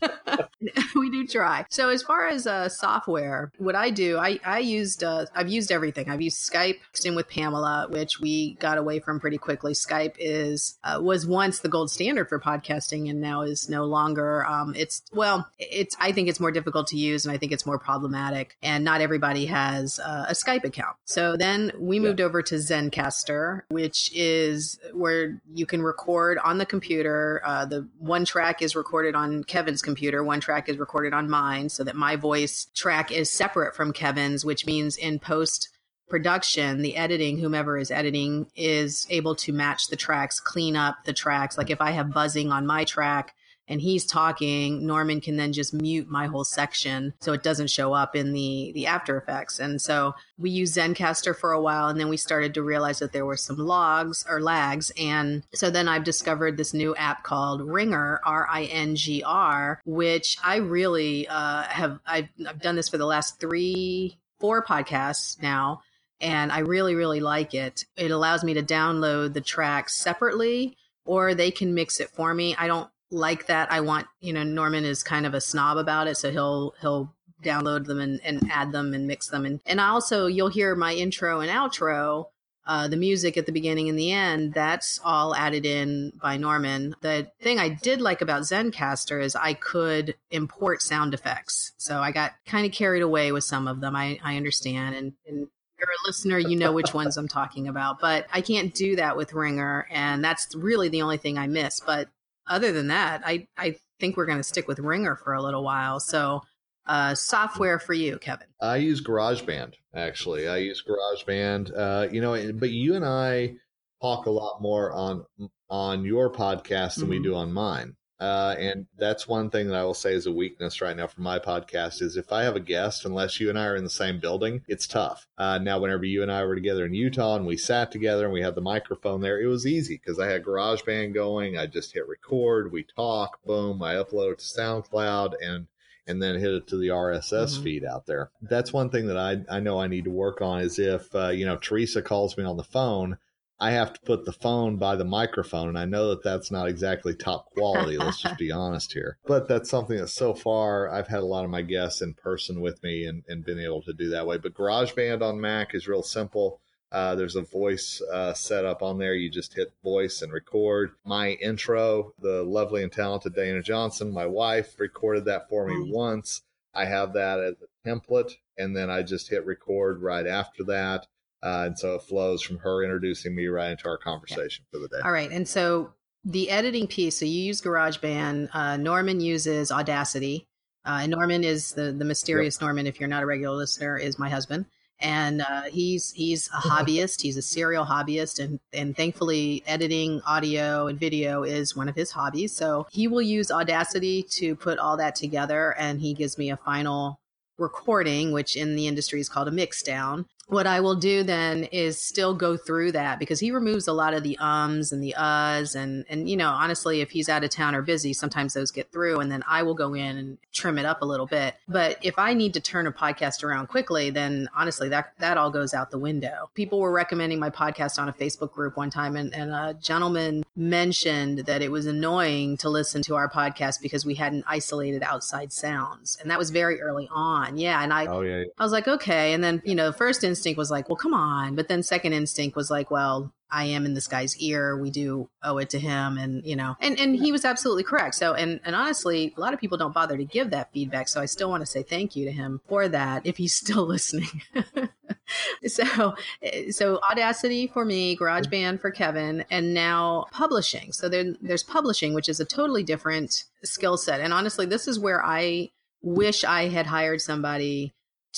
we 0.94 1.10
do 1.10 1.26
try. 1.26 1.66
So 1.70 1.88
as 1.88 2.02
far 2.02 2.28
as 2.28 2.46
uh, 2.46 2.68
software, 2.68 3.52
what 3.58 3.74
I 3.74 3.90
do, 3.90 4.18
I 4.18 4.38
I 4.44 4.58
used 4.58 5.02
uh, 5.04 5.26
I've 5.34 5.48
used 5.48 5.72
everything. 5.72 6.08
I've 6.08 6.20
used 6.20 6.38
Skype 6.38 6.78
in 7.04 7.14
with 7.14 7.28
Pamela, 7.28 7.86
which 7.90 8.20
we 8.20 8.54
got 8.54 8.78
away 8.78 9.00
from 9.00 9.20
pretty 9.20 9.38
quickly. 9.38 9.72
Skype 9.72 10.14
is 10.18 10.78
uh, 10.84 11.00
was 11.02 11.26
once 11.26 11.60
the 11.60 11.68
gold 11.68 11.90
standard 11.90 12.28
for 12.28 12.40
podcasting, 12.40 13.08
and 13.10 13.20
now 13.20 13.42
is 13.42 13.68
no 13.68 13.84
longer. 13.84 14.44
Um, 14.46 14.74
it's 14.76 15.02
well, 15.12 15.48
it's 15.58 15.96
I 16.00 16.12
think 16.12 16.28
it's 16.28 16.40
more 16.40 16.52
difficult 16.52 16.88
to 16.88 16.96
use, 16.96 17.24
and 17.24 17.32
I 17.32 17.38
think 17.38 17.52
it's 17.52 17.66
more 17.66 17.78
problematic, 17.78 18.56
and 18.62 18.84
not 18.84 19.00
everybody 19.00 19.46
has 19.46 19.98
uh, 19.98 20.26
a 20.28 20.32
Skype 20.32 20.64
account. 20.64 20.96
So 21.04 21.36
then 21.36 21.72
we 21.78 21.98
moved 21.98 22.20
yeah. 22.20 22.26
over 22.26 22.42
to 22.42 22.54
Zencastr, 22.56 23.62
which 23.68 24.10
is 24.14 24.78
where 24.92 25.40
you 25.52 25.66
can 25.66 25.82
record 25.82 26.38
on 26.38 26.58
the 26.58 26.66
computer. 26.66 27.40
Uh, 27.44 27.64
the 27.64 27.88
one 27.98 28.24
track 28.24 28.62
is 28.62 28.74
recorded 28.74 29.14
on 29.14 29.44
Kevin's 29.44 29.82
computer. 29.88 30.22
One 30.22 30.40
track 30.40 30.68
is 30.68 30.76
recorded 30.76 31.14
on 31.14 31.30
mine 31.30 31.70
so 31.70 31.82
that 31.84 31.96
my 31.96 32.14
voice 32.16 32.66
track 32.74 33.10
is 33.10 33.30
separate 33.30 33.74
from 33.74 33.94
Kevin's, 33.94 34.44
which 34.44 34.66
means 34.66 34.98
in 34.98 35.18
post 35.18 35.70
production, 36.10 36.82
the 36.82 36.94
editing, 36.96 37.38
whomever 37.38 37.78
is 37.78 37.90
editing 37.90 38.46
is 38.54 39.06
able 39.08 39.34
to 39.36 39.52
match 39.52 39.88
the 39.88 39.96
tracks, 39.96 40.40
clean 40.40 40.76
up 40.76 40.98
the 41.06 41.14
tracks. 41.14 41.56
Like 41.56 41.70
if 41.70 41.80
I 41.80 41.92
have 41.92 42.12
buzzing 42.12 42.52
on 42.52 42.66
my 42.66 42.84
track, 42.84 43.34
and 43.68 43.80
he's 43.80 44.06
talking, 44.06 44.86
Norman 44.86 45.20
can 45.20 45.36
then 45.36 45.52
just 45.52 45.74
mute 45.74 46.08
my 46.08 46.26
whole 46.26 46.44
section 46.44 47.14
so 47.20 47.32
it 47.32 47.42
doesn't 47.42 47.70
show 47.70 47.92
up 47.92 48.16
in 48.16 48.32
the 48.32 48.72
the 48.74 48.86
After 48.86 49.16
Effects. 49.16 49.58
And 49.58 49.80
so 49.80 50.14
we 50.38 50.50
used 50.50 50.76
Zencastr 50.76 51.36
for 51.36 51.52
a 51.52 51.60
while, 51.60 51.88
and 51.88 52.00
then 52.00 52.08
we 52.08 52.16
started 52.16 52.54
to 52.54 52.62
realize 52.62 52.98
that 52.98 53.12
there 53.12 53.26
were 53.26 53.36
some 53.36 53.58
logs 53.58 54.24
or 54.28 54.40
lags. 54.40 54.90
And 54.98 55.44
so 55.54 55.70
then 55.70 55.88
I've 55.88 56.04
discovered 56.04 56.56
this 56.56 56.74
new 56.74 56.94
app 56.96 57.22
called 57.24 57.60
Ringr, 57.60 58.20
R 58.24 58.48
I 58.50 58.64
N 58.64 58.96
G 58.96 59.22
R, 59.24 59.80
which 59.84 60.38
I 60.42 60.56
really 60.56 61.28
uh, 61.28 61.62
have. 61.64 61.98
I've, 62.06 62.28
I've 62.46 62.60
done 62.60 62.76
this 62.76 62.88
for 62.88 62.98
the 62.98 63.06
last 63.06 63.38
three, 63.38 64.18
four 64.40 64.64
podcasts 64.64 65.40
now 65.42 65.82
and 66.20 66.50
I 66.50 66.60
really, 66.60 66.94
really 66.94 67.20
like 67.20 67.54
it. 67.54 67.84
It 67.96 68.10
allows 68.10 68.42
me 68.42 68.54
to 68.54 68.62
download 68.62 69.34
the 69.34 69.40
tracks 69.40 69.94
separately, 69.94 70.76
or 71.04 71.34
they 71.34 71.50
can 71.50 71.74
mix 71.74 72.00
it 72.00 72.10
for 72.10 72.34
me. 72.34 72.56
I 72.56 72.66
don't 72.66 72.90
like 73.10 73.46
that. 73.46 73.72
I 73.72 73.80
want, 73.80 74.06
you 74.20 74.32
know, 74.32 74.42
Norman 74.42 74.84
is 74.84 75.02
kind 75.02 75.26
of 75.26 75.34
a 75.34 75.40
snob 75.40 75.78
about 75.78 76.06
it, 76.06 76.16
so 76.16 76.30
he'll 76.30 76.74
he'll 76.80 77.14
download 77.42 77.86
them 77.86 78.00
and, 78.00 78.20
and 78.24 78.50
add 78.50 78.72
them 78.72 78.92
and 78.94 79.06
mix 79.06 79.28
them 79.28 79.46
and 79.46 79.60
and 79.64 79.80
I 79.80 79.90
also 79.90 80.26
you'll 80.26 80.48
hear 80.48 80.74
my 80.74 80.92
intro 80.92 81.38
and 81.38 81.48
outro 81.48 82.26
uh, 82.68 82.86
the 82.86 82.98
music 82.98 83.38
at 83.38 83.46
the 83.46 83.52
beginning 83.52 83.88
and 83.88 83.98
the 83.98 84.12
end, 84.12 84.52
that's 84.52 85.00
all 85.02 85.34
added 85.34 85.64
in 85.64 86.12
by 86.20 86.36
Norman. 86.36 86.94
The 87.00 87.30
thing 87.40 87.58
I 87.58 87.70
did 87.70 88.02
like 88.02 88.20
about 88.20 88.42
Zencastr 88.42 89.22
is 89.22 89.34
I 89.34 89.54
could 89.54 90.14
import 90.30 90.82
sound 90.82 91.14
effects. 91.14 91.72
So 91.78 92.00
I 92.00 92.12
got 92.12 92.34
kind 92.44 92.66
of 92.66 92.72
carried 92.72 93.02
away 93.02 93.32
with 93.32 93.44
some 93.44 93.66
of 93.66 93.80
them. 93.80 93.96
I, 93.96 94.20
I 94.22 94.36
understand. 94.36 94.94
And, 94.94 95.12
and 95.26 95.38
you're 95.78 95.88
a 95.88 96.06
listener, 96.06 96.38
you 96.38 96.56
know 96.56 96.72
which 96.72 96.92
ones 96.92 97.16
I'm 97.16 97.26
talking 97.26 97.68
about. 97.68 98.00
But 98.00 98.26
I 98.34 98.42
can't 98.42 98.74
do 98.74 98.96
that 98.96 99.16
with 99.16 99.32
Ringr. 99.32 99.86
And 99.90 100.22
that's 100.22 100.54
really 100.54 100.90
the 100.90 101.00
only 101.00 101.16
thing 101.16 101.38
I 101.38 101.46
miss. 101.46 101.80
But 101.80 102.10
other 102.48 102.72
than 102.72 102.88
that, 102.88 103.22
I, 103.24 103.46
I 103.56 103.76
think 104.00 104.16
we're 104.16 104.26
going 104.26 104.38
to 104.38 104.44
stick 104.44 104.68
with 104.68 104.78
Ringr 104.78 105.16
for 105.16 105.34
a 105.34 105.42
little 105.42 105.62
while. 105.62 106.00
So 106.00 106.42
uh, 106.86 107.14
software 107.14 107.78
for 107.78 107.92
you, 107.92 108.18
Kevin? 108.18 108.46
I 108.60 108.76
use 108.76 109.02
GarageBand. 109.02 109.74
Actually, 109.94 110.48
I 110.48 110.58
use 110.58 110.82
GarageBand. 110.82 111.76
Uh, 111.76 112.08
you 112.10 112.20
know, 112.20 112.52
but 112.54 112.70
you 112.70 112.94
and 112.94 113.04
I 113.04 113.54
talk 114.00 114.26
a 114.26 114.30
lot 114.30 114.60
more 114.62 114.92
on 114.92 115.24
on 115.70 116.04
your 116.04 116.32
podcast 116.32 116.94
than 116.94 117.04
mm-hmm. 117.04 117.10
we 117.10 117.22
do 117.22 117.34
on 117.34 117.52
mine. 117.52 117.94
Uh, 118.20 118.56
and 118.58 118.86
that's 118.96 119.28
one 119.28 119.48
thing 119.48 119.68
that 119.68 119.76
I 119.76 119.84
will 119.84 119.94
say 119.94 120.12
is 120.12 120.26
a 120.26 120.32
weakness 120.32 120.80
right 120.80 120.96
now 120.96 121.06
for 121.06 121.20
my 121.20 121.38
podcast 121.38 122.02
is 122.02 122.16
if 122.16 122.32
I 122.32 122.42
have 122.42 122.56
a 122.56 122.60
guest, 122.60 123.04
unless 123.04 123.38
you 123.38 123.48
and 123.48 123.58
I 123.58 123.66
are 123.66 123.76
in 123.76 123.84
the 123.84 123.90
same 123.90 124.18
building, 124.18 124.62
it's 124.66 124.86
tough. 124.88 125.26
Uh, 125.38 125.58
now, 125.58 125.78
whenever 125.78 126.04
you 126.04 126.22
and 126.22 126.32
I 126.32 126.44
were 126.44 126.56
together 126.56 126.84
in 126.84 126.94
Utah 126.94 127.36
and 127.36 127.46
we 127.46 127.56
sat 127.56 127.92
together 127.92 128.24
and 128.24 128.32
we 128.32 128.42
had 128.42 128.56
the 128.56 128.60
microphone 128.60 129.20
there, 129.20 129.40
it 129.40 129.46
was 129.46 129.66
easy 129.66 129.96
because 129.96 130.18
I 130.18 130.26
had 130.26 130.44
GarageBand 130.44 131.14
going. 131.14 131.56
I 131.56 131.66
just 131.66 131.94
hit 131.94 132.08
record, 132.08 132.72
we 132.72 132.82
talk, 132.82 133.42
boom, 133.44 133.82
I 133.82 133.94
upload 133.94 134.32
it 134.32 134.38
to 134.40 134.44
SoundCloud, 134.44 135.34
and 135.40 135.66
and 136.08 136.22
then 136.22 136.40
hit 136.40 136.52
it 136.54 136.66
to 136.68 136.76
the 136.78 136.88
RSS 136.88 137.30
mm-hmm. 137.30 137.62
feed 137.62 137.84
out 137.84 138.06
there. 138.06 138.30
That's 138.40 138.72
one 138.72 138.88
thing 138.88 139.08
that 139.08 139.18
I, 139.18 139.44
I 139.48 139.60
know 139.60 139.78
I 139.78 139.88
need 139.88 140.04
to 140.04 140.10
work 140.10 140.40
on 140.40 140.60
is 140.62 140.78
if, 140.78 141.14
uh, 141.14 141.28
you 141.28 141.44
know, 141.44 141.56
Teresa 141.56 142.00
calls 142.00 142.36
me 142.38 142.44
on 142.44 142.56
the 142.56 142.64
phone, 142.64 143.18
I 143.60 143.72
have 143.72 143.92
to 143.92 144.00
put 144.00 144.24
the 144.24 144.32
phone 144.32 144.76
by 144.76 144.94
the 144.96 145.04
microphone. 145.04 145.68
And 145.68 145.78
I 145.78 145.84
know 145.84 146.10
that 146.10 146.22
that's 146.22 146.50
not 146.50 146.68
exactly 146.68 147.14
top 147.14 147.50
quality. 147.50 147.96
let's 147.96 148.22
just 148.22 148.38
be 148.38 148.52
honest 148.52 148.92
here. 148.92 149.18
But 149.26 149.48
that's 149.48 149.68
something 149.68 149.96
that 149.96 150.08
so 150.08 150.34
far 150.34 150.88
I've 150.88 151.08
had 151.08 151.20
a 151.20 151.26
lot 151.26 151.44
of 151.44 151.50
my 151.50 151.62
guests 151.62 152.00
in 152.00 152.14
person 152.14 152.60
with 152.60 152.82
me 152.82 153.04
and, 153.04 153.24
and 153.28 153.44
been 153.44 153.58
able 153.58 153.82
to 153.82 153.92
do 153.92 154.10
that 154.10 154.26
way. 154.26 154.38
But 154.38 154.54
GarageBand 154.54 155.22
on 155.22 155.40
Mac 155.40 155.74
is 155.74 155.88
real 155.88 156.02
simple. 156.02 156.60
Uh, 156.90 157.14
there's 157.14 157.36
a 157.36 157.42
voice 157.42 158.00
uh, 158.12 158.32
setup 158.32 158.82
on 158.82 158.98
there. 158.98 159.14
You 159.14 159.28
just 159.30 159.54
hit 159.54 159.72
voice 159.82 160.22
and 160.22 160.32
record. 160.32 160.92
My 161.04 161.32
intro, 161.32 162.14
the 162.18 162.42
lovely 162.42 162.82
and 162.82 162.92
talented 162.92 163.34
Dana 163.34 163.62
Johnson, 163.62 164.10
my 164.10 164.24
wife, 164.24 164.78
recorded 164.78 165.26
that 165.26 165.48
for 165.50 165.66
me 165.66 165.74
mm. 165.74 165.92
once. 165.92 166.42
I 166.74 166.86
have 166.86 167.12
that 167.14 167.40
as 167.40 167.54
a 167.60 167.88
template, 167.88 168.36
and 168.56 168.74
then 168.74 168.88
I 168.88 169.02
just 169.02 169.28
hit 169.28 169.44
record 169.44 170.00
right 170.00 170.26
after 170.26 170.64
that. 170.64 171.06
Uh, 171.42 171.64
and 171.66 171.78
so 171.78 171.94
it 171.94 172.02
flows 172.02 172.42
from 172.42 172.58
her 172.58 172.82
introducing 172.82 173.34
me 173.34 173.46
right 173.46 173.70
into 173.70 173.88
our 173.88 173.98
conversation 173.98 174.64
yeah. 174.66 174.78
for 174.78 174.82
the 174.82 174.88
day. 174.88 175.00
All 175.04 175.12
right. 175.12 175.30
And 175.30 175.46
so 175.46 175.92
the 176.24 176.50
editing 176.50 176.86
piece, 176.86 177.18
so 177.18 177.24
you 177.24 177.42
use 177.42 177.62
GarageBand. 177.62 178.48
Uh, 178.52 178.76
Norman 178.76 179.20
uses 179.20 179.70
Audacity. 179.70 180.46
Uh, 180.84 181.00
and 181.02 181.12
Norman 181.12 181.44
is 181.44 181.72
the, 181.72 181.92
the 181.92 182.04
mysterious 182.04 182.56
yep. 182.56 182.62
Norman, 182.62 182.86
if 182.86 182.98
you're 182.98 183.08
not 183.08 183.22
a 183.22 183.26
regular 183.26 183.56
listener, 183.56 183.98
is 183.98 184.18
my 184.18 184.28
husband 184.28 184.66
and 185.00 185.42
uh, 185.42 185.62
he's 185.62 186.10
he's 186.12 186.48
a 186.48 186.56
hobbyist. 186.68 187.22
He's 187.22 187.36
a 187.36 187.42
serial 187.42 187.84
hobbyist, 187.84 188.42
and 188.42 188.60
and 188.72 188.96
thankfully, 188.96 189.62
editing 189.66 190.20
audio 190.26 190.86
and 190.86 190.98
video 190.98 191.42
is 191.42 191.76
one 191.76 191.88
of 191.88 191.94
his 191.94 192.10
hobbies. 192.10 192.54
So 192.54 192.86
he 192.90 193.08
will 193.08 193.22
use 193.22 193.50
Audacity 193.50 194.24
to 194.30 194.56
put 194.56 194.78
all 194.78 194.96
that 194.96 195.14
together, 195.14 195.74
and 195.78 196.00
he 196.00 196.14
gives 196.14 196.38
me 196.38 196.50
a 196.50 196.56
final 196.56 197.20
recording, 197.58 198.32
which 198.32 198.56
in 198.56 198.76
the 198.76 198.86
industry 198.86 199.20
is 199.20 199.28
called 199.28 199.48
a 199.48 199.52
mix 199.52 199.82
down 199.82 200.26
what 200.48 200.66
I 200.66 200.80
will 200.80 200.94
do 200.94 201.22
then 201.22 201.64
is 201.64 202.00
still 202.00 202.34
go 202.34 202.56
through 202.56 202.92
that 202.92 203.18
because 203.18 203.38
he 203.38 203.50
removes 203.50 203.86
a 203.86 203.92
lot 203.92 204.14
of 204.14 204.22
the 204.22 204.38
ums 204.38 204.92
and 204.92 205.02
the 205.02 205.14
uhs 205.18 205.74
and 205.74 206.06
and 206.08 206.28
you 206.28 206.38
know 206.38 206.48
honestly 206.48 207.02
if 207.02 207.10
he's 207.10 207.28
out 207.28 207.44
of 207.44 207.50
town 207.50 207.74
or 207.74 207.82
busy 207.82 208.14
sometimes 208.14 208.54
those 208.54 208.70
get 208.70 208.90
through 208.90 209.20
and 209.20 209.30
then 209.30 209.44
I 209.46 209.62
will 209.62 209.74
go 209.74 209.92
in 209.92 210.16
and 210.16 210.38
trim 210.52 210.78
it 210.78 210.86
up 210.86 211.02
a 211.02 211.04
little 211.04 211.26
bit. 211.26 211.54
But 211.68 211.98
if 212.02 212.18
I 212.18 212.32
need 212.32 212.54
to 212.54 212.60
turn 212.60 212.86
a 212.86 212.92
podcast 212.92 213.44
around 213.44 213.68
quickly 213.68 214.08
then 214.08 214.48
honestly 214.56 214.88
that 214.88 215.12
that 215.18 215.36
all 215.36 215.50
goes 215.50 215.74
out 215.74 215.90
the 215.90 215.98
window. 215.98 216.50
People 216.54 216.80
were 216.80 216.92
recommending 216.92 217.38
my 217.38 217.50
podcast 217.50 218.00
on 218.00 218.08
a 218.08 218.12
Facebook 218.12 218.52
group 218.52 218.76
one 218.76 218.90
time 218.90 219.16
and, 219.16 219.34
and 219.34 219.50
a 219.50 219.76
gentleman 219.80 220.44
mentioned 220.56 221.40
that 221.40 221.60
it 221.60 221.70
was 221.70 221.84
annoying 221.84 222.56
to 222.56 222.70
listen 222.70 223.02
to 223.02 223.16
our 223.16 223.28
podcast 223.30 223.82
because 223.82 224.06
we 224.06 224.14
hadn't 224.14 224.44
isolated 224.48 225.02
outside 225.02 225.52
sounds 225.52 226.16
and 226.22 226.30
that 226.30 226.38
was 226.38 226.48
very 226.48 226.80
early 226.80 227.08
on. 227.12 227.58
Yeah 227.58 227.82
and 227.82 227.92
I 227.92 228.06
oh, 228.06 228.22
yeah. 228.22 228.44
I 228.58 228.62
was 228.62 228.72
like 228.72 228.88
okay. 228.88 229.34
And 229.34 229.44
then 229.44 229.60
you 229.62 229.74
know 229.74 229.92
first 229.92 230.24
in 230.24 230.37
instinct 230.38 230.58
was 230.58 230.70
like, 230.70 230.88
well, 230.88 230.96
come 230.96 231.14
on. 231.14 231.56
But 231.56 231.68
then 231.68 231.82
second 231.82 232.12
instinct 232.12 232.56
was 232.56 232.70
like, 232.70 232.90
well, 232.90 233.32
I 233.50 233.64
am 233.64 233.86
in 233.86 233.94
this 233.94 234.06
guy's 234.06 234.36
ear. 234.36 234.76
We 234.76 234.90
do 234.90 235.28
owe 235.42 235.58
it 235.58 235.70
to 235.70 235.78
him. 235.78 236.16
And, 236.18 236.44
you 236.44 236.54
know, 236.54 236.76
and, 236.80 236.98
and 236.98 237.16
he 237.16 237.32
was 237.32 237.44
absolutely 237.44 237.82
correct. 237.82 238.14
So, 238.14 238.34
and, 238.34 238.60
and 238.64 238.76
honestly, 238.76 239.34
a 239.36 239.40
lot 239.40 239.54
of 239.54 239.60
people 239.60 239.78
don't 239.78 239.94
bother 239.94 240.16
to 240.16 240.24
give 240.24 240.50
that 240.50 240.72
feedback. 240.72 241.08
So 241.08 241.20
I 241.20 241.24
still 241.24 241.50
want 241.50 241.62
to 241.62 241.66
say 241.66 241.82
thank 241.82 242.14
you 242.14 242.26
to 242.26 242.32
him 242.32 242.60
for 242.68 242.88
that 242.88 243.26
if 243.26 243.36
he's 243.36 243.54
still 243.56 243.86
listening. 243.86 244.42
so, 245.66 246.14
eh, 246.42 246.70
so 246.70 247.00
Audacity 247.10 247.66
for 247.66 247.84
me, 247.84 248.16
GarageBand 248.16 248.80
for 248.80 248.90
Kevin, 248.90 249.44
and 249.50 249.74
now 249.74 250.26
publishing. 250.30 250.92
So 250.92 251.08
there, 251.08 251.34
there's 251.40 251.64
publishing, 251.64 252.14
which 252.14 252.28
is 252.28 252.38
a 252.38 252.44
totally 252.44 252.84
different 252.84 253.44
skill 253.64 253.96
set. 253.96 254.20
And 254.20 254.32
honestly, 254.32 254.66
this 254.66 254.86
is 254.86 254.98
where 255.00 255.24
I 255.24 255.70
wish 256.02 256.44
I 256.44 256.68
had 256.68 256.86
hired 256.86 257.20
somebody 257.20 257.92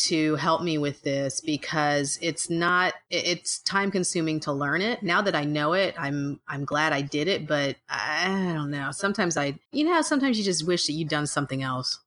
to 0.04 0.36
help 0.36 0.62
me 0.62 0.78
with 0.78 1.02
this 1.02 1.40
because 1.40 2.18
it's 2.22 2.48
not 2.48 2.94
it's 3.10 3.58
time 3.60 3.90
consuming 3.90 4.40
to 4.40 4.52
learn 4.52 4.80
it. 4.80 5.02
Now 5.02 5.22
that 5.22 5.34
i 5.34 5.44
know 5.44 5.72
it 5.74 5.94
i'm 5.98 6.40
i'm 6.48 6.64
glad 6.64 6.92
i 6.92 7.00
did 7.02 7.28
it 7.28 7.46
but 7.46 7.76
i 7.88 8.52
don't 8.54 8.70
know. 8.70 8.90
Sometimes 8.92 9.36
i 9.36 9.58
you 9.72 9.84
know 9.84 10.02
sometimes 10.02 10.38
you 10.38 10.44
just 10.44 10.66
wish 10.66 10.86
that 10.86 10.92
you'd 10.92 11.08
done 11.08 11.26
something 11.26 11.62
else 11.62 11.98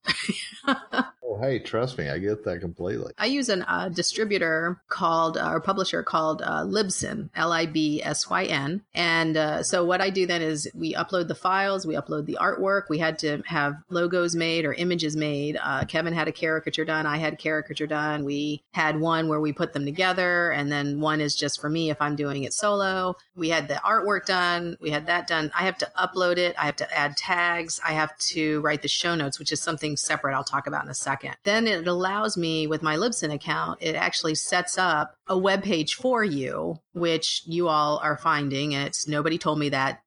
Oh, 1.34 1.40
hey, 1.40 1.58
trust 1.58 1.98
me, 1.98 2.08
I 2.08 2.18
get 2.18 2.44
that 2.44 2.60
completely. 2.60 3.12
I 3.18 3.26
use 3.26 3.48
a 3.48 3.68
uh, 3.68 3.88
distributor 3.88 4.80
called, 4.88 5.36
uh, 5.36 5.50
or 5.50 5.60
publisher 5.60 6.02
called 6.04 6.42
uh, 6.42 6.62
Libsyn, 6.62 7.30
L 7.34 7.52
I 7.52 7.66
B 7.66 8.00
S 8.02 8.30
Y 8.30 8.44
N. 8.44 8.82
And 8.94 9.36
uh, 9.36 9.62
so 9.64 9.84
what 9.84 10.00
I 10.00 10.10
do 10.10 10.26
then 10.26 10.42
is 10.42 10.68
we 10.74 10.94
upload 10.94 11.26
the 11.26 11.34
files, 11.34 11.86
we 11.86 11.96
upload 11.96 12.26
the 12.26 12.38
artwork. 12.40 12.82
We 12.88 12.98
had 12.98 13.18
to 13.20 13.42
have 13.46 13.74
logos 13.90 14.36
made 14.36 14.64
or 14.64 14.74
images 14.74 15.16
made. 15.16 15.58
Uh, 15.60 15.84
Kevin 15.86 16.12
had 16.12 16.28
a 16.28 16.32
caricature 16.32 16.84
done, 16.84 17.04
I 17.04 17.16
had 17.16 17.38
caricature 17.38 17.88
done. 17.88 18.24
We 18.24 18.62
had 18.72 19.00
one 19.00 19.28
where 19.28 19.40
we 19.40 19.52
put 19.52 19.72
them 19.72 19.84
together, 19.84 20.52
and 20.52 20.70
then 20.70 21.00
one 21.00 21.20
is 21.20 21.34
just 21.34 21.60
for 21.60 21.68
me 21.68 21.90
if 21.90 22.00
I'm 22.00 22.14
doing 22.14 22.44
it 22.44 22.54
solo. 22.54 23.16
We 23.34 23.48
had 23.48 23.66
the 23.66 23.74
artwork 23.74 24.26
done, 24.26 24.76
we 24.80 24.90
had 24.90 25.06
that 25.06 25.26
done. 25.26 25.50
I 25.58 25.64
have 25.64 25.78
to 25.78 25.90
upload 25.98 26.36
it, 26.36 26.54
I 26.56 26.66
have 26.66 26.76
to 26.76 26.96
add 26.96 27.16
tags, 27.16 27.80
I 27.84 27.92
have 27.92 28.16
to 28.18 28.60
write 28.60 28.82
the 28.82 28.88
show 28.88 29.16
notes, 29.16 29.40
which 29.40 29.50
is 29.50 29.60
something 29.60 29.96
separate 29.96 30.36
I'll 30.36 30.44
talk 30.44 30.68
about 30.68 30.84
in 30.84 30.90
a 30.90 30.94
second 30.94 31.23
second. 31.24 31.38
Then 31.44 31.66
it 31.66 31.86
allows 31.86 32.36
me 32.36 32.66
with 32.66 32.82
my 32.82 32.96
Libsyn 32.96 33.32
account, 33.32 33.78
it 33.82 33.94
actually 33.94 34.34
sets 34.34 34.78
up 34.78 35.16
a 35.26 35.38
web 35.38 35.62
page 35.62 35.94
for 35.94 36.24
you, 36.24 36.80
which 36.92 37.42
you 37.46 37.68
all 37.68 37.98
are 38.02 38.16
finding. 38.16 38.74
And 38.74 38.86
It's 38.86 39.08
nobody 39.08 39.38
told 39.38 39.58
me 39.58 39.68
that. 39.70 40.00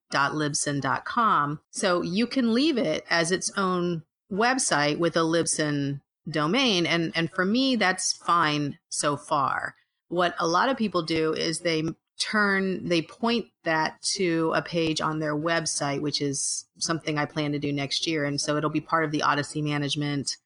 So 1.70 2.02
you 2.02 2.26
can 2.26 2.54
leave 2.54 2.78
it 2.78 3.04
as 3.10 3.30
its 3.30 3.52
own 3.56 4.02
website 4.32 4.98
with 4.98 5.16
a 5.16 5.20
Libsyn 5.20 6.00
domain. 6.30 6.86
And, 6.86 7.12
and 7.14 7.30
for 7.30 7.44
me, 7.44 7.76
that's 7.76 8.12
fine 8.12 8.78
so 8.88 9.16
far. 9.16 9.74
What 10.08 10.34
a 10.38 10.46
lot 10.46 10.70
of 10.70 10.78
people 10.78 11.02
do 11.02 11.34
is 11.34 11.60
they 11.60 11.82
turn 12.18 12.88
they 12.88 13.00
point 13.00 13.46
that 13.62 14.00
to 14.02 14.52
a 14.56 14.60
page 14.60 15.00
on 15.00 15.20
their 15.20 15.36
website 15.36 16.00
which 16.00 16.20
is 16.20 16.66
something 16.78 17.16
i 17.16 17.24
plan 17.24 17.52
to 17.52 17.60
do 17.60 17.72
next 17.72 18.08
year 18.08 18.24
and 18.24 18.40
so 18.40 18.56
it'll 18.56 18.70
be 18.70 18.80
part 18.80 19.04
of 19.04 19.12
the 19.12 19.22
odyssey 19.22 19.62
management 19.62 20.36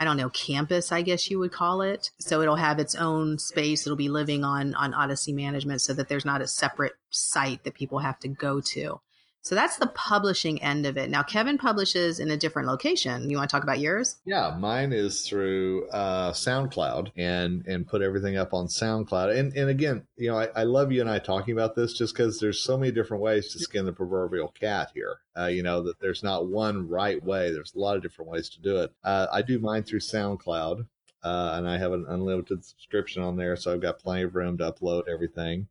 I 0.00 0.04
don't 0.04 0.16
know, 0.16 0.30
campus, 0.30 0.92
I 0.92 1.02
guess 1.02 1.30
you 1.30 1.38
would 1.40 1.52
call 1.52 1.82
it. 1.82 2.10
So 2.18 2.40
it'll 2.40 2.56
have 2.56 2.78
its 2.78 2.94
own 2.94 3.38
space. 3.38 3.86
It'll 3.86 3.96
be 3.96 4.08
living 4.08 4.44
on, 4.44 4.74
on 4.74 4.94
Odyssey 4.94 5.34
management 5.34 5.82
so 5.82 5.92
that 5.92 6.08
there's 6.08 6.24
not 6.24 6.40
a 6.40 6.48
separate 6.48 6.94
site 7.10 7.64
that 7.64 7.74
people 7.74 7.98
have 7.98 8.18
to 8.20 8.28
go 8.28 8.62
to. 8.62 9.02
So 9.42 9.54
that's 9.54 9.78
the 9.78 9.86
publishing 9.86 10.62
end 10.62 10.84
of 10.84 10.98
it. 10.98 11.08
Now, 11.08 11.22
Kevin 11.22 11.56
publishes 11.56 12.20
in 12.20 12.30
a 12.30 12.36
different 12.36 12.68
location. 12.68 13.30
You 13.30 13.38
want 13.38 13.48
to 13.48 13.54
talk 13.56 13.62
about 13.62 13.80
yours? 13.80 14.16
Yeah, 14.26 14.54
mine 14.58 14.92
is 14.92 15.26
through 15.26 15.88
uh, 15.88 16.32
SoundCloud 16.32 17.12
and 17.16 17.66
and 17.66 17.86
put 17.86 18.02
everything 18.02 18.36
up 18.36 18.52
on 18.52 18.66
SoundCloud. 18.66 19.36
And 19.36 19.56
and 19.56 19.70
again, 19.70 20.04
you 20.16 20.30
know, 20.30 20.38
I, 20.38 20.48
I 20.54 20.62
love 20.64 20.92
you 20.92 21.00
and 21.00 21.10
I 21.10 21.18
talking 21.18 21.52
about 21.52 21.74
this 21.74 21.94
just 21.94 22.14
because 22.14 22.38
there's 22.38 22.62
so 22.62 22.76
many 22.76 22.92
different 22.92 23.22
ways 23.22 23.52
to 23.52 23.58
skin 23.58 23.86
the 23.86 23.92
proverbial 23.92 24.48
cat 24.48 24.90
here. 24.94 25.18
Uh, 25.36 25.46
you 25.46 25.62
know 25.62 25.82
that 25.84 26.00
there's 26.00 26.22
not 26.22 26.48
one 26.48 26.88
right 26.88 27.22
way. 27.22 27.50
There's 27.50 27.74
a 27.74 27.78
lot 27.78 27.96
of 27.96 28.02
different 28.02 28.30
ways 28.30 28.50
to 28.50 28.60
do 28.60 28.76
it. 28.80 28.92
Uh, 29.02 29.26
I 29.32 29.42
do 29.42 29.58
mine 29.58 29.84
through 29.84 30.00
SoundCloud. 30.00 30.86
Uh, 31.22 31.52
and 31.56 31.68
I 31.68 31.76
have 31.76 31.92
an 31.92 32.06
unlimited 32.08 32.64
subscription 32.64 33.22
on 33.22 33.36
there, 33.36 33.54
so 33.54 33.70
I've 33.70 33.82
got 33.82 33.98
plenty 33.98 34.22
of 34.22 34.34
room 34.34 34.56
to 34.56 34.72
upload 34.72 35.02
everything. 35.06 35.68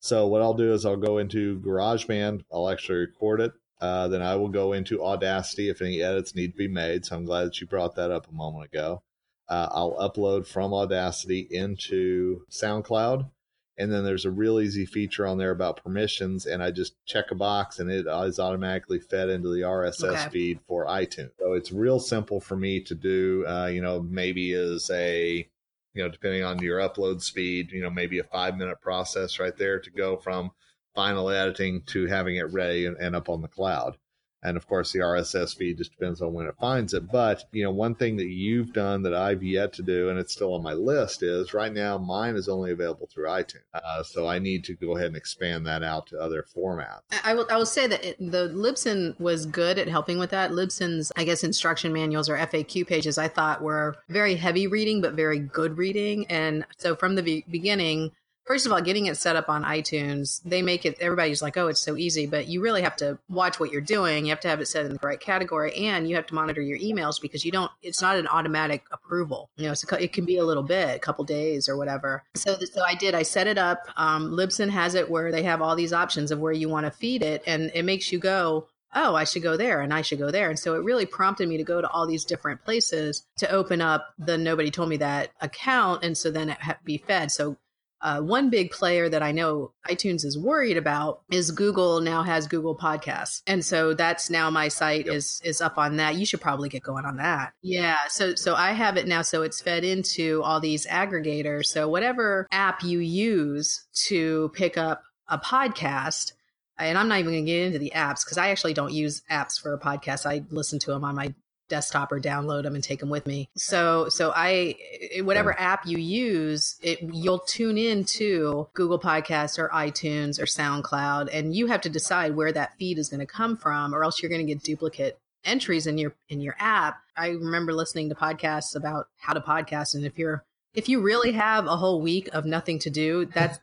So 0.00 0.26
what 0.26 0.42
I'll 0.42 0.54
do 0.54 0.72
is 0.72 0.86
I'll 0.86 0.96
go 0.96 1.18
into 1.18 1.60
GarageBand. 1.60 2.44
I'll 2.52 2.68
actually 2.68 2.98
record 2.98 3.40
it. 3.40 3.52
Uh, 3.80 4.08
then 4.08 4.22
I 4.22 4.36
will 4.36 4.48
go 4.48 4.72
into 4.72 5.04
Audacity 5.04 5.68
if 5.68 5.80
any 5.80 6.02
edits 6.02 6.34
need 6.34 6.52
to 6.52 6.56
be 6.56 6.68
made. 6.68 7.04
So 7.04 7.16
I'm 7.16 7.24
glad 7.24 7.44
that 7.44 7.60
you 7.60 7.66
brought 7.66 7.94
that 7.96 8.10
up 8.10 8.28
a 8.28 8.34
moment 8.34 8.66
ago. 8.66 9.02
Uh, 9.48 9.68
I'll 9.70 9.96
upload 9.96 10.46
from 10.46 10.74
Audacity 10.74 11.46
into 11.50 12.42
SoundCloud. 12.50 13.30
And 13.78 13.92
then 13.92 14.04
there's 14.04 14.24
a 14.24 14.30
real 14.30 14.58
easy 14.58 14.84
feature 14.84 15.24
on 15.24 15.38
there 15.38 15.52
about 15.52 15.84
permissions, 15.84 16.46
and 16.46 16.60
I 16.64 16.72
just 16.72 16.94
check 17.06 17.30
a 17.30 17.36
box 17.36 17.78
and 17.78 17.88
it 17.88 18.08
is 18.08 18.40
automatically 18.40 18.98
fed 18.98 19.28
into 19.28 19.50
the 19.50 19.60
RSS 19.60 20.02
okay. 20.02 20.28
feed 20.30 20.60
for 20.66 20.86
iTunes. 20.86 21.30
So 21.38 21.52
it's 21.52 21.70
real 21.70 22.00
simple 22.00 22.40
for 22.40 22.56
me 22.56 22.80
to 22.80 22.96
do. 22.96 23.46
Uh, 23.46 23.66
you 23.66 23.80
know, 23.80 24.02
maybe 24.02 24.52
as 24.52 24.90
a 24.90 25.48
you 25.94 26.02
know, 26.02 26.08
depending 26.08 26.44
on 26.44 26.58
your 26.60 26.78
upload 26.78 27.22
speed, 27.22 27.72
you 27.72 27.82
know, 27.82 27.90
maybe 27.90 28.18
a 28.18 28.24
five 28.24 28.56
minute 28.56 28.80
process 28.80 29.38
right 29.38 29.56
there 29.56 29.80
to 29.80 29.90
go 29.90 30.16
from 30.16 30.50
final 30.94 31.30
editing 31.30 31.82
to 31.82 32.06
having 32.06 32.36
it 32.36 32.52
ready 32.52 32.86
and, 32.86 32.96
and 32.98 33.14
up 33.14 33.28
on 33.28 33.42
the 33.42 33.48
cloud. 33.48 33.96
And 34.42 34.56
of 34.56 34.68
course, 34.68 34.92
the 34.92 35.00
RSS 35.00 35.56
feed 35.56 35.78
just 35.78 35.90
depends 35.90 36.22
on 36.22 36.32
when 36.32 36.46
it 36.46 36.54
finds 36.60 36.94
it. 36.94 37.10
But, 37.10 37.44
you 37.52 37.64
know, 37.64 37.70
one 37.70 37.94
thing 37.94 38.16
that 38.18 38.28
you've 38.28 38.72
done 38.72 39.02
that 39.02 39.14
I've 39.14 39.42
yet 39.42 39.72
to 39.74 39.82
do, 39.82 40.10
and 40.10 40.18
it's 40.18 40.32
still 40.32 40.54
on 40.54 40.62
my 40.62 40.74
list, 40.74 41.22
is 41.22 41.54
right 41.54 41.72
now 41.72 41.98
mine 41.98 42.36
is 42.36 42.48
only 42.48 42.70
available 42.70 43.08
through 43.12 43.26
iTunes. 43.26 43.62
Uh, 43.74 44.02
so 44.02 44.28
I 44.28 44.38
need 44.38 44.64
to 44.64 44.74
go 44.74 44.96
ahead 44.96 45.08
and 45.08 45.16
expand 45.16 45.66
that 45.66 45.82
out 45.82 46.06
to 46.08 46.18
other 46.18 46.44
formats. 46.56 47.00
I 47.24 47.34
will, 47.34 47.46
I 47.50 47.56
will 47.56 47.66
say 47.66 47.86
that 47.88 48.04
it, 48.04 48.18
the 48.18 48.48
Libsyn 48.50 49.18
was 49.18 49.46
good 49.46 49.78
at 49.78 49.88
helping 49.88 50.18
with 50.18 50.30
that. 50.30 50.52
Libsyn's, 50.52 51.10
I 51.16 51.24
guess, 51.24 51.42
instruction 51.42 51.92
manuals 51.92 52.28
or 52.28 52.36
FAQ 52.36 52.86
pages 52.86 53.18
I 53.18 53.28
thought 53.28 53.62
were 53.62 53.96
very 54.08 54.36
heavy 54.36 54.66
reading, 54.66 55.00
but 55.00 55.14
very 55.14 55.38
good 55.38 55.76
reading. 55.76 56.26
And 56.28 56.64
so 56.76 56.94
from 56.94 57.16
the 57.16 57.44
beginning, 57.48 58.12
first 58.48 58.64
of 58.64 58.72
all, 58.72 58.80
getting 58.80 59.06
it 59.06 59.16
set 59.16 59.36
up 59.36 59.50
on 59.50 59.62
iTunes, 59.62 60.40
they 60.42 60.62
make 60.62 60.86
it, 60.86 60.96
everybody's 61.00 61.42
like, 61.42 61.58
oh, 61.58 61.68
it's 61.68 61.80
so 61.80 61.96
easy, 61.96 62.26
but 62.26 62.48
you 62.48 62.62
really 62.62 62.80
have 62.80 62.96
to 62.96 63.18
watch 63.28 63.60
what 63.60 63.70
you're 63.70 63.82
doing. 63.82 64.24
You 64.24 64.30
have 64.30 64.40
to 64.40 64.48
have 64.48 64.60
it 64.60 64.66
set 64.66 64.86
in 64.86 64.94
the 64.94 64.98
right 65.02 65.20
category 65.20 65.74
and 65.76 66.08
you 66.08 66.16
have 66.16 66.26
to 66.28 66.34
monitor 66.34 66.62
your 66.62 66.78
emails 66.78 67.20
because 67.20 67.44
you 67.44 67.52
don't, 67.52 67.70
it's 67.82 68.00
not 68.00 68.16
an 68.16 68.26
automatic 68.26 68.84
approval. 68.90 69.50
You 69.56 69.68
know, 69.68 69.74
so 69.74 69.94
it 69.96 70.14
can 70.14 70.24
be 70.24 70.38
a 70.38 70.44
little 70.44 70.62
bit, 70.62 70.96
a 70.96 70.98
couple 70.98 71.24
days 71.24 71.68
or 71.68 71.76
whatever. 71.76 72.24
So, 72.34 72.56
so 72.58 72.82
I 72.82 72.94
did, 72.94 73.14
I 73.14 73.22
set 73.22 73.46
it 73.46 73.58
up. 73.58 73.86
Um, 73.96 74.30
Libsyn 74.30 74.70
has 74.70 74.94
it 74.94 75.10
where 75.10 75.30
they 75.30 75.42
have 75.42 75.60
all 75.60 75.76
these 75.76 75.92
options 75.92 76.30
of 76.30 76.40
where 76.40 76.52
you 76.52 76.70
want 76.70 76.86
to 76.86 76.90
feed 76.90 77.22
it 77.22 77.42
and 77.46 77.70
it 77.74 77.84
makes 77.84 78.10
you 78.10 78.18
go, 78.18 78.66
oh, 78.94 79.14
I 79.14 79.24
should 79.24 79.42
go 79.42 79.58
there 79.58 79.82
and 79.82 79.92
I 79.92 80.00
should 80.00 80.18
go 80.18 80.30
there. 80.30 80.48
And 80.48 80.58
so 80.58 80.74
it 80.74 80.84
really 80.84 81.04
prompted 81.04 81.50
me 81.50 81.58
to 81.58 81.64
go 81.64 81.82
to 81.82 81.90
all 81.90 82.06
these 82.06 82.24
different 82.24 82.64
places 82.64 83.26
to 83.36 83.50
open 83.50 83.82
up 83.82 84.14
the 84.18 84.38
Nobody 84.38 84.70
Told 84.70 84.88
Me 84.88 84.96
That 84.96 85.32
account. 85.42 86.02
And 86.02 86.16
so 86.16 86.30
then 86.30 86.48
it 86.48 86.58
be 86.82 86.96
fed. 86.96 87.30
So 87.30 87.58
uh, 88.00 88.20
one 88.20 88.48
big 88.50 88.70
player 88.70 89.08
that 89.08 89.22
I 89.22 89.32
know 89.32 89.72
iTunes 89.88 90.24
is 90.24 90.38
worried 90.38 90.76
about 90.76 91.22
is 91.30 91.50
Google 91.50 92.00
now 92.00 92.22
has 92.22 92.46
Google 92.46 92.76
Podcasts, 92.76 93.42
and 93.46 93.64
so 93.64 93.94
that's 93.94 94.30
now 94.30 94.50
my 94.50 94.68
site 94.68 95.06
yep. 95.06 95.14
is 95.16 95.40
is 95.44 95.60
up 95.60 95.78
on 95.78 95.96
that. 95.96 96.16
You 96.16 96.24
should 96.24 96.40
probably 96.40 96.68
get 96.68 96.82
going 96.82 97.04
on 97.04 97.16
that. 97.16 97.54
Yeah, 97.62 97.98
so 98.08 98.34
so 98.34 98.54
I 98.54 98.72
have 98.72 98.96
it 98.96 99.08
now, 99.08 99.22
so 99.22 99.42
it's 99.42 99.60
fed 99.60 99.84
into 99.84 100.42
all 100.44 100.60
these 100.60 100.86
aggregators. 100.86 101.66
So 101.66 101.88
whatever 101.88 102.46
app 102.52 102.84
you 102.84 103.00
use 103.00 103.86
to 104.06 104.50
pick 104.54 104.78
up 104.78 105.02
a 105.26 105.38
podcast, 105.38 106.32
and 106.78 106.96
I'm 106.96 107.08
not 107.08 107.18
even 107.18 107.32
going 107.32 107.46
to 107.46 107.50
get 107.50 107.66
into 107.66 107.78
the 107.80 107.92
apps 107.94 108.24
because 108.24 108.38
I 108.38 108.50
actually 108.50 108.74
don't 108.74 108.92
use 108.92 109.22
apps 109.30 109.60
for 109.60 109.74
a 109.74 109.78
podcast. 109.78 110.24
I 110.24 110.44
listen 110.50 110.78
to 110.80 110.92
them 110.92 111.04
on 111.04 111.16
my 111.16 111.34
desktop 111.68 112.12
or 112.12 112.20
download 112.20 112.62
them 112.62 112.74
and 112.74 112.84
take 112.84 113.00
them 113.00 113.10
with 113.10 113.26
me. 113.26 113.48
So 113.56 114.08
so 114.08 114.32
I 114.34 114.76
eh, 115.14 115.20
whatever 115.20 115.58
app 115.58 115.86
you 115.86 115.98
use, 115.98 116.76
it 116.82 116.98
you'll 117.02 117.40
tune 117.40 117.78
in 117.78 118.04
to 118.04 118.68
Google 118.74 118.98
Podcasts 118.98 119.58
or 119.58 119.68
iTunes 119.68 120.40
or 120.40 120.44
SoundCloud 120.44 121.28
and 121.32 121.54
you 121.54 121.66
have 121.66 121.80
to 121.82 121.88
decide 121.88 122.34
where 122.34 122.52
that 122.52 122.76
feed 122.78 122.98
is 122.98 123.08
going 123.08 123.20
to 123.20 123.26
come 123.26 123.56
from 123.56 123.94
or 123.94 124.04
else 124.04 124.22
you're 124.22 124.30
going 124.30 124.46
to 124.46 124.52
get 124.52 124.62
duplicate 124.62 125.18
entries 125.44 125.86
in 125.86 125.98
your 125.98 126.14
in 126.28 126.40
your 126.40 126.56
app. 126.58 126.98
I 127.16 127.28
remember 127.28 127.72
listening 127.72 128.08
to 128.08 128.14
podcasts 128.14 128.74
about 128.74 129.08
how 129.18 129.32
to 129.32 129.40
podcast 129.40 129.94
and 129.94 130.04
if 130.04 130.18
you're 130.18 130.44
if 130.74 130.88
you 130.88 131.00
really 131.00 131.32
have 131.32 131.66
a 131.66 131.76
whole 131.76 132.00
week 132.00 132.28
of 132.32 132.44
nothing 132.44 132.78
to 132.80 132.90
do, 132.90 133.24
that's 133.26 133.58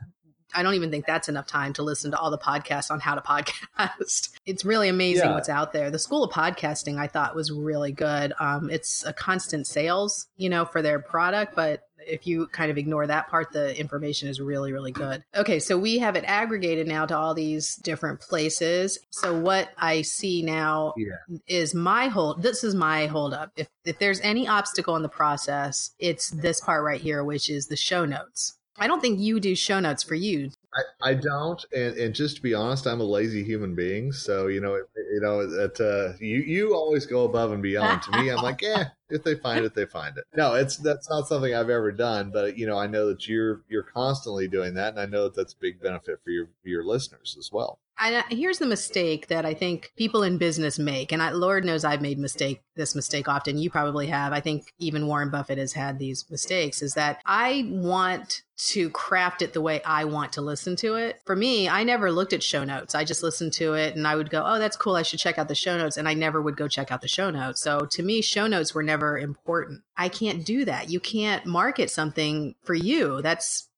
I 0.54 0.62
don't 0.62 0.74
even 0.74 0.90
think 0.90 1.06
that's 1.06 1.28
enough 1.28 1.46
time 1.46 1.72
to 1.74 1.82
listen 1.82 2.10
to 2.12 2.18
all 2.18 2.30
the 2.30 2.38
podcasts 2.38 2.90
on 2.90 3.00
how 3.00 3.14
to 3.14 3.20
podcast. 3.78 4.30
it's 4.44 4.64
really 4.64 4.88
amazing 4.88 5.28
yeah. 5.28 5.34
what's 5.34 5.48
out 5.48 5.72
there. 5.72 5.90
The 5.90 5.98
School 5.98 6.24
of 6.24 6.32
Podcasting 6.32 6.98
I 6.98 7.06
thought 7.06 7.34
was 7.34 7.50
really 7.50 7.92
good. 7.92 8.32
Um, 8.40 8.70
it's 8.70 9.04
a 9.04 9.12
constant 9.12 9.66
sales, 9.66 10.26
you 10.36 10.48
know, 10.48 10.64
for 10.64 10.82
their 10.82 10.98
product, 10.98 11.54
but 11.54 11.82
if 12.06 12.26
you 12.26 12.46
kind 12.48 12.70
of 12.70 12.78
ignore 12.78 13.06
that 13.06 13.28
part, 13.28 13.52
the 13.52 13.78
information 13.78 14.28
is 14.28 14.40
really, 14.40 14.72
really 14.72 14.92
good. 14.92 15.24
Okay, 15.34 15.58
so 15.58 15.76
we 15.76 15.98
have 15.98 16.16
it 16.16 16.24
aggregated 16.26 16.86
now 16.86 17.04
to 17.06 17.16
all 17.16 17.34
these 17.34 17.76
different 17.76 18.20
places. 18.20 18.98
So 19.10 19.38
what 19.38 19.70
I 19.76 20.02
see 20.02 20.42
now 20.42 20.94
yeah. 20.96 21.16
is 21.46 21.74
my 21.74 22.08
hold. 22.08 22.42
This 22.42 22.64
is 22.64 22.74
my 22.74 23.06
holdup. 23.06 23.52
If 23.56 23.68
if 23.84 23.98
there's 23.98 24.20
any 24.20 24.48
obstacle 24.48 24.96
in 24.96 25.02
the 25.02 25.08
process, 25.08 25.90
it's 25.98 26.30
this 26.30 26.60
part 26.60 26.84
right 26.84 27.00
here, 27.00 27.24
which 27.24 27.50
is 27.50 27.66
the 27.66 27.76
show 27.76 28.04
notes. 28.04 28.54
I 28.78 28.86
don't 28.86 29.00
think 29.00 29.20
you 29.20 29.40
do 29.40 29.54
show 29.54 29.80
notes 29.80 30.02
for 30.02 30.14
you. 30.14 30.50
I, 30.74 31.10
I 31.10 31.14
don't, 31.14 31.64
and, 31.74 31.96
and 31.96 32.14
just 32.14 32.36
to 32.36 32.42
be 32.42 32.54
honest, 32.54 32.86
I'm 32.86 33.00
a 33.00 33.04
lazy 33.04 33.42
human 33.42 33.74
being. 33.74 34.12
So 34.12 34.48
you 34.48 34.60
know, 34.60 34.74
it, 34.74 34.84
you 34.94 35.20
know 35.20 35.46
that 35.46 35.80
uh, 35.80 36.16
you 36.20 36.38
you 36.38 36.74
always 36.74 37.06
go 37.06 37.24
above 37.24 37.52
and 37.52 37.62
beyond. 37.62 38.02
to 38.02 38.10
me, 38.18 38.30
I'm 38.30 38.42
like, 38.42 38.60
yeah, 38.60 38.88
if 39.08 39.22
they 39.24 39.34
find 39.36 39.64
it, 39.64 39.74
they 39.74 39.86
find 39.86 40.16
it. 40.18 40.24
No, 40.36 40.54
it's 40.54 40.76
that's 40.76 41.08
not 41.08 41.28
something 41.28 41.54
I've 41.54 41.70
ever 41.70 41.92
done, 41.92 42.30
but 42.30 42.58
you 42.58 42.66
know, 42.66 42.78
I 42.78 42.86
know 42.86 43.08
that 43.08 43.26
you're 43.26 43.62
you're 43.68 43.84
constantly 43.84 44.48
doing 44.48 44.74
that, 44.74 44.90
and 44.90 45.00
I 45.00 45.06
know 45.06 45.24
that 45.24 45.34
that's 45.34 45.54
a 45.54 45.58
big 45.58 45.80
benefit 45.80 46.20
for 46.22 46.30
your 46.30 46.48
your 46.64 46.84
listeners 46.84 47.36
as 47.38 47.50
well. 47.52 47.78
I, 47.98 48.24
here's 48.28 48.58
the 48.58 48.66
mistake 48.66 49.28
that 49.28 49.46
I 49.46 49.54
think 49.54 49.92
people 49.96 50.22
in 50.22 50.36
business 50.36 50.78
make, 50.78 51.12
and 51.12 51.22
I, 51.22 51.30
Lord 51.30 51.64
knows 51.64 51.84
I've 51.84 52.02
made 52.02 52.18
mistake 52.18 52.62
this 52.74 52.94
mistake 52.94 53.26
often. 53.26 53.56
You 53.56 53.70
probably 53.70 54.08
have. 54.08 54.34
I 54.34 54.40
think 54.40 54.72
even 54.78 55.06
Warren 55.06 55.30
Buffett 55.30 55.56
has 55.56 55.72
had 55.72 55.98
these 55.98 56.26
mistakes. 56.30 56.82
Is 56.82 56.94
that 56.94 57.20
I 57.24 57.66
want 57.70 58.42
to 58.56 58.88
craft 58.90 59.42
it 59.42 59.52
the 59.52 59.60
way 59.60 59.82
I 59.82 60.04
want 60.04 60.32
to 60.34 60.40
listen 60.40 60.76
to 60.76 60.94
it. 60.94 61.20
For 61.24 61.36
me, 61.36 61.68
I 61.68 61.84
never 61.84 62.10
looked 62.10 62.32
at 62.32 62.42
show 62.42 62.64
notes. 62.64 62.94
I 62.94 63.04
just 63.04 63.22
listened 63.22 63.52
to 63.54 63.74
it, 63.74 63.96
and 63.96 64.06
I 64.06 64.16
would 64.16 64.30
go, 64.30 64.42
"Oh, 64.44 64.58
that's 64.58 64.76
cool. 64.76 64.96
I 64.96 65.02
should 65.02 65.18
check 65.18 65.38
out 65.38 65.48
the 65.48 65.54
show 65.54 65.76
notes," 65.76 65.96
and 65.96 66.08
I 66.08 66.14
never 66.14 66.40
would 66.40 66.56
go 66.56 66.68
check 66.68 66.90
out 66.90 67.02
the 67.02 67.08
show 67.08 67.30
notes. 67.30 67.60
So 67.60 67.80
to 67.80 68.02
me, 68.02 68.22
show 68.22 68.46
notes 68.46 68.74
were 68.74 68.82
never 68.82 69.18
important. 69.18 69.82
I 69.96 70.08
can't 70.08 70.44
do 70.44 70.64
that. 70.64 70.90
You 70.90 71.00
can't 71.00 71.44
market 71.44 71.90
something 71.90 72.54
for 72.62 72.74
you. 72.74 73.20
That's 73.22 73.68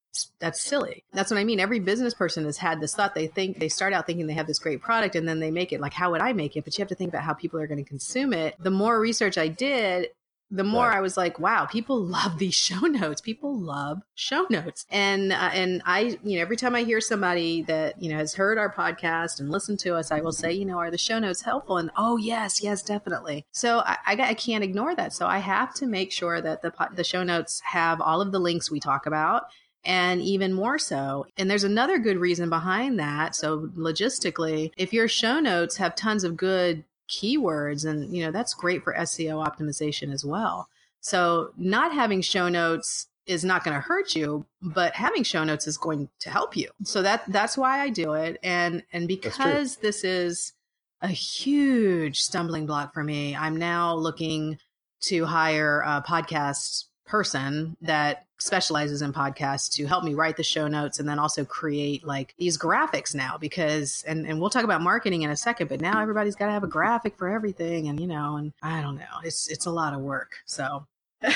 that's 0.41 0.61
silly. 0.61 1.05
That's 1.13 1.31
what 1.31 1.39
I 1.39 1.45
mean. 1.45 1.61
Every 1.61 1.81
business 1.81 2.15
person 2.15 2.45
has 2.45 2.57
had 2.57 2.81
this 2.81 2.95
thought. 2.95 3.15
They 3.15 3.27
think 3.27 3.59
they 3.59 3.69
start 3.69 3.93
out 3.93 4.07
thinking 4.07 4.27
they 4.27 4.33
have 4.35 4.47
this 4.47 4.59
great 4.59 4.81
product 4.81 5.15
and 5.15 5.29
then 5.29 5.39
they 5.39 5.51
make 5.51 5.73
it 5.73 5.81
like, 5.81 5.93
how 5.93 6.11
would 6.11 6.21
I 6.21 6.33
make 6.33 6.57
it? 6.57 6.65
But 6.65 6.77
you 6.77 6.83
have 6.83 6.89
to 6.89 6.95
think 6.95 7.11
about 7.11 7.23
how 7.23 7.35
people 7.35 7.61
are 7.61 7.67
going 7.67 7.83
to 7.83 7.89
consume 7.89 8.33
it. 8.33 8.57
The 8.59 8.71
more 8.71 8.99
research 8.99 9.39
I 9.39 9.49
did, 9.49 10.09
the 10.51 10.65
more 10.65 10.89
right. 10.89 10.97
I 10.97 11.01
was 11.01 11.17
like, 11.17 11.39
wow, 11.39 11.67
people 11.67 12.03
love 12.03 12.39
these 12.39 12.55
show 12.69 12.81
notes. 12.81 13.21
People 13.21 13.59
love 13.59 14.03
show 14.15 14.47
notes. 14.51 14.87
And, 14.91 15.33
uh, 15.33 15.51
and 15.53 15.83
I, 15.85 16.19
you 16.23 16.37
know, 16.37 16.43
every 16.43 16.57
time 16.57 16.75
I 16.75 16.85
hear 16.85 17.01
somebody 17.01 17.63
that, 17.63 18.03
you 18.03 18.11
know, 18.11 18.17
has 18.17 18.35
heard 18.35 18.59
our 18.59 18.73
podcast 18.73 19.41
and 19.41 19.51
listened 19.51 19.81
to 19.81 19.95
us, 19.95 20.11
I 20.11 20.21
will 20.21 20.33
say, 20.33 20.53
you 20.53 20.65
know, 20.65 20.79
are 20.79 20.91
the 20.91 20.99
show 20.99 21.19
notes 21.19 21.43
helpful? 21.43 21.77
And, 21.77 21.91
oh, 21.97 22.17
yes, 22.17 22.63
yes, 22.63 22.83
definitely. 22.83 23.45
So 23.53 23.81
I, 23.81 23.97
I, 24.07 24.13
I 24.21 24.35
can't 24.35 24.65
ignore 24.65 24.95
that. 24.95 25.13
So 25.13 25.27
I 25.27 25.39
have 25.39 25.75
to 25.75 25.87
make 25.87 26.13
sure 26.13 26.41
that 26.41 26.63
the, 26.63 26.73
the 26.95 27.05
show 27.05 27.23
notes 27.23 27.61
have 27.65 28.01
all 28.01 28.21
of 28.21 28.33
the 28.33 28.41
links 28.41 28.71
we 28.71 28.81
talk 28.81 29.07
about 29.07 29.45
and 29.85 30.21
even 30.21 30.53
more 30.53 30.79
so. 30.79 31.27
And 31.37 31.51
there's 31.51 31.65
another 31.65 31.99
good 31.99 32.19
reason 32.19 32.49
behind 32.51 32.99
that. 32.99 33.35
So 33.35 33.71
logistically, 33.77 34.73
if 34.77 34.93
your 34.93 35.09
show 35.09 35.41
notes 35.41 35.77
have 35.77 35.95
tons 35.95 36.25
of 36.25 36.37
good 36.37 36.85
keywords 37.09 37.85
and 37.85 38.15
you 38.15 38.25
know 38.25 38.31
that's 38.31 38.55
great 38.55 38.83
for 38.83 38.95
SEO 38.95 39.47
optimization 39.47 40.13
as 40.13 40.25
well. 40.25 40.69
So 41.01 41.53
not 41.57 41.93
having 41.93 42.23
show 42.23 42.49
notes 42.49 43.07
is 43.27 43.45
not 43.45 43.63
going 43.63 43.75
to 43.75 43.81
hurt 43.81 44.17
you, 44.17 44.47
but 44.63 44.95
having 44.95 45.23
show 45.23 45.45
notes 45.45 45.67
is 45.67 45.77
going 45.77 46.09
to 46.21 46.31
help 46.31 46.57
you. 46.57 46.71
So 46.85 47.03
that 47.03 47.25
that's 47.29 47.57
why 47.57 47.81
I 47.81 47.91
do 47.91 48.15
it 48.15 48.39
and 48.43 48.83
and 48.93 49.09
because 49.09 49.77
this 49.77 50.05
is 50.05 50.53
a 51.01 51.09
huge 51.09 52.21
stumbling 52.21 52.67
block 52.67 52.93
for 52.93 53.05
me, 53.05 53.37
I'm 53.37 53.57
now 53.57 53.95
looking 53.95 54.59
to 55.03 55.25
hire 55.25 55.81
a 55.81 56.03
podcast 56.07 56.85
person 57.07 57.77
that 57.83 58.27
specializes 58.39 59.03
in 59.03 59.13
podcasts 59.13 59.71
to 59.73 59.87
help 59.87 60.05
me 60.05 60.15
write 60.15 60.37
the 60.37 60.43
show 60.43 60.69
notes 60.69 60.99
and 60.99 61.09
then 61.09 61.19
also 61.19 61.45
create 61.45 62.07
like 62.07 62.35
these 62.39 62.57
graphics 62.57 63.15
now 63.15 63.37
because 63.37 64.05
and, 64.07 64.27
and 64.27 64.41
we'll 64.41 64.51
talk 64.51 64.65
about 64.65 64.81
marketing 64.81 65.23
in 65.23 65.31
a 65.31 65.37
second 65.37 65.69
but 65.69 65.81
now 65.81 66.01
everybody's 66.01 66.37
got 66.37 66.47
to 66.47 66.53
have 66.53 66.65
a 66.65 66.69
graphic 66.69 67.17
for 67.17 67.29
everything 67.29 67.89
and 67.89 68.01
you 68.01 68.07
know 68.07 68.37
and 68.37 68.53
i 68.63 68.81
don't 68.81 68.97
know. 68.97 69.05
It's 69.25 69.49
it's 69.49 69.67
a 69.67 69.71
lot 69.71 69.95
of 69.95 70.01
work 70.01 70.33
so. 70.47 70.87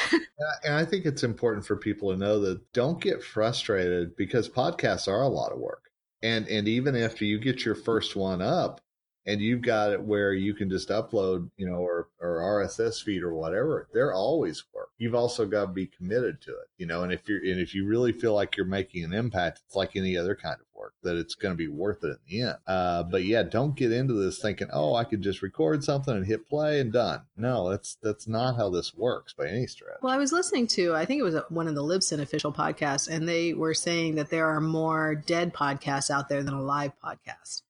And 0.65 0.75
i 0.75 0.85
think 0.85 1.07
it's 1.07 1.23
important 1.23 1.65
for 1.65 1.77
people 1.77 2.11
to 2.11 2.17
know 2.17 2.41
that 2.41 2.73
don't 2.73 3.01
get 3.01 3.23
frustrated 3.23 4.17
because 4.17 4.49
podcasts 4.49 5.07
are 5.09 5.23
a 5.23 5.29
lot 5.29 5.53
of 5.53 5.59
work. 5.59 5.91
And 6.23 6.49
and 6.49 6.69
even 6.69 6.97
after 6.97 7.25
you 7.25 7.38
get 7.38 7.65
your 7.65 7.75
first 7.75 8.17
one 8.17 8.43
up 8.43 8.81
and 9.27 9.41
you've 9.41 9.62
got 9.62 9.93
it 9.93 10.03
where 10.03 10.33
you 10.33 10.55
can 10.55 10.69
just 10.69 10.88
upload, 10.88 11.51
you 11.57 11.69
know, 11.69 11.77
or, 11.77 12.09
or 12.21 12.38
RSS 12.38 13.03
feed 13.03 13.23
or 13.23 13.35
whatever, 13.35 13.88
they're 13.93 14.15
always 14.15 14.65
work. 14.75 14.82
You've 15.03 15.15
also 15.17 15.47
got 15.47 15.67
to 15.67 15.73
be 15.73 15.87
committed 15.87 16.41
to 16.43 16.51
it, 16.51 16.69
you 16.79 16.87
know, 16.87 17.03
and 17.03 17.12
if 17.12 17.29
you're, 17.29 17.38
and 17.38 17.61
if 17.61 17.75
you 17.75 17.87
really 17.87 18.12
feel 18.12 18.35
like 18.35 18.57
you're 18.57 18.67
making 18.67 19.03
an 19.03 19.12
impact, 19.12 19.62
it's 19.67 19.75
like 19.75 19.97
any 19.97 20.17
other 20.17 20.37
kind 20.37 20.55
of 20.61 20.67
work 20.75 20.95
that 21.03 21.17
it's 21.17 21.35
going 21.35 21.53
to 21.53 21.57
be 21.57 21.67
worth 21.67 22.05
it 22.05 22.09
in 22.09 22.19
the 22.29 22.43
end. 22.43 22.57
Uh, 22.67 23.03
but 23.03 23.25
yeah, 23.25 23.43
don't 23.43 23.75
get 23.75 23.91
into 23.91 24.15
this 24.15 24.38
thinking, 24.41 24.69
oh, 24.73 24.95
I 24.95 25.05
could 25.05 25.21
just 25.21 25.43
record 25.43 25.83
something 25.83 26.15
and 26.15 26.27
hit 26.27 26.49
play 26.49 26.79
and 26.79 26.93
done. 26.93 27.23
No, 27.37 27.71
that's 27.71 27.97
that's 28.03 28.29
not 28.29 28.57
how 28.57 28.71
this 28.71 28.95
works 28.95 29.33
by 29.33 29.49
any 29.49 29.67
stretch. 29.67 29.99
Well, 30.03 30.15
I 30.15 30.19
was 30.19 30.33
listening 30.33 30.67
to, 30.69 30.95
I 30.95 31.05
think 31.05 31.19
it 31.19 31.25
was 31.25 31.37
one 31.49 31.67
of 31.67 31.75
the 31.75 31.83
Libsyn 31.83 32.21
official 32.21 32.53
podcasts, 32.53 33.09
and 33.09 33.29
they 33.29 33.55
were 33.55 33.75
saying 33.75 34.15
that 34.17 34.31
there 34.31 34.47
are 34.47 34.61
more 34.61 35.17
dead 35.17 35.53
podcasts 35.53 36.11
out 36.11 36.29
there 36.29 36.43
than 36.43 36.55
a 36.55 36.62
live 36.62 36.93
podcast, 37.05 37.62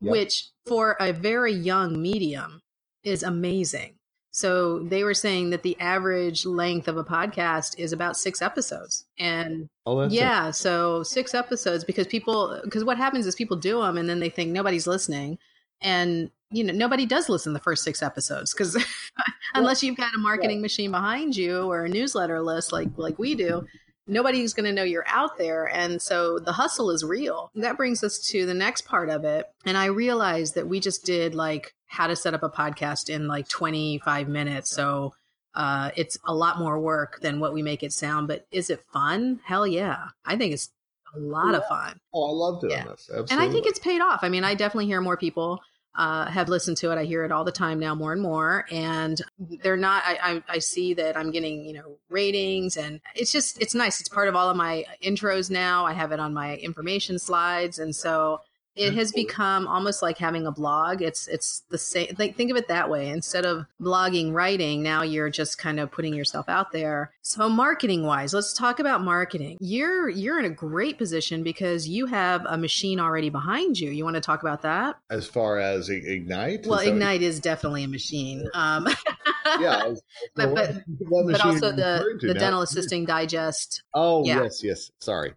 yep. 0.00 0.12
which 0.12 0.50
for 0.66 0.96
a 0.98 1.12
very 1.12 1.52
young 1.52 2.02
medium 2.02 2.62
is 3.04 3.22
amazing. 3.22 3.95
So 4.36 4.80
they 4.80 5.02
were 5.02 5.14
saying 5.14 5.48
that 5.48 5.62
the 5.62 5.80
average 5.80 6.44
length 6.44 6.88
of 6.88 6.98
a 6.98 7.04
podcast 7.04 7.78
is 7.78 7.94
about 7.94 8.18
six 8.18 8.42
episodes. 8.42 9.06
And 9.18 9.70
oh, 9.86 10.06
yeah, 10.08 10.50
so 10.50 11.02
six 11.02 11.34
episodes 11.34 11.84
because 11.84 12.06
people, 12.06 12.60
because 12.62 12.84
what 12.84 12.98
happens 12.98 13.26
is 13.26 13.34
people 13.34 13.56
do 13.56 13.80
them 13.80 13.96
and 13.96 14.06
then 14.06 14.20
they 14.20 14.28
think 14.28 14.50
nobody's 14.50 14.86
listening. 14.86 15.38
And, 15.80 16.30
you 16.50 16.64
know, 16.64 16.74
nobody 16.74 17.06
does 17.06 17.30
listen 17.30 17.54
the 17.54 17.60
first 17.60 17.82
six 17.82 18.02
episodes 18.02 18.52
because 18.52 18.76
unless 19.54 19.82
you've 19.82 19.96
got 19.96 20.14
a 20.14 20.18
marketing 20.18 20.60
machine 20.60 20.90
behind 20.90 21.34
you 21.34 21.62
or 21.62 21.86
a 21.86 21.88
newsletter 21.88 22.42
list 22.42 22.72
like, 22.72 22.88
like 22.98 23.18
we 23.18 23.36
do, 23.36 23.66
nobody's 24.06 24.54
going 24.54 24.66
to 24.66 24.72
know 24.72 24.82
you're 24.82 25.06
out 25.06 25.38
there. 25.38 25.68
And 25.68 26.00
so 26.00 26.38
the 26.38 26.52
hustle 26.52 26.90
is 26.90 27.04
real. 27.04 27.50
That 27.54 27.76
brings 27.76 28.02
us 28.04 28.18
to 28.28 28.46
the 28.46 28.54
next 28.54 28.86
part 28.86 29.08
of 29.08 29.24
it. 29.24 29.46
And 29.64 29.76
I 29.76 29.86
realized 29.86 30.54
that 30.54 30.68
we 30.68 30.80
just 30.80 31.04
did 31.04 31.34
like 31.34 31.74
how 31.86 32.06
to 32.06 32.16
set 32.16 32.34
up 32.34 32.42
a 32.42 32.50
podcast 32.50 33.08
in 33.08 33.28
like 33.28 33.48
25 33.48 34.28
minutes. 34.28 34.70
So 34.70 35.14
uh, 35.54 35.90
it's 35.96 36.18
a 36.24 36.34
lot 36.34 36.58
more 36.58 36.78
work 36.78 37.20
than 37.20 37.40
what 37.40 37.54
we 37.54 37.62
make 37.62 37.82
it 37.82 37.92
sound. 37.92 38.28
But 38.28 38.46
is 38.50 38.70
it 38.70 38.84
fun? 38.92 39.40
Hell 39.44 39.66
yeah. 39.66 40.08
I 40.24 40.36
think 40.36 40.52
it's 40.52 40.70
a 41.14 41.18
lot 41.18 41.52
yeah. 41.52 41.58
of 41.58 41.66
fun. 41.66 42.00
Oh, 42.12 42.28
I 42.28 42.32
love 42.32 42.60
doing 42.60 42.72
yeah. 42.72 42.84
this. 42.84 43.08
Absolutely. 43.10 43.32
And 43.32 43.40
I 43.40 43.50
think 43.50 43.66
it's 43.66 43.78
paid 43.78 44.00
off. 44.00 44.20
I 44.22 44.28
mean, 44.28 44.44
I 44.44 44.54
definitely 44.54 44.86
hear 44.86 45.00
more 45.00 45.16
people 45.16 45.60
uh, 45.96 46.26
have 46.26 46.48
listened 46.48 46.76
to 46.78 46.92
it. 46.92 46.98
I 46.98 47.04
hear 47.04 47.24
it 47.24 47.32
all 47.32 47.44
the 47.44 47.52
time 47.52 47.78
now, 47.78 47.94
more 47.94 48.12
and 48.12 48.20
more. 48.20 48.66
And 48.70 49.20
they're 49.62 49.76
not. 49.76 50.02
I, 50.04 50.18
I, 50.22 50.42
I 50.48 50.58
see 50.58 50.94
that 50.94 51.16
I'm 51.16 51.30
getting 51.30 51.64
you 51.64 51.72
know 51.72 51.98
ratings, 52.08 52.76
and 52.76 53.00
it's 53.14 53.32
just 53.32 53.60
it's 53.60 53.74
nice. 53.74 54.00
It's 54.00 54.08
part 54.08 54.28
of 54.28 54.36
all 54.36 54.50
of 54.50 54.56
my 54.56 54.84
intros 55.02 55.50
now. 55.50 55.86
I 55.86 55.92
have 55.92 56.12
it 56.12 56.20
on 56.20 56.34
my 56.34 56.56
information 56.56 57.18
slides, 57.18 57.78
and 57.78 57.94
so 57.94 58.40
it 58.76 58.94
has 58.94 59.10
become 59.10 59.66
almost 59.66 60.02
like 60.02 60.18
having 60.18 60.46
a 60.46 60.52
blog. 60.52 61.00
It's 61.00 61.26
it's 61.28 61.62
the 61.70 61.78
same 61.78 62.14
like 62.18 62.36
think 62.36 62.50
of 62.50 62.56
it 62.56 62.68
that 62.68 62.90
way. 62.90 63.08
Instead 63.08 63.46
of 63.46 63.66
blogging 63.80 64.32
writing 64.32 64.82
now 64.82 65.02
you're 65.02 65.30
just 65.30 65.58
kind 65.58 65.80
of 65.80 65.90
putting 65.90 66.14
yourself 66.14 66.48
out 66.48 66.72
there. 66.72 67.12
So 67.22 67.48
marketing 67.48 68.04
wise 68.04 68.34
let's 68.34 68.52
talk 68.52 68.78
about 68.78 69.02
marketing. 69.02 69.56
You're 69.60 70.08
you're 70.08 70.38
in 70.38 70.44
a 70.44 70.50
great 70.50 70.98
position 70.98 71.42
because 71.42 71.88
you 71.88 72.06
have 72.06 72.44
a 72.46 72.58
machine 72.58 73.00
already 73.00 73.30
behind 73.30 73.80
you. 73.80 73.90
You 73.90 74.04
want 74.04 74.14
to 74.14 74.20
talk 74.20 74.42
about 74.42 74.62
that? 74.62 74.96
As 75.10 75.26
far 75.26 75.58
as 75.58 75.88
ignite? 75.88 76.66
Well 76.66 76.80
is 76.80 76.88
ignite 76.88 77.22
is 77.22 77.40
definitely 77.40 77.84
a 77.84 77.88
machine. 77.88 78.48
Um 78.52 78.86
yeah 79.58 79.94
but 80.34 80.54
but, 80.54 80.74
but 81.08 81.40
also 81.40 81.72
the 81.72 82.18
the 82.20 82.34
now? 82.34 82.40
dental 82.40 82.60
assisting 82.62 83.06
digest. 83.06 83.82
Oh 83.94 84.24
yeah. 84.24 84.42
yes 84.42 84.62
yes. 84.62 84.90
Sorry. 85.00 85.32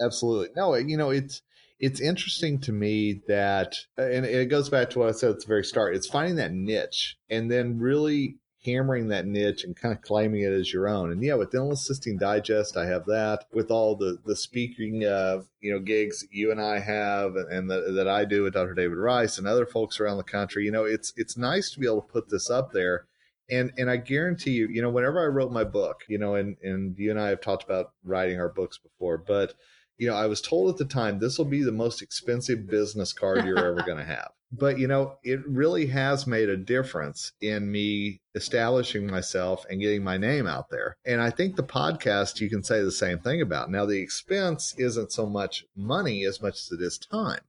Absolutely. 0.00 0.48
No 0.56 0.74
you 0.74 0.96
know 0.96 1.10
it's 1.10 1.42
it's 1.78 2.00
interesting 2.00 2.60
to 2.60 2.72
me 2.72 3.20
that, 3.28 3.74
and 3.96 4.24
it 4.24 4.48
goes 4.48 4.68
back 4.68 4.90
to 4.90 5.00
what 5.00 5.08
I 5.08 5.12
said 5.12 5.30
at 5.30 5.40
the 5.40 5.46
very 5.46 5.64
start. 5.64 5.96
It's 5.96 6.08
finding 6.08 6.36
that 6.36 6.52
niche 6.52 7.16
and 7.28 7.50
then 7.50 7.78
really 7.78 8.36
hammering 8.64 9.08
that 9.08 9.26
niche 9.26 9.64
and 9.64 9.76
kind 9.76 9.94
of 9.94 10.00
claiming 10.02 10.42
it 10.42 10.52
as 10.52 10.72
your 10.72 10.88
own. 10.88 11.10
And 11.10 11.22
yeah, 11.22 11.34
with 11.34 11.50
Dental 11.50 11.72
Assisting 11.72 12.16
Digest, 12.16 12.76
I 12.76 12.86
have 12.86 13.04
that. 13.06 13.44
With 13.52 13.70
all 13.70 13.96
the 13.96 14.18
the 14.24 14.36
speaking, 14.36 15.04
uh, 15.04 15.42
you 15.60 15.72
know, 15.72 15.80
gigs 15.80 16.20
that 16.20 16.32
you 16.32 16.50
and 16.50 16.60
I 16.60 16.78
have, 16.80 17.36
and 17.36 17.70
the, 17.70 17.92
that 17.92 18.08
I 18.08 18.24
do 18.24 18.42
with 18.42 18.54
Dr. 18.54 18.74
David 18.74 18.96
Rice 18.96 19.38
and 19.38 19.46
other 19.46 19.66
folks 19.66 20.00
around 20.00 20.16
the 20.16 20.24
country, 20.24 20.64
you 20.64 20.72
know, 20.72 20.84
it's 20.84 21.12
it's 21.16 21.36
nice 21.36 21.70
to 21.72 21.80
be 21.80 21.86
able 21.86 22.02
to 22.02 22.12
put 22.12 22.30
this 22.30 22.50
up 22.50 22.72
there. 22.72 23.06
And 23.50 23.72
and 23.76 23.90
I 23.90 23.98
guarantee 23.98 24.52
you, 24.52 24.68
you 24.68 24.80
know, 24.80 24.90
whenever 24.90 25.22
I 25.22 25.26
wrote 25.26 25.52
my 25.52 25.64
book, 25.64 26.00
you 26.08 26.18
know, 26.18 26.34
and 26.34 26.56
and 26.62 26.96
you 26.98 27.10
and 27.10 27.20
I 27.20 27.28
have 27.28 27.40
talked 27.40 27.64
about 27.64 27.92
writing 28.02 28.40
our 28.40 28.48
books 28.48 28.78
before, 28.78 29.18
but 29.18 29.54
you 29.98 30.08
know, 30.08 30.16
I 30.16 30.26
was 30.26 30.40
told 30.40 30.70
at 30.70 30.76
the 30.76 30.84
time 30.84 31.18
this 31.18 31.38
will 31.38 31.44
be 31.44 31.62
the 31.62 31.72
most 31.72 32.02
expensive 32.02 32.66
business 32.66 33.12
card 33.12 33.44
you're 33.44 33.58
ever 33.58 33.82
going 33.86 33.98
to 33.98 34.04
have. 34.04 34.30
But, 34.52 34.78
you 34.78 34.86
know, 34.86 35.18
it 35.24 35.46
really 35.48 35.86
has 35.86 36.26
made 36.26 36.48
a 36.48 36.56
difference 36.56 37.32
in 37.40 37.70
me 37.70 38.20
establishing 38.34 39.06
myself 39.06 39.64
and 39.68 39.80
getting 39.80 40.04
my 40.04 40.16
name 40.16 40.46
out 40.46 40.70
there. 40.70 40.96
And 41.04 41.20
I 41.20 41.30
think 41.30 41.56
the 41.56 41.64
podcast 41.64 42.40
you 42.40 42.48
can 42.48 42.62
say 42.62 42.82
the 42.82 42.92
same 42.92 43.18
thing 43.18 43.40
about. 43.40 43.70
Now, 43.70 43.84
the 43.84 44.00
expense 44.00 44.74
isn't 44.78 45.12
so 45.12 45.26
much 45.26 45.64
money 45.76 46.24
as 46.24 46.40
much 46.40 46.54
as 46.54 46.70
it 46.72 46.82
is 46.82 46.98
time. 46.98 47.40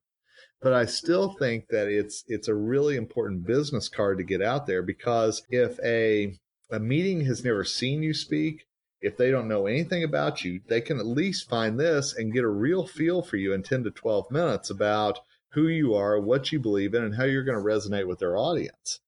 But 0.61 0.73
I 0.73 0.85
still 0.85 1.33
think 1.33 1.67
that 1.67 1.87
it's 1.89 2.23
it's 2.27 2.47
a 2.47 2.55
really 2.55 2.95
important 2.95 3.45
business 3.45 3.87
card 3.87 4.17
to 4.17 4.23
get 4.23 4.41
out 4.41 4.65
there 4.65 4.81
because 4.81 5.43
if 5.49 5.77
a 5.83 6.39
a 6.71 6.79
meeting 6.79 7.25
has 7.25 7.43
never 7.43 7.63
seen 7.63 8.01
you 8.01 8.15
speak, 8.15 8.65
if 9.05 9.15
they 9.17 9.29
don't 9.29 9.47
know 9.47 9.67
anything 9.67 10.03
about 10.03 10.43
you, 10.43 10.59
they 10.67 10.81
can 10.81 10.99
at 10.99 11.05
least 11.05 11.47
find 11.47 11.79
this 11.79 12.15
and 12.15 12.33
get 12.33 12.43
a 12.43 12.49
real 12.49 12.87
feel 12.87 13.21
for 13.21 13.37
you 13.37 13.53
in 13.53 13.61
10 13.61 13.83
to 13.83 13.91
12 13.91 14.31
minutes 14.31 14.71
about 14.71 15.19
who 15.51 15.67
you 15.67 15.93
are, 15.93 16.19
what 16.19 16.51
you 16.51 16.59
believe 16.59 16.95
in, 16.95 17.03
and 17.03 17.15
how 17.15 17.23
you're 17.23 17.43
going 17.43 17.57
to 17.57 17.63
resonate 17.63 18.07
with 18.07 18.17
their 18.17 18.35
audience. 18.35 18.99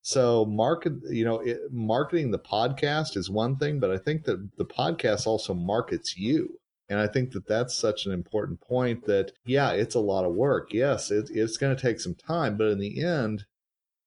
So 0.00 0.46
market, 0.46 0.94
you 1.10 1.24
know, 1.24 1.40
it, 1.40 1.70
marketing 1.70 2.30
the 2.30 2.38
podcast 2.38 3.14
is 3.16 3.28
one 3.28 3.56
thing, 3.56 3.78
but 3.78 3.90
I 3.90 3.98
think 3.98 4.24
that 4.24 4.56
the 4.56 4.64
podcast 4.64 5.26
also 5.26 5.52
markets 5.52 6.16
you. 6.16 6.58
And 6.88 6.98
I 6.98 7.06
think 7.06 7.32
that 7.32 7.46
that's 7.46 7.74
such 7.74 8.06
an 8.06 8.12
important 8.12 8.60
point 8.60 9.04
that, 9.06 9.32
yeah, 9.44 9.72
it's 9.72 9.94
a 9.94 10.00
lot 10.00 10.24
of 10.24 10.34
work. 10.34 10.72
Yes, 10.72 11.10
it, 11.10 11.30
it's 11.30 11.58
going 11.58 11.76
to 11.76 11.80
take 11.80 12.00
some 12.00 12.14
time, 12.14 12.56
but 12.56 12.68
in 12.68 12.78
the 12.78 13.04
end, 13.04 13.44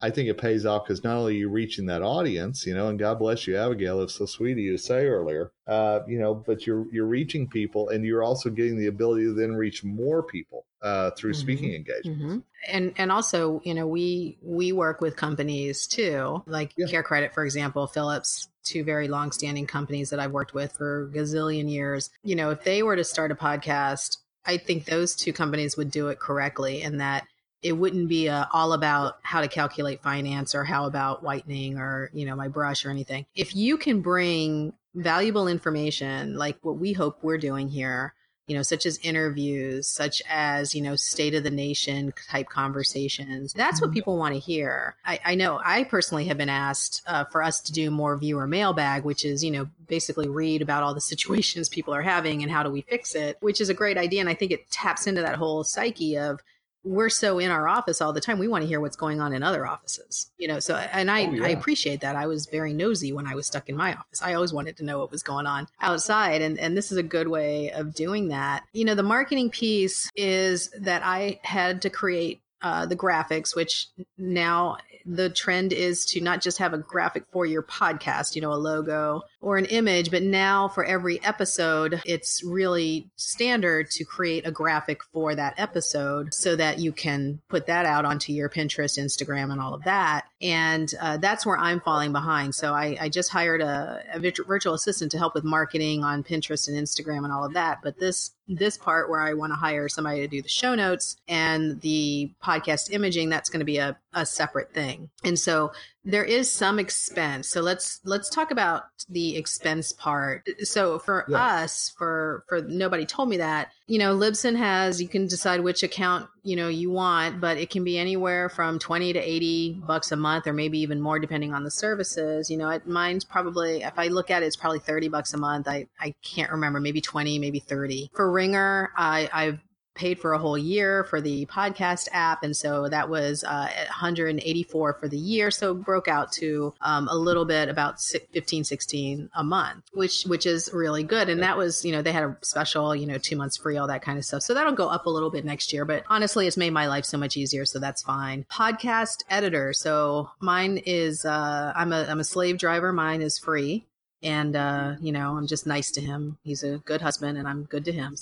I 0.05 0.11
think 0.11 0.29
it 0.29 0.37
pays 0.37 0.67
off 0.67 0.85
because 0.85 1.03
not 1.03 1.17
only 1.17 1.33
are 1.33 1.39
you 1.39 1.49
reaching 1.49 1.87
that 1.87 2.03
audience, 2.03 2.67
you 2.67 2.75
know, 2.75 2.89
and 2.89 2.99
God 2.99 3.17
bless 3.17 3.47
you, 3.47 3.57
Abigail, 3.57 4.03
it's 4.03 4.13
so 4.13 4.27
sweet 4.27 4.51
of 4.51 4.59
you 4.59 4.73
to 4.73 4.77
say 4.77 5.07
earlier, 5.07 5.51
uh, 5.65 6.01
you 6.07 6.19
know, 6.19 6.35
but 6.35 6.67
you're 6.67 6.85
you're 6.93 7.07
reaching 7.07 7.47
people, 7.47 7.89
and 7.89 8.05
you're 8.05 8.21
also 8.21 8.51
getting 8.51 8.77
the 8.77 8.85
ability 8.85 9.23
to 9.23 9.33
then 9.33 9.55
reach 9.55 9.83
more 9.83 10.21
people 10.21 10.67
uh, 10.83 11.09
through 11.17 11.31
mm-hmm. 11.31 11.41
speaking 11.41 11.73
engagements. 11.73 12.23
Mm-hmm. 12.23 12.37
And 12.71 12.93
and 12.97 13.11
also, 13.11 13.61
you 13.63 13.73
know, 13.73 13.87
we 13.87 14.37
we 14.43 14.71
work 14.71 15.01
with 15.01 15.15
companies 15.15 15.87
too, 15.87 16.43
like 16.45 16.73
yeah. 16.77 16.85
CareCredit, 16.85 17.33
for 17.33 17.43
example, 17.43 17.87
Philips, 17.87 18.47
two 18.63 18.83
very 18.83 19.07
long-standing 19.07 19.65
companies 19.65 20.11
that 20.11 20.19
I've 20.19 20.33
worked 20.33 20.53
with 20.53 20.73
for 20.73 21.09
gazillion 21.15 21.67
years. 21.67 22.11
You 22.23 22.35
know, 22.35 22.51
if 22.51 22.63
they 22.63 22.83
were 22.83 22.95
to 22.95 23.03
start 23.03 23.31
a 23.31 23.35
podcast, 23.35 24.19
I 24.45 24.57
think 24.57 24.85
those 24.85 25.15
two 25.15 25.33
companies 25.33 25.75
would 25.77 25.89
do 25.89 26.09
it 26.09 26.19
correctly, 26.19 26.83
in 26.83 26.97
that 26.97 27.25
it 27.61 27.73
wouldn't 27.73 28.09
be 28.09 28.29
uh, 28.29 28.45
all 28.53 28.73
about 28.73 29.17
how 29.21 29.41
to 29.41 29.47
calculate 29.47 30.01
finance 30.03 30.53
or 30.53 30.63
how 30.63 30.85
about 30.85 31.23
whitening 31.23 31.77
or 31.77 32.09
you 32.13 32.25
know 32.25 32.35
my 32.35 32.47
brush 32.47 32.85
or 32.85 32.89
anything. 32.89 33.25
If 33.35 33.55
you 33.55 33.77
can 33.77 34.01
bring 34.01 34.73
valuable 34.93 35.47
information 35.47 36.37
like 36.37 36.57
what 36.61 36.77
we 36.77 36.93
hope 36.93 37.19
we're 37.21 37.37
doing 37.37 37.67
here 37.67 38.13
you 38.47 38.55
know 38.55 38.61
such 38.61 38.85
as 38.85 38.97
interviews 38.99 39.87
such 39.87 40.21
as 40.29 40.75
you 40.75 40.81
know 40.81 40.95
state 40.95 41.33
of 41.33 41.43
the 41.43 41.49
nation 41.49 42.13
type 42.29 42.47
conversations 42.47 43.53
that's 43.53 43.81
what 43.81 43.87
mm-hmm. 43.87 43.95
people 43.95 44.17
want 44.17 44.33
to 44.33 44.39
hear. 44.39 44.95
I, 45.05 45.19
I, 45.25 45.35
know 45.35 45.59
i 45.63 45.83
personally 45.83 46.25
have 46.25 46.37
been 46.37 46.49
asked 46.49 47.01
uh, 47.07 47.25
for 47.25 47.43
us 47.43 47.59
to 47.61 47.71
do 47.71 47.89
more 47.91 48.17
viewer 48.17 48.47
mailbag 48.47 49.03
which 49.03 49.25
is 49.25 49.43
you 49.43 49.51
know 49.51 49.67
basically 49.87 50.29
read 50.29 50.61
about 50.61 50.83
all 50.83 50.93
the 50.93 51.01
situations 51.01 51.69
people 51.69 51.93
are 51.93 52.01
having 52.01 52.41
and 52.41 52.51
how 52.51 52.63
do 52.63 52.69
we 52.69 52.81
fix 52.81 53.15
it 53.15 53.37
which 53.41 53.59
is 53.59 53.69
a 53.69 53.73
great 53.73 53.97
idea 53.97 54.19
and 54.19 54.29
i 54.29 54.33
think 54.33 54.51
it 54.51 54.69
taps 54.69 55.07
into 55.07 55.21
that 55.21 55.35
whole 55.35 55.63
psyche 55.63 56.17
of 56.17 56.39
we're 56.85 57.09
so 57.09 57.39
in 57.39 57.51
our 57.51 57.67
office 57.67 57.99
all 57.99 58.13
the 58.13 58.21
time 58.21 58.37
we 58.37 58.47
want 58.47 58.61
to 58.61 58.67
hear 58.67 58.79
what's 58.79 58.95
going 58.95 59.19
on 59.19 59.33
in 59.33 59.41
other 59.41 59.65
offices 59.65 60.31
you 60.37 60.47
know 60.47 60.59
so 60.59 60.75
and 60.75 61.09
i 61.09 61.25
oh, 61.25 61.31
yeah. 61.31 61.45
i 61.45 61.49
appreciate 61.49 62.01
that. 62.01 62.15
I 62.15 62.27
was 62.27 62.45
very 62.45 62.73
nosy 62.73 63.11
when 63.11 63.25
i 63.25 63.35
was 63.35 63.47
stuck 63.47 63.67
in 63.69 63.75
my 63.75 63.93
office. 63.93 64.21
I 64.21 64.33
always 64.35 64.53
wanted 64.53 64.77
to 64.77 64.85
know 64.85 64.99
what 64.99 65.11
was 65.11 65.23
going 65.23 65.47
on 65.47 65.67
outside 65.81 66.41
and 66.41 66.59
and 66.59 66.77
this 66.77 66.91
is 66.91 66.97
a 66.97 67.03
good 67.03 67.27
way 67.27 67.71
of 67.71 67.93
doing 67.93 68.29
that. 68.29 68.63
You 68.73 68.85
know 68.85 68.95
the 68.95 69.03
marketing 69.03 69.49
piece 69.49 70.09
is 70.15 70.69
that 70.79 71.01
i 71.03 71.39
had 71.43 71.81
to 71.81 71.89
create 71.89 72.41
uh, 72.65 72.83
the 72.83 72.95
graphics, 72.95 73.55
which 73.55 73.89
now 74.17 74.75
the 75.05 75.29
trend 75.29 75.71
is 75.71 76.03
to 76.03 76.19
not 76.19 76.41
just 76.41 76.57
have 76.57 76.73
a 76.73 76.79
graphic 76.79 77.23
for 77.31 77.45
your 77.45 77.61
podcast, 77.61 78.33
you 78.33 78.41
know, 78.41 78.51
a 78.51 78.55
logo 78.55 79.21
or 79.39 79.57
an 79.57 79.65
image, 79.65 80.09
but 80.09 80.23
now 80.23 80.67
for 80.67 80.83
every 80.83 81.23
episode, 81.23 82.01
it's 82.05 82.43
really 82.43 83.07
standard 83.17 83.91
to 83.91 84.03
create 84.03 84.47
a 84.47 84.51
graphic 84.51 85.03
for 85.13 85.35
that 85.35 85.53
episode 85.59 86.33
so 86.33 86.55
that 86.55 86.79
you 86.79 86.91
can 86.91 87.39
put 87.49 87.67
that 87.67 87.85
out 87.85 88.03
onto 88.03 88.33
your 88.33 88.49
Pinterest, 88.49 88.97
Instagram, 88.97 89.51
and 89.51 89.61
all 89.61 89.75
of 89.75 89.83
that. 89.83 90.25
And 90.41 90.91
uh, 90.99 91.17
that's 91.17 91.45
where 91.45 91.59
I'm 91.59 91.81
falling 91.81 92.13
behind. 92.13 92.55
So 92.55 92.73
I, 92.73 92.97
I 92.99 93.09
just 93.09 93.29
hired 93.29 93.61
a, 93.61 94.01
a 94.11 94.31
virtual 94.47 94.73
assistant 94.73 95.11
to 95.11 95.19
help 95.19 95.35
with 95.35 95.43
marketing 95.43 96.03
on 96.03 96.23
Pinterest 96.23 96.67
and 96.67 96.75
Instagram 96.75 97.25
and 97.25 97.31
all 97.31 97.45
of 97.45 97.53
that. 97.53 97.81
But 97.83 97.99
this 97.99 98.31
this 98.47 98.77
part 98.77 99.09
where 99.09 99.21
I 99.21 99.33
want 99.33 99.51
to 99.51 99.57
hire 99.57 99.89
somebody 99.89 100.21
to 100.21 100.27
do 100.27 100.41
the 100.41 100.49
show 100.49 100.75
notes 100.75 101.17
and 101.27 101.81
the 101.81 102.31
podcast 102.43 102.91
imaging, 102.91 103.29
that's 103.29 103.49
going 103.49 103.59
to 103.59 103.65
be 103.65 103.77
a, 103.77 103.97
a 104.13 104.25
separate 104.25 104.73
thing. 104.73 105.09
And 105.23 105.37
so 105.37 105.71
there 106.05 106.23
is 106.23 106.51
some 106.51 106.77
expense. 106.77 107.49
So 107.49 107.61
let's 107.61 107.99
let's 108.05 108.29
talk 108.29 108.51
about 108.51 108.83
the 109.09 109.35
expense 109.35 109.91
part. 109.91 110.47
So 110.63 110.99
for 110.99 111.25
yeah. 111.27 111.43
us 111.43 111.93
for 111.97 112.43
for 112.47 112.61
nobody 112.61 113.05
told 113.05 113.29
me 113.29 113.37
that 113.37 113.71
you 113.87 113.97
know 113.97 114.15
libsyn 114.15 114.55
has 114.55 115.01
you 115.01 115.07
can 115.07 115.27
decide 115.27 115.61
which 115.61 115.83
account 115.83 116.27
you 116.43 116.55
know 116.55 116.67
you 116.67 116.89
want 116.91 117.39
but 117.39 117.57
it 117.57 117.69
can 117.69 117.83
be 117.83 117.97
anywhere 117.97 118.49
from 118.49 118.79
20 118.79 119.13
to 119.13 119.19
80 119.19 119.81
bucks 119.85 120.11
a 120.11 120.15
month 120.15 120.47
or 120.47 120.53
maybe 120.53 120.79
even 120.79 121.01
more 121.01 121.19
depending 121.19 121.53
on 121.53 121.63
the 121.63 121.71
services. 121.71 122.49
You 122.49 122.57
know 122.57 122.69
it, 122.69 122.87
mine's 122.87 123.23
probably 123.23 123.83
if 123.83 123.97
i 123.97 124.07
look 124.07 124.29
at 124.29 124.43
it 124.43 124.45
it's 124.45 124.55
probably 124.55 124.79
30 124.79 125.09
bucks 125.09 125.33
a 125.33 125.37
month. 125.37 125.67
I 125.67 125.87
i 125.99 126.13
can't 126.23 126.51
remember 126.51 126.79
maybe 126.79 127.01
20 127.01 127.39
maybe 127.39 127.59
30 127.59 128.11
for 128.13 128.31
Ringr 128.31 128.91
i 128.95 129.29
i've 129.33 129.59
paid 129.95 130.19
for 130.19 130.33
a 130.33 130.37
whole 130.37 130.57
year 130.57 131.05
for 131.05 131.21
the 131.21 131.45
podcast 131.47 132.07
app. 132.11 132.43
And 132.43 132.55
so 132.55 132.87
that 132.89 133.09
was 133.09 133.43
uh, 133.43 133.69
184 133.87 134.93
for 134.93 135.07
the 135.07 135.17
year. 135.17 135.49
So 135.49 135.73
broke 135.73 136.07
out 136.07 136.31
to 136.33 136.73
um, 136.81 137.07
a 137.09 137.15
little 137.15 137.45
bit 137.45 137.69
about 137.69 137.99
15 138.01 138.63
16 138.63 139.29
a 139.33 139.43
month 139.43 139.83
which 139.93 140.23
which 140.23 140.45
is 140.45 140.69
really 140.73 141.03
good. 141.03 141.29
And 141.29 141.41
that 141.41 141.57
was 141.57 141.83
you 141.85 141.91
know 141.91 142.01
they 142.01 142.11
had 142.11 142.23
a 142.23 142.37
special 142.41 142.95
you 142.95 143.07
know 143.07 143.17
two 143.17 143.35
months 143.35 143.57
free 143.57 143.77
all 143.77 143.87
that 143.87 144.01
kind 144.01 144.17
of 144.17 144.25
stuff. 144.25 144.43
So 144.43 144.53
that'll 144.53 144.73
go 144.73 144.89
up 144.89 145.05
a 145.05 145.09
little 145.09 145.31
bit 145.31 145.45
next 145.45 145.73
year 145.73 145.85
but 145.85 146.03
honestly 146.09 146.47
it's 146.47 146.57
made 146.57 146.73
my 146.73 146.87
life 146.87 147.05
so 147.05 147.17
much 147.17 147.37
easier. 147.37 147.65
So 147.65 147.79
that's 147.79 148.03
fine. 148.03 148.45
Podcast 148.51 149.23
editor. 149.29 149.73
So 149.73 150.29
mine 150.39 150.77
is 150.85 151.25
uh, 151.25 151.73
i'm 151.75 151.93
a 151.93 152.05
i'm 152.09 152.19
a 152.19 152.25
slave 152.25 152.57
driver. 152.57 152.91
Mine 152.91 153.21
is 153.21 153.39
free. 153.39 153.85
And 154.21 154.55
uh, 154.55 154.95
you 154.99 155.11
know 155.11 155.37
i'm 155.37 155.47
just 155.47 155.65
nice 155.65 155.91
to 155.91 156.01
him. 156.01 156.37
He's 156.43 156.63
a 156.63 156.77
good 156.79 157.01
husband 157.01 157.37
and 157.37 157.47
i'm 157.47 157.63
good 157.63 157.85
to 157.85 157.91
him 157.91 158.17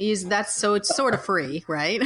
He's 0.00 0.24
that's 0.24 0.54
so 0.54 0.72
it's 0.72 0.96
sort 0.96 1.12
of 1.12 1.22
free, 1.22 1.62
right? 1.68 2.00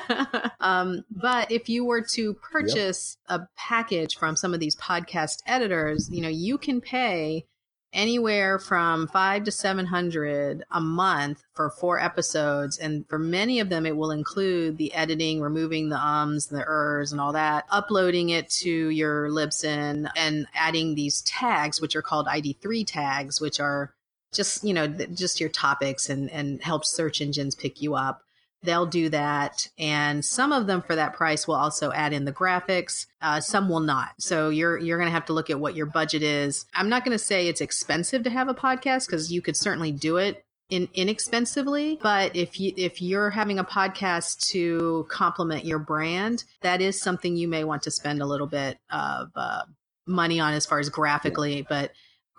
um, 0.60 1.04
but 1.10 1.50
if 1.50 1.68
you 1.68 1.84
were 1.84 2.02
to 2.12 2.34
purchase 2.34 3.16
yep. 3.28 3.40
a 3.40 3.48
package 3.56 4.16
from 4.16 4.36
some 4.36 4.54
of 4.54 4.60
these 4.60 4.76
podcast 4.76 5.42
editors, 5.44 6.08
you 6.08 6.22
know, 6.22 6.28
you 6.28 6.56
can 6.56 6.80
pay 6.80 7.44
anywhere 7.92 8.60
from 8.60 9.08
five 9.08 9.42
to 9.42 9.50
seven 9.50 9.86
hundred 9.86 10.62
a 10.70 10.80
month 10.80 11.42
for 11.52 11.68
four 11.68 11.98
episodes 11.98 12.78
and 12.78 13.08
for 13.08 13.18
many 13.18 13.58
of 13.58 13.68
them 13.68 13.86
it 13.86 13.96
will 13.96 14.12
include 14.12 14.78
the 14.78 14.94
editing 14.94 15.40
removing 15.40 15.88
the 15.88 15.98
ums 15.98 16.50
and 16.50 16.58
the 16.58 16.64
ers 16.64 17.12
and 17.12 17.20
all 17.20 17.32
that 17.32 17.66
uploading 17.70 18.30
it 18.30 18.48
to 18.48 18.88
your 18.88 19.28
libsyn 19.28 20.08
and 20.16 20.46
adding 20.54 20.94
these 20.94 21.20
tags 21.22 21.82
which 21.82 21.94
are 21.94 22.00
called 22.00 22.26
id3 22.28 22.82
tags 22.86 23.42
which 23.42 23.60
are 23.60 23.92
just 24.32 24.64
you 24.64 24.74
know 24.74 24.86
just 24.88 25.40
your 25.40 25.48
topics 25.48 26.08
and 26.08 26.30
and 26.30 26.62
help 26.62 26.84
search 26.84 27.20
engines 27.20 27.54
pick 27.54 27.80
you 27.80 27.94
up. 27.94 28.22
They'll 28.64 28.86
do 28.86 29.08
that. 29.08 29.68
And 29.76 30.24
some 30.24 30.52
of 30.52 30.68
them 30.68 30.82
for 30.82 30.94
that 30.94 31.14
price 31.14 31.48
will 31.48 31.56
also 31.56 31.90
add 31.90 32.12
in 32.12 32.24
the 32.24 32.32
graphics. 32.32 33.06
Uh, 33.20 33.40
some 33.40 33.68
will 33.68 33.80
not. 33.80 34.10
So 34.18 34.50
you're 34.50 34.78
you're 34.78 34.98
going 34.98 35.08
to 35.08 35.12
have 35.12 35.26
to 35.26 35.32
look 35.32 35.50
at 35.50 35.58
what 35.58 35.74
your 35.74 35.86
budget 35.86 36.22
is. 36.22 36.64
I'm 36.74 36.88
not 36.88 37.04
going 37.04 37.16
to 37.16 37.24
say 37.24 37.48
it's 37.48 37.60
expensive 37.60 38.22
to 38.24 38.30
have 38.30 38.48
a 38.48 38.54
podcast 38.54 39.06
because 39.06 39.32
you 39.32 39.42
could 39.42 39.56
certainly 39.56 39.90
do 39.90 40.16
it 40.16 40.44
in, 40.70 40.88
inexpensively. 40.94 41.98
But 42.02 42.34
if 42.36 42.58
you 42.58 42.72
if 42.76 43.02
you're 43.02 43.30
having 43.30 43.58
a 43.58 43.64
podcast 43.64 44.46
to 44.50 45.06
complement 45.10 45.64
your 45.64 45.78
brand 45.78 46.44
that 46.62 46.80
is 46.80 47.00
something 47.00 47.36
you 47.36 47.48
may 47.48 47.64
want 47.64 47.82
to 47.82 47.90
spend 47.90 48.22
a 48.22 48.26
little 48.26 48.46
bit 48.46 48.78
of 48.90 49.30
uh, 49.34 49.62
money 50.06 50.40
on 50.40 50.54
as 50.54 50.66
far 50.66 50.78
as 50.78 50.88
graphically. 50.88 51.66
But 51.68 51.92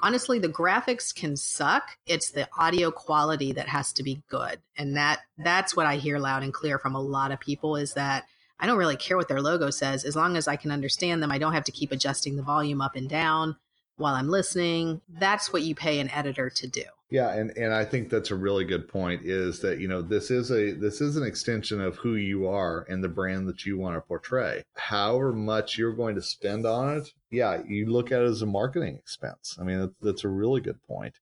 honestly 0.04 0.38
the 0.38 0.50
graphics 0.50 1.16
can 1.16 1.36
suck. 1.36 1.98
It's 2.06 2.32
the 2.32 2.48
audio 2.60 2.92
quality 2.92 3.54
that 3.54 3.70
has 3.70 3.94
to 3.94 4.04
be 4.04 4.22
good. 4.30 4.60
And 4.78 4.98
that 4.98 5.22
that's 5.38 5.76
what 5.76 5.86
i 5.88 5.96
hear 5.96 6.20
loud 6.20 6.44
and 6.44 6.54
clear 6.54 6.78
from 6.78 6.94
a 6.94 7.02
lot 7.02 7.32
of 7.32 7.40
people 7.40 7.76
is 7.76 7.94
that 7.94 8.26
i 8.60 8.68
don't 8.68 8.78
really 8.78 8.98
care 8.98 9.18
what 9.18 9.28
their 9.30 9.42
logo 9.42 9.70
says. 9.70 10.04
As 10.04 10.16
long 10.16 10.38
as 10.38 10.48
i 10.48 10.58
can 10.58 10.72
understand 10.72 11.24
them 11.24 11.32
i 11.32 11.38
don't 11.40 11.54
have 11.54 11.64
to 11.64 11.72
keep 11.72 11.92
adjusting 11.92 12.36
the 12.36 12.44
volume 12.44 12.82
up 12.82 12.96
and 12.96 13.10
down 13.10 13.56
while 13.98 14.16
i'm 14.16 14.30
listening 14.30 15.02
that's 15.20 15.52
what 15.52 15.62
you 15.62 15.76
pay 15.76 16.00
an 16.00 16.10
editor 16.10 16.50
to 16.50 16.68
do 16.68 16.84
yeah, 17.14 17.32
and 17.32 17.56
and 17.56 17.72
I 17.72 17.86
think 17.86 18.10
that's 18.10 18.32
a 18.32 18.36
really 18.36 18.66
good 18.66 18.88
point. 18.88 19.22
Is 19.24 19.60
that 19.60 19.80
you 19.80 19.88
know 19.88 20.02
this 20.02 20.32
is 20.32 20.50
a 20.50 20.72
this 20.72 21.00
is 21.00 21.16
an 21.16 21.24
extension 21.24 21.80
of 21.80 21.98
who 21.98 22.16
you 22.16 22.48
are 22.48 22.88
and 22.90 23.04
the 23.04 23.08
brand 23.08 23.48
that 23.50 23.68
you 23.68 23.78
want 23.78 23.96
to 23.96 24.02
portray. 24.02 24.64
However 24.74 25.32
much 25.32 25.78
you're 25.78 25.94
going 25.94 26.16
to 26.16 26.24
spend 26.24 26.66
on 26.66 26.98
it, 26.98 27.14
yeah, 27.30 27.62
you 27.68 27.86
look 27.86 28.12
at 28.12 28.24
it 28.24 28.26
as 28.26 28.42
a 28.42 28.48
marketing 28.48 28.96
expense. 28.96 29.56
I 29.62 29.64
mean, 29.64 29.80
that's, 29.80 29.94
that's 30.02 30.24
a 30.24 30.28
really 30.28 30.60
good 30.60 30.82
point 30.88 31.20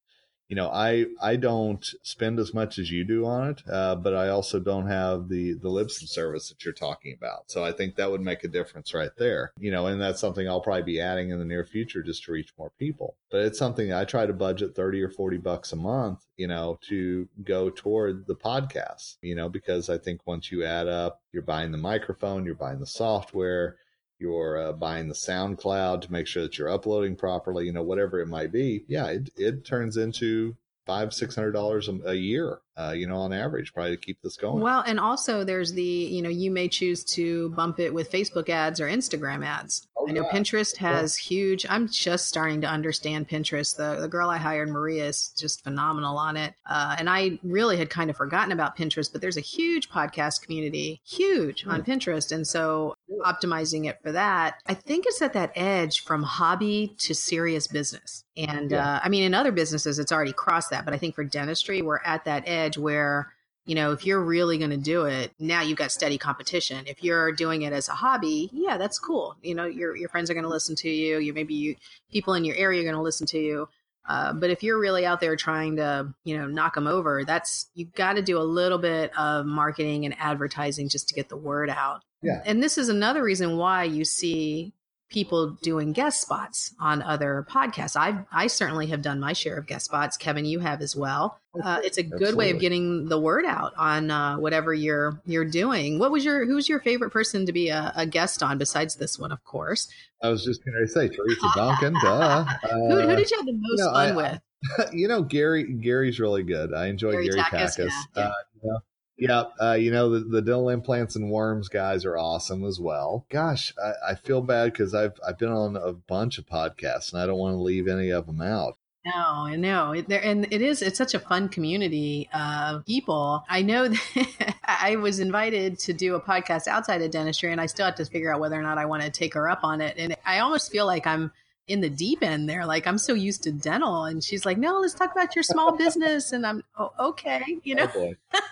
you 0.51 0.55
know, 0.57 0.69
I 0.69 1.05
I 1.21 1.37
don't 1.37 1.81
spend 2.03 2.37
as 2.37 2.53
much 2.53 2.77
as 2.77 2.91
you 2.91 3.05
do 3.05 3.25
on 3.25 3.51
it, 3.51 3.61
uh, 3.71 3.95
but 3.95 4.13
I 4.13 4.27
also 4.27 4.59
don't 4.59 4.87
have 4.87 5.29
the 5.29 5.53
the 5.53 5.69
Libsyn 5.69 6.09
service 6.09 6.49
that 6.49 6.65
you're 6.65 6.73
talking 6.73 7.15
about. 7.17 7.49
So 7.49 7.63
I 7.63 7.71
think 7.71 7.95
that 7.95 8.11
would 8.11 8.19
make 8.19 8.43
a 8.43 8.49
difference 8.49 8.93
right 8.93 9.15
there. 9.17 9.53
You 9.57 9.71
know, 9.71 9.87
and 9.87 10.01
that's 10.01 10.19
something 10.19 10.49
I'll 10.49 10.59
probably 10.59 10.83
be 10.83 10.99
adding 10.99 11.29
in 11.29 11.39
the 11.39 11.45
near 11.45 11.63
future 11.63 12.03
just 12.03 12.25
to 12.25 12.33
reach 12.33 12.51
more 12.59 12.73
people. 12.77 13.15
But 13.31 13.45
it's 13.45 13.57
something 13.57 13.93
I 13.93 14.03
try 14.03 14.25
to 14.25 14.33
budget 14.33 14.75
thirty 14.75 15.01
or 15.01 15.09
forty 15.09 15.37
bucks 15.37 15.71
a 15.71 15.77
month, 15.77 16.25
you 16.35 16.47
know, 16.47 16.77
to 16.89 17.29
go 17.45 17.69
toward 17.69 18.27
the 18.27 18.35
podcast. 18.35 19.19
You 19.21 19.35
know, 19.35 19.47
because 19.47 19.89
I 19.89 19.97
think 19.99 20.27
once 20.27 20.51
you 20.51 20.65
add 20.65 20.89
up, 20.89 21.21
you're 21.31 21.43
buying 21.43 21.71
the 21.71 21.77
microphone, 21.77 22.43
you're 22.43 22.55
buying 22.55 22.81
the 22.81 22.85
software 22.85 23.77
you're 24.21 24.57
uh, 24.57 24.71
buying 24.73 25.07
the 25.07 25.15
SoundCloud 25.15 26.01
to 26.01 26.11
make 26.11 26.27
sure 26.27 26.43
that 26.43 26.57
you're 26.57 26.69
uploading 26.69 27.15
properly, 27.15 27.65
you 27.65 27.73
know, 27.73 27.83
whatever 27.83 28.19
it 28.19 28.27
might 28.27 28.51
be. 28.51 28.85
Yeah, 28.87 29.07
it, 29.07 29.29
it 29.35 29.65
turns 29.65 29.97
into 29.97 30.55
five, 30.85 31.13
six 31.13 31.35
hundred 31.35 31.51
dollars 31.51 31.89
a 32.05 32.13
year 32.13 32.61
uh, 32.77 32.91
you 32.91 33.07
know, 33.07 33.17
on 33.17 33.33
average, 33.33 33.73
probably 33.73 33.91
to 33.91 34.01
keep 34.01 34.21
this 34.21 34.37
going. 34.37 34.61
Well, 34.61 34.83
and 34.85 34.99
also 34.99 35.43
there's 35.43 35.73
the, 35.73 35.83
you 35.83 36.21
know, 36.21 36.29
you 36.29 36.51
may 36.51 36.67
choose 36.67 37.03
to 37.15 37.49
bump 37.49 37.79
it 37.79 37.93
with 37.93 38.11
Facebook 38.11 38.49
ads 38.49 38.79
or 38.79 38.87
Instagram 38.87 39.45
ads. 39.45 39.87
Oh, 39.97 40.07
I 40.07 40.13
know 40.13 40.23
yeah. 40.23 40.31
Pinterest 40.31 40.77
has 40.77 41.17
yeah. 41.19 41.29
huge. 41.29 41.65
I'm 41.69 41.89
just 41.89 42.27
starting 42.27 42.61
to 42.61 42.67
understand 42.67 43.29
Pinterest. 43.29 43.75
The 43.75 44.01
the 44.01 44.07
girl 44.07 44.29
I 44.29 44.37
hired, 44.37 44.69
Maria, 44.69 45.07
is 45.07 45.31
just 45.37 45.63
phenomenal 45.63 46.17
on 46.17 46.37
it. 46.37 46.55
Uh, 46.67 46.95
and 46.97 47.09
I 47.09 47.39
really 47.43 47.77
had 47.77 47.89
kind 47.89 48.09
of 48.09 48.15
forgotten 48.15 48.51
about 48.51 48.77
Pinterest, 48.77 49.11
but 49.11 49.21
there's 49.21 49.37
a 49.37 49.41
huge 49.41 49.89
podcast 49.89 50.41
community, 50.41 51.01
huge 51.03 51.65
mm. 51.65 51.71
on 51.71 51.81
hmm. 51.81 51.91
Pinterest, 51.91 52.31
and 52.31 52.47
so 52.47 52.95
optimizing 53.21 53.89
it 53.89 53.99
for 54.01 54.11
that, 54.11 54.55
I 54.65 54.73
think 54.73 55.05
it's 55.07 55.21
at 55.21 55.33
that 55.33 55.51
edge 55.55 56.03
from 56.03 56.23
hobby 56.23 56.95
to 56.99 57.15
serious 57.15 57.67
business. 57.67 58.23
And 58.37 58.71
yeah. 58.71 58.95
uh, 58.95 58.99
I 59.03 59.09
mean, 59.09 59.23
in 59.23 59.33
other 59.33 59.51
businesses, 59.51 59.99
it's 59.99 60.11
already 60.11 60.33
crossed 60.33 60.69
that, 60.71 60.85
but 60.85 60.93
I 60.93 60.97
think 60.97 61.15
for 61.15 61.23
dentistry, 61.23 61.81
we're 61.81 62.01
at 62.03 62.25
that 62.25 62.43
edge 62.45 62.77
where 62.77 63.33
you 63.65 63.75
know 63.75 63.91
if 63.91 64.05
you're 64.05 64.23
really 64.23 64.57
going 64.57 64.71
to 64.71 64.77
do 64.77 65.05
it 65.05 65.33
now 65.39 65.61
you've 65.61 65.77
got 65.77 65.91
steady 65.91 66.17
competition. 66.17 66.85
If 66.87 67.03
you're 67.03 67.31
doing 67.31 67.61
it 67.61 67.73
as 67.73 67.89
a 67.89 67.93
hobby 67.93 68.49
yeah 68.51 68.77
that's 68.77 68.99
cool. 68.99 69.35
You 69.41 69.55
know 69.55 69.65
your 69.65 69.95
your 69.95 70.09
friends 70.09 70.29
are 70.29 70.33
going 70.33 70.43
to 70.43 70.49
listen 70.49 70.75
to 70.77 70.89
you. 70.89 71.19
You 71.19 71.33
maybe 71.33 71.53
you 71.53 71.75
people 72.11 72.33
in 72.33 72.43
your 72.43 72.55
area 72.55 72.81
are 72.81 72.83
going 72.83 72.95
to 72.95 73.01
listen 73.01 73.27
to 73.27 73.39
you. 73.39 73.69
Uh, 74.07 74.33
but 74.33 74.49
if 74.49 74.63
you're 74.63 74.79
really 74.79 75.05
out 75.05 75.21
there 75.21 75.35
trying 75.35 75.75
to 75.75 76.13
you 76.23 76.37
know 76.37 76.47
knock 76.47 76.73
them 76.73 76.87
over 76.87 77.23
that's 77.23 77.69
you've 77.75 77.93
got 77.93 78.13
to 78.13 78.21
do 78.21 78.39
a 78.39 78.43
little 78.43 78.79
bit 78.79 79.15
of 79.17 79.45
marketing 79.45 80.05
and 80.05 80.15
advertising 80.17 80.89
just 80.89 81.07
to 81.09 81.13
get 81.13 81.29
the 81.29 81.37
word 81.37 81.69
out 81.69 82.01
yeah. 82.21 82.41
and 82.45 82.61
this 82.61 82.77
is 82.77 82.89
another 82.89 83.23
reason 83.23 83.57
why 83.57 83.83
you 83.83 84.05
see 84.05 84.73
people 85.11 85.57
doing 85.61 85.91
guest 85.91 86.21
spots 86.21 86.73
on 86.79 87.01
other 87.01 87.45
podcasts. 87.49 87.95
I 87.95 88.25
I 88.31 88.47
certainly 88.47 88.87
have 88.87 89.01
done 89.01 89.19
my 89.19 89.33
share 89.33 89.57
of 89.57 89.67
guest 89.67 89.85
spots. 89.85 90.17
Kevin, 90.17 90.45
you 90.45 90.59
have 90.59 90.81
as 90.81 90.95
well. 90.95 91.37
Uh, 91.61 91.81
it's 91.83 91.97
a 91.97 92.03
good 92.03 92.13
Absolutely. 92.13 92.45
way 92.45 92.51
of 92.51 92.59
getting 92.59 93.09
the 93.09 93.19
word 93.19 93.45
out 93.45 93.73
on 93.77 94.09
uh, 94.09 94.37
whatever 94.37 94.73
you're 94.73 95.21
you're 95.25 95.45
doing. 95.45 95.99
What 95.99 96.11
was 96.11 96.25
your 96.25 96.45
who's 96.45 96.67
your 96.69 96.79
favorite 96.79 97.11
person 97.11 97.45
to 97.45 97.51
be 97.51 97.69
a, 97.69 97.91
a 97.95 98.05
guest 98.05 98.41
on 98.41 98.57
besides 98.57 98.95
this 98.95 99.19
one, 99.19 99.31
of 99.31 99.43
course? 99.43 99.89
I 100.23 100.29
was 100.29 100.45
just 100.45 100.63
going 100.63 100.77
to 100.79 100.87
say 100.87 101.09
Teresa 101.09 101.47
Duncan. 101.55 101.93
duh. 102.01 102.09
Uh, 102.09 102.45
who, 102.69 103.01
who, 103.01 103.15
did 103.15 103.29
you 103.29 103.37
have 103.37 103.45
the 103.45 103.53
most 103.53 103.79
you 103.79 103.85
know, 103.85 103.93
fun 103.93 104.09
I, 104.09 104.15
with? 104.15 104.93
you 104.93 105.07
know, 105.07 105.21
Gary. 105.23 105.63
Gary's 105.73 106.19
really 106.19 106.43
good. 106.43 106.73
I 106.73 106.87
enjoy 106.87 107.11
Gary, 107.11 107.29
Gary 107.29 107.41
Takacs. 107.41 107.77
Yeah, 107.77 107.89
yeah. 108.15 108.23
Uh, 108.23 108.31
you 108.63 108.69
know, 108.71 108.79
yeah, 109.21 109.43
uh, 109.61 109.73
you 109.73 109.91
know 109.91 110.09
the, 110.09 110.21
the 110.21 110.41
dental 110.41 110.69
implants 110.69 111.15
and 111.15 111.29
worms 111.29 111.69
guys 111.69 112.05
are 112.05 112.17
awesome 112.17 112.65
as 112.65 112.79
well. 112.79 113.27
Gosh, 113.29 113.71
I, 113.77 114.11
I 114.11 114.15
feel 114.15 114.41
bad 114.41 114.71
because 114.71 114.95
I've 114.95 115.13
I've 115.25 115.37
been 115.37 115.51
on 115.51 115.75
a 115.75 115.93
bunch 115.93 116.39
of 116.39 116.47
podcasts 116.47 117.13
and 117.13 117.21
I 117.21 117.27
don't 117.27 117.37
want 117.37 117.53
to 117.53 117.61
leave 117.61 117.87
any 117.87 118.09
of 118.09 118.25
them 118.25 118.41
out. 118.41 118.77
No, 119.05 119.13
I 119.13 119.55
know. 119.57 119.91
It, 119.93 120.09
there, 120.09 120.23
and 120.23 120.47
it 120.51 120.61
is, 120.61 120.81
it's 120.81 120.97
such 120.97 121.13
a 121.13 121.19
fun 121.19 121.49
community 121.49 122.29
of 122.33 122.85
people. 122.85 123.43
I 123.47 123.61
know 123.61 123.87
that 124.15 124.55
I 124.63 124.95
was 124.95 125.19
invited 125.19 125.77
to 125.79 125.93
do 125.93 126.15
a 126.15 126.21
podcast 126.21 126.67
outside 126.67 127.01
of 127.01 127.11
dentistry 127.11 127.51
and 127.51 127.59
I 127.59 127.65
still 127.65 127.85
have 127.85 127.95
to 127.95 128.05
figure 128.05 128.33
out 128.33 128.39
whether 128.39 128.59
or 128.59 128.63
not 128.63 128.77
I 128.77 128.85
want 128.85 129.01
to 129.03 129.09
take 129.09 129.33
her 129.33 129.49
up 129.49 129.63
on 129.63 129.81
it. 129.81 129.95
And 129.97 130.15
I 130.23 130.39
almost 130.39 130.71
feel 130.71 130.85
like 130.85 131.07
I'm 131.07 131.31
in 131.67 131.81
the 131.81 131.89
deep 131.89 132.21
end 132.21 132.49
there. 132.49 132.65
Like 132.65 132.85
I'm 132.85 132.97
so 132.97 133.13
used 133.13 133.43
to 133.43 133.51
dental. 133.51 134.03
And 134.03 134.23
she's 134.23 134.45
like, 134.45 134.57
no, 134.57 134.79
let's 134.79 134.93
talk 134.93 135.11
about 135.11 135.35
your 135.35 135.43
small 135.43 135.75
business. 135.75 136.31
And 136.31 136.45
I'm, 136.45 136.63
oh, 136.77 136.91
okay, 136.99 137.41
you 137.63 137.75
know? 137.75 137.89
Oh 137.95 138.13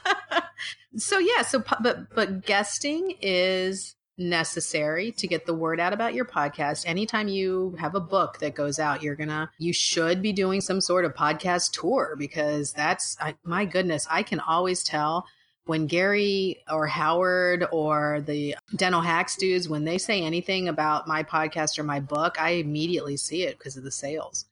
so 0.98 1.20
yeah, 1.20 1.42
so, 1.42 1.64
but, 1.82 2.14
but 2.14 2.46
guesting 2.46 3.16
is 3.22 3.96
necessary 4.18 5.12
to 5.14 5.28
get 5.28 5.46
the 5.46 5.54
word 5.54 5.80
out 5.80 5.94
about 5.94 6.14
your 6.14 6.26
podcast. 6.26 6.86
Anytime 6.86 7.28
you 7.28 7.76
have 7.80 7.96
a 7.96 8.00
book 8.00 8.40
that 8.40 8.54
goes 8.54 8.78
out, 8.80 9.02
you're 9.02 9.16
gonna, 9.16 9.50
you 9.58 9.72
should 9.72 10.22
be 10.22 10.34
doing 10.34 10.62
some 10.62 10.82
sort 10.82 11.06
of 11.06 11.14
podcast 11.14 11.72
tour 11.80 12.16
because 12.18 12.74
that's, 12.74 13.18
I, 13.22 13.36
my 13.44 13.66
goodness, 13.66 14.08
I 14.10 14.24
can 14.24 14.40
always 14.42 14.84
tell 14.84 15.26
when 15.66 15.86
Gary 15.86 16.58
or 16.70 16.88
Howard 16.88 17.66
or 17.72 18.22
the 18.26 18.56
dental 18.76 19.02
hacks 19.02 19.38
dudes, 19.38 19.70
when 19.70 19.86
they 19.86 20.00
say 20.00 20.22
anything 20.22 20.68
about 20.68 21.08
my 21.08 21.22
podcast 21.24 21.78
or 21.78 21.84
my 21.84 22.00
book, 22.00 22.42
I 22.42 22.52
immediately 22.52 23.18
see 23.18 23.44
it 23.44 23.58
because 23.58 23.78
of 23.78 23.84
the 23.84 23.92
sales. 23.92 24.46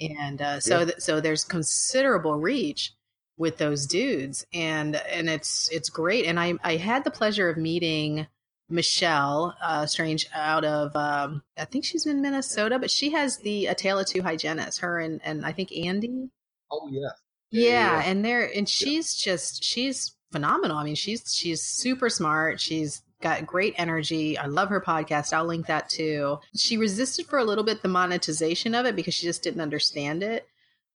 And 0.00 0.40
uh, 0.40 0.60
so, 0.60 0.80
yeah. 0.80 0.84
th- 0.86 1.00
so 1.00 1.20
there's 1.20 1.44
considerable 1.44 2.36
reach 2.36 2.94
with 3.36 3.58
those 3.58 3.86
dudes, 3.86 4.46
and 4.52 4.96
and 4.96 5.28
it's 5.28 5.68
it's 5.70 5.88
great. 5.88 6.26
And 6.26 6.38
I 6.38 6.54
I 6.62 6.76
had 6.76 7.04
the 7.04 7.10
pleasure 7.10 7.48
of 7.48 7.56
meeting 7.56 8.26
Michelle 8.68 9.56
uh, 9.62 9.86
Strange 9.86 10.28
out 10.34 10.64
of 10.64 10.94
um, 10.96 11.42
I 11.58 11.64
think 11.64 11.84
she's 11.84 12.06
in 12.06 12.22
Minnesota, 12.22 12.78
but 12.78 12.90
she 12.90 13.10
has 13.10 13.38
the 13.38 13.66
A 13.66 13.74
Tale 13.74 13.98
of 13.98 14.06
Two 14.06 14.22
Hygienists. 14.22 14.78
Her 14.78 14.98
and 14.98 15.20
and 15.24 15.44
I 15.44 15.52
think 15.52 15.72
Andy. 15.72 16.30
Oh 16.70 16.88
yeah. 16.90 17.10
Yeah, 17.50 17.70
yeah, 17.70 18.02
and 18.06 18.24
there 18.24 18.50
and 18.52 18.68
she's 18.68 19.24
yeah. 19.24 19.32
just 19.32 19.62
she's 19.62 20.16
phenomenal. 20.32 20.76
I 20.76 20.84
mean, 20.84 20.96
she's 20.96 21.32
she's 21.32 21.62
super 21.62 22.08
smart. 22.08 22.60
She's 22.60 23.02
got 23.20 23.46
great 23.46 23.74
energy. 23.78 24.36
I 24.36 24.46
love 24.46 24.68
her 24.70 24.80
podcast. 24.80 25.32
I'll 25.32 25.44
link 25.44 25.66
that 25.66 25.88
too. 25.88 26.38
She 26.56 26.76
resisted 26.76 27.26
for 27.26 27.38
a 27.38 27.44
little 27.44 27.64
bit 27.64 27.82
the 27.82 27.88
monetization 27.88 28.74
of 28.74 28.86
it 28.86 28.96
because 28.96 29.14
she 29.14 29.26
just 29.26 29.42
didn't 29.42 29.60
understand 29.60 30.22
it. 30.22 30.48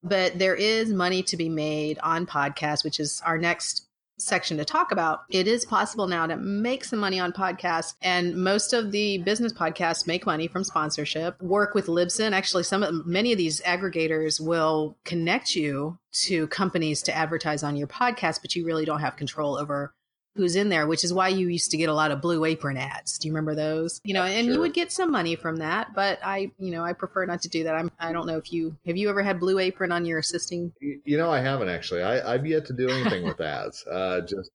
But 0.04 0.40
there 0.40 0.56
is 0.56 0.92
money 0.92 1.24
to 1.24 1.38
be 1.38 1.50
made 1.50 2.00
on 2.00 2.26
podcasts, 2.26 2.84
which 2.84 3.00
is 3.00 3.22
our 3.26 3.38
next 3.38 3.90
section 4.22 4.58
to 4.58 4.66
talk 4.66 4.92
about, 4.92 5.22
it 5.30 5.48
is 5.48 5.66
possible 5.66 6.08
now 6.08 6.28
to 6.28 6.36
make 6.38 6.84
some 6.84 7.00
money 7.00 7.20
on 7.20 7.32
podcasts. 7.32 7.96
And 8.02 8.36
most 8.36 8.74
of 8.74 8.92
the 8.92 9.20
business 9.20 9.54
podcasts 9.54 10.08
make 10.08 10.26
money 10.26 10.48
from 10.48 10.64
sponsorship. 10.64 11.42
Work 11.42 11.74
with 11.74 11.88
Libsyn. 11.88 12.34
Actually, 12.34 12.64
some 12.64 12.84
of 12.84 13.06
many 13.06 13.32
of 13.32 13.38
these 13.38 13.62
aggregators 13.62 14.40
will 14.40 14.98
connect 15.06 15.56
you 15.56 15.98
to 16.12 16.48
companies 16.48 17.02
to 17.04 17.16
advertise 17.16 17.64
on 17.64 17.76
your 17.76 17.88
podcast, 17.88 18.42
but 18.42 18.56
you 18.56 18.66
really 18.66 18.86
don't 18.86 19.00
have 19.00 19.16
control 19.16 19.58
over 19.58 19.94
who's 20.36 20.56
in 20.56 20.70
there, 20.70 20.88
which 20.88 21.04
is 21.04 21.14
why 21.14 21.28
you 21.28 21.48
used 21.48 21.72
to 21.72 21.78
get 21.78 21.90
a 21.90 21.94
lot 21.94 22.12
of 22.12 22.22
blue 22.22 22.46
apron 22.46 22.78
ads. 22.78 23.18
Do 23.18 23.28
you 23.28 23.34
remember 23.34 23.56
those? 23.56 24.00
You 24.04 24.14
know, 24.14 24.24
and 24.24 24.46
sure. 24.46 24.54
you 24.54 24.60
would 24.62 24.74
get 24.74 24.92
some 24.92 25.12
money 25.12 25.36
from 25.36 25.58
that, 25.58 25.94
but 25.94 26.20
I, 26.24 26.52
you 26.58 26.72
know, 26.72 26.84
I 26.84 26.94
prefer 26.94 27.26
not 27.26 27.42
to 27.42 27.50
do 27.50 27.64
that. 27.66 27.76
I'm, 27.76 27.92
I 28.00 28.14
don't 28.14 28.28
know 28.28 28.38
if 28.38 28.54
you, 28.54 28.78
have 28.86 28.96
you 28.96 29.10
ever 29.10 29.24
had 29.24 29.40
blue 29.40 29.60
apron 29.60 29.92
on 29.92 30.06
your 30.06 30.20
assisting? 30.20 30.72
You 30.80 31.18
know, 31.18 31.30
I 31.30 31.42
haven't 31.42 31.70
actually. 31.70 32.04
I, 32.04 32.34
I've 32.34 32.46
yet 32.46 32.66
to 32.68 32.74
do 32.74 32.90
anything 32.90 33.24
with 33.24 33.42
ads. 33.42 33.84
Uh, 33.86 34.22
just, 34.22 34.52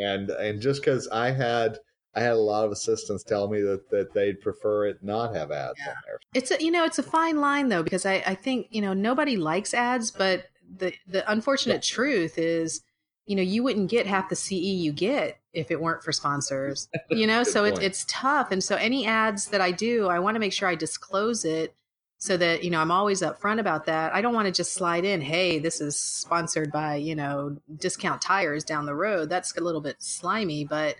and, 0.00 0.30
and 0.30 0.60
just 0.60 0.84
cause 0.84 1.06
I 1.12 1.30
had, 1.30 1.78
I 2.16 2.20
had 2.20 2.32
a 2.32 2.36
lot 2.36 2.64
of 2.64 2.72
assistants 2.72 3.22
tell 3.22 3.48
me 3.48 3.60
that, 3.60 3.90
that 3.90 4.14
they'd 4.14 4.40
prefer 4.40 4.86
it 4.86 5.04
not 5.04 5.36
have 5.36 5.52
ads 5.52 5.78
yeah. 5.78 5.90
on 5.90 5.96
there. 6.06 6.18
It's 6.34 6.50
a, 6.50 6.56
you 6.58 6.72
know, 6.72 6.84
it's 6.84 6.98
a 6.98 7.02
fine 7.02 7.36
line 7.40 7.68
though, 7.68 7.82
because 7.82 8.06
I, 8.06 8.24
I 8.26 8.34
think, 8.34 8.68
you 8.70 8.80
know, 8.80 8.94
nobody 8.94 9.36
likes 9.36 9.72
ads, 9.74 10.10
but 10.10 10.46
the, 10.78 10.94
the 11.06 11.30
unfortunate 11.30 11.88
yeah. 11.88 11.94
truth 11.94 12.38
is, 12.38 12.80
you 13.28 13.36
know, 13.36 13.42
you 13.42 13.62
wouldn't 13.62 13.90
get 13.90 14.06
half 14.06 14.30
the 14.30 14.36
CE 14.36 14.52
you 14.52 14.90
get 14.90 15.38
if 15.52 15.70
it 15.70 15.80
weren't 15.80 16.02
for 16.02 16.12
sponsors. 16.12 16.88
You 17.10 17.26
know, 17.26 17.42
so 17.42 17.64
it's 17.64 17.80
it's 17.80 18.04
tough. 18.08 18.52
And 18.52 18.62
so 18.62 18.76
any 18.76 19.06
ads 19.06 19.48
that 19.48 19.60
I 19.60 19.70
do, 19.70 20.08
I 20.08 20.18
want 20.18 20.34
to 20.34 20.40
make 20.40 20.52
sure 20.52 20.68
I 20.68 20.74
disclose 20.74 21.44
it 21.44 21.74
so 22.18 22.36
that, 22.36 22.64
you 22.64 22.70
know, 22.70 22.80
I'm 22.80 22.90
always 22.90 23.22
upfront 23.22 23.60
about 23.60 23.86
that. 23.86 24.14
I 24.14 24.20
don't 24.20 24.34
want 24.34 24.46
to 24.46 24.52
just 24.52 24.74
slide 24.74 25.04
in, 25.04 25.20
hey, 25.20 25.58
this 25.58 25.80
is 25.80 25.96
sponsored 25.96 26.70
by, 26.72 26.96
you 26.96 27.14
know, 27.14 27.56
discount 27.76 28.20
tires 28.20 28.64
down 28.64 28.86
the 28.86 28.94
road. 28.94 29.28
That's 29.30 29.56
a 29.56 29.60
little 29.60 29.80
bit 29.80 29.96
slimy, 30.00 30.64
but 30.64 30.96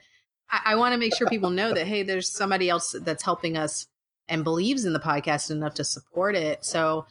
I, 0.50 0.60
I 0.66 0.74
want 0.76 0.92
to 0.92 0.98
make 0.98 1.14
sure 1.14 1.28
people 1.28 1.50
know 1.50 1.72
that, 1.74 1.86
hey, 1.86 2.02
there's 2.02 2.28
somebody 2.28 2.68
else 2.68 2.94
that's 3.00 3.24
helping 3.24 3.56
us 3.56 3.86
and 4.28 4.44
believes 4.44 4.84
in 4.84 4.92
the 4.92 5.00
podcast 5.00 5.50
enough 5.50 5.74
to 5.74 5.84
support 5.84 6.34
it. 6.34 6.64
So 6.64 7.06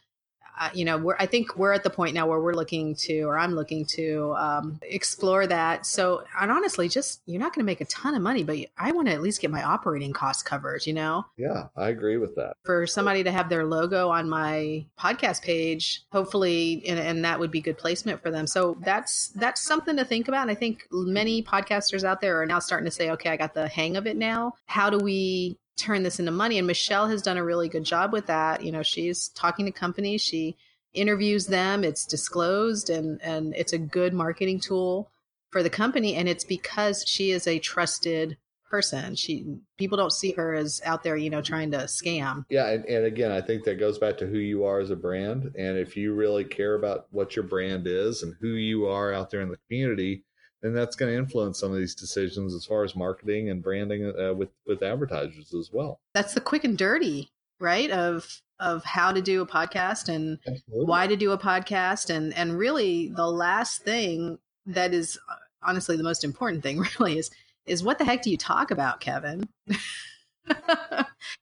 uh, 0.59 0.69
you 0.73 0.85
know, 0.85 0.97
we're, 0.97 1.15
I 1.19 1.25
think 1.25 1.55
we're 1.57 1.73
at 1.73 1.83
the 1.83 1.89
point 1.89 2.13
now 2.13 2.27
where 2.27 2.39
we're 2.39 2.53
looking 2.53 2.95
to, 2.95 3.21
or 3.21 3.37
I'm 3.37 3.53
looking 3.53 3.85
to 3.95 4.33
um, 4.37 4.79
explore 4.81 5.45
that. 5.47 5.85
So, 5.85 6.23
and 6.39 6.51
honestly, 6.51 6.89
just 6.89 7.21
you're 7.25 7.39
not 7.39 7.53
going 7.53 7.63
to 7.63 7.65
make 7.65 7.81
a 7.81 7.85
ton 7.85 8.15
of 8.15 8.21
money, 8.21 8.43
but 8.43 8.57
I 8.77 8.91
want 8.91 9.07
to 9.07 9.13
at 9.13 9.21
least 9.21 9.41
get 9.41 9.51
my 9.51 9.63
operating 9.63 10.13
costs 10.13 10.43
covered, 10.43 10.85
you 10.85 10.93
know? 10.93 11.25
Yeah, 11.37 11.67
I 11.75 11.89
agree 11.89 12.17
with 12.17 12.35
that. 12.35 12.53
For 12.63 12.87
somebody 12.87 13.23
to 13.23 13.31
have 13.31 13.49
their 13.49 13.65
logo 13.65 14.09
on 14.09 14.29
my 14.29 14.85
podcast 14.99 15.41
page, 15.41 16.03
hopefully, 16.11 16.83
and, 16.87 16.99
and 16.99 17.25
that 17.25 17.39
would 17.39 17.51
be 17.51 17.61
good 17.61 17.77
placement 17.77 18.21
for 18.21 18.31
them. 18.31 18.47
So 18.47 18.77
that's 18.81 19.29
that's 19.29 19.61
something 19.61 19.95
to 19.97 20.05
think 20.05 20.27
about. 20.27 20.43
And 20.43 20.51
I 20.51 20.55
think 20.55 20.87
many 20.91 21.43
podcasters 21.43 22.03
out 22.03 22.21
there 22.21 22.41
are 22.41 22.45
now 22.45 22.59
starting 22.59 22.85
to 22.85 22.91
say, 22.91 23.11
okay, 23.11 23.29
I 23.29 23.37
got 23.37 23.53
the 23.53 23.67
hang 23.67 23.95
of 23.97 24.07
it 24.07 24.17
now. 24.17 24.53
How 24.65 24.89
do 24.89 24.97
we 24.97 25.57
turn 25.77 26.03
this 26.03 26.19
into 26.19 26.31
money. 26.31 26.57
And 26.57 26.67
Michelle 26.67 27.07
has 27.07 27.21
done 27.21 27.37
a 27.37 27.43
really 27.43 27.69
good 27.69 27.83
job 27.83 28.11
with 28.11 28.25
that. 28.25 28.63
You 28.63 28.71
know, 28.71 28.83
she's 28.83 29.29
talking 29.29 29.65
to 29.65 29.71
companies, 29.71 30.21
she 30.21 30.57
interviews 30.93 31.47
them, 31.47 31.83
it's 31.83 32.05
disclosed, 32.05 32.89
and 32.89 33.21
and 33.21 33.55
it's 33.55 33.73
a 33.73 33.77
good 33.77 34.13
marketing 34.13 34.59
tool 34.59 35.09
for 35.51 35.63
the 35.63 35.69
company. 35.69 36.15
And 36.15 36.27
it's 36.27 36.43
because 36.43 37.05
she 37.07 37.31
is 37.31 37.47
a 37.47 37.59
trusted 37.59 38.37
person. 38.69 39.15
She 39.15 39.45
people 39.77 39.97
don't 39.97 40.11
see 40.11 40.33
her 40.33 40.53
as 40.53 40.81
out 40.85 41.03
there, 41.03 41.15
you 41.15 41.29
know, 41.29 41.41
trying 41.41 41.71
to 41.71 41.79
scam. 41.79 42.45
Yeah, 42.49 42.67
and, 42.69 42.85
and 42.85 43.05
again, 43.05 43.31
I 43.31 43.41
think 43.41 43.63
that 43.63 43.79
goes 43.79 43.97
back 43.97 44.17
to 44.17 44.27
who 44.27 44.39
you 44.39 44.65
are 44.65 44.79
as 44.79 44.89
a 44.89 44.95
brand. 44.95 45.53
And 45.57 45.77
if 45.77 45.95
you 45.95 46.13
really 46.13 46.43
care 46.43 46.75
about 46.75 47.07
what 47.11 47.35
your 47.35 47.43
brand 47.43 47.87
is 47.87 48.23
and 48.23 48.35
who 48.41 48.49
you 48.49 48.87
are 48.87 49.13
out 49.13 49.29
there 49.29 49.41
in 49.41 49.49
the 49.49 49.59
community, 49.67 50.23
and 50.63 50.75
that's 50.75 50.95
going 50.95 51.11
to 51.11 51.17
influence 51.17 51.59
some 51.59 51.71
of 51.71 51.77
these 51.77 51.95
decisions 51.95 52.53
as 52.53 52.65
far 52.65 52.83
as 52.83 52.95
marketing 52.95 53.49
and 53.49 53.63
branding 53.63 54.13
uh, 54.19 54.33
with 54.33 54.49
with 54.65 54.81
advertisers 54.83 55.53
as 55.53 55.69
well. 55.71 55.99
That's 56.13 56.33
the 56.33 56.41
quick 56.41 56.63
and 56.63 56.77
dirty, 56.77 57.29
right? 57.59 57.89
Of 57.91 58.41
of 58.59 58.83
how 58.83 59.11
to 59.11 59.21
do 59.21 59.41
a 59.41 59.47
podcast 59.47 60.09
and 60.09 60.39
Absolutely. 60.47 60.85
why 60.85 61.07
to 61.07 61.15
do 61.15 61.31
a 61.31 61.37
podcast 61.37 62.09
and 62.09 62.33
and 62.33 62.57
really 62.57 63.09
the 63.09 63.27
last 63.27 63.83
thing 63.83 64.39
that 64.65 64.93
is 64.93 65.19
uh, 65.29 65.35
honestly 65.61 65.95
the 65.95 66.03
most 66.03 66.23
important 66.23 66.63
thing 66.63 66.79
really 66.99 67.19
is 67.19 67.29
is 67.65 67.83
what 67.83 67.99
the 67.99 68.05
heck 68.05 68.21
do 68.21 68.31
you 68.31 68.37
talk 68.37 68.71
about, 68.71 69.01
Kevin? 69.01 69.47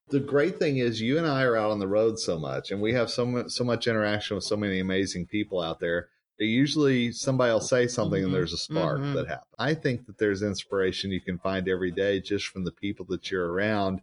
the 0.10 0.20
great 0.20 0.58
thing 0.58 0.78
is 0.78 1.00
you 1.00 1.18
and 1.18 1.28
I 1.28 1.44
are 1.44 1.56
out 1.56 1.70
on 1.70 1.80
the 1.80 1.88
road 1.88 2.18
so 2.20 2.40
much 2.40 2.72
and 2.72 2.82
we 2.82 2.94
have 2.94 3.10
so 3.10 3.26
much 3.26 3.52
so 3.52 3.64
much 3.64 3.88
interaction 3.88 4.36
with 4.36 4.44
so 4.44 4.58
many 4.58 4.80
amazing 4.80 5.28
people 5.28 5.62
out 5.62 5.80
there 5.80 6.10
usually 6.40 7.12
somebody 7.12 7.52
will 7.54 7.62
say 7.62 7.88
something 7.88 8.20
mm-hmm. 8.20 8.26
and 8.26 8.34
there's 8.34 8.54
a 8.54 8.58
spark 8.58 9.00
mm-hmm. 9.00 9.14
that 9.14 9.28
happens. 9.28 9.56
I 9.58 9.74
think 9.74 10.06
that 10.06 10.18
there's 10.18 10.42
inspiration 10.42 11.12
you 11.12 11.22
can 11.22 11.38
find 11.38 11.68
every 11.70 11.92
day 11.92 12.20
just 12.20 12.48
from 12.48 12.66
the 12.66 12.72
people 12.72 13.06
that 13.10 13.32
you're 13.32 13.52
around. 13.52 14.02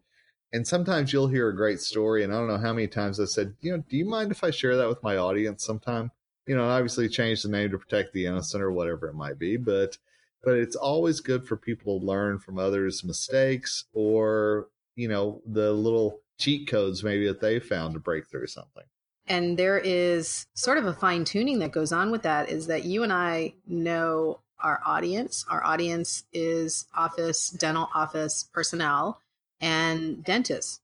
And 0.53 0.67
sometimes 0.67 1.13
you'll 1.13 1.29
hear 1.29 1.49
a 1.49 1.57
great 1.57 1.81
story. 1.81 2.25
And 2.25 2.33
I 2.33 2.39
don't 2.39 2.49
know 2.49 2.59
how 2.59 2.73
many 2.73 2.87
times 2.87 3.21
I 3.21 3.25
said, 3.25 3.55
you 3.61 3.73
know, 3.73 3.83
do 3.89 3.97
you 3.97 4.05
mind 4.05 4.31
if 4.31 4.45
I 4.45 4.51
share 4.51 4.77
that 4.77 4.89
with 4.89 5.03
my 5.03 5.17
audience 5.17 5.65
sometime? 5.65 6.11
You 6.47 6.57
know, 6.57 6.69
obviously 6.69 7.09
change 7.09 7.43
the 7.43 7.49
name 7.49 7.71
to 7.71 7.79
protect 7.79 8.13
the 8.13 8.27
innocent 8.27 8.63
or 8.63 8.73
whatever 8.73 9.09
it 9.09 9.15
might 9.15 9.39
be. 9.39 9.57
But, 9.57 9.99
but 10.43 10.55
it's 10.55 10.77
always 10.77 11.21
good 11.21 11.47
for 11.47 11.57
people 11.57 12.01
to 12.01 12.07
learn 12.07 12.39
from 12.39 12.59
others' 12.59 13.05
mistakes 13.05 13.85
or, 13.93 14.69
you 14.97 15.09
know, 15.09 15.41
the 15.47 15.73
little 15.73 16.21
cheat 16.39 16.69
codes 16.69 17.05
maybe 17.05 17.27
that 17.29 17.41
they 17.41 17.61
found 17.61 17.95
to 17.95 18.01
break 18.01 18.29
through 18.29 18.49
something. 18.49 18.85
And 19.27 19.59
there 19.59 19.79
is 19.79 20.47
sort 20.55 20.79
of 20.79 20.87
a 20.87 20.93
fine 20.93 21.25
tuning 21.25 21.61
that 21.61 21.73
goes 21.73 21.93
on 21.93 22.11
with 22.11 22.23
that 22.23 22.49
is 22.49 22.67
that 22.67 22.85
you 22.85 23.03
and 23.03 23.13
I 23.13 23.55
know 23.67 24.41
our 24.59 24.81
audience. 24.85 25.45
Our 25.49 25.65
audience 25.65 26.25
is 26.33 26.87
office, 26.97 27.51
dental 27.51 27.89
office 27.95 28.49
personnel 28.53 29.21
and 29.61 30.25
dentists. 30.25 30.81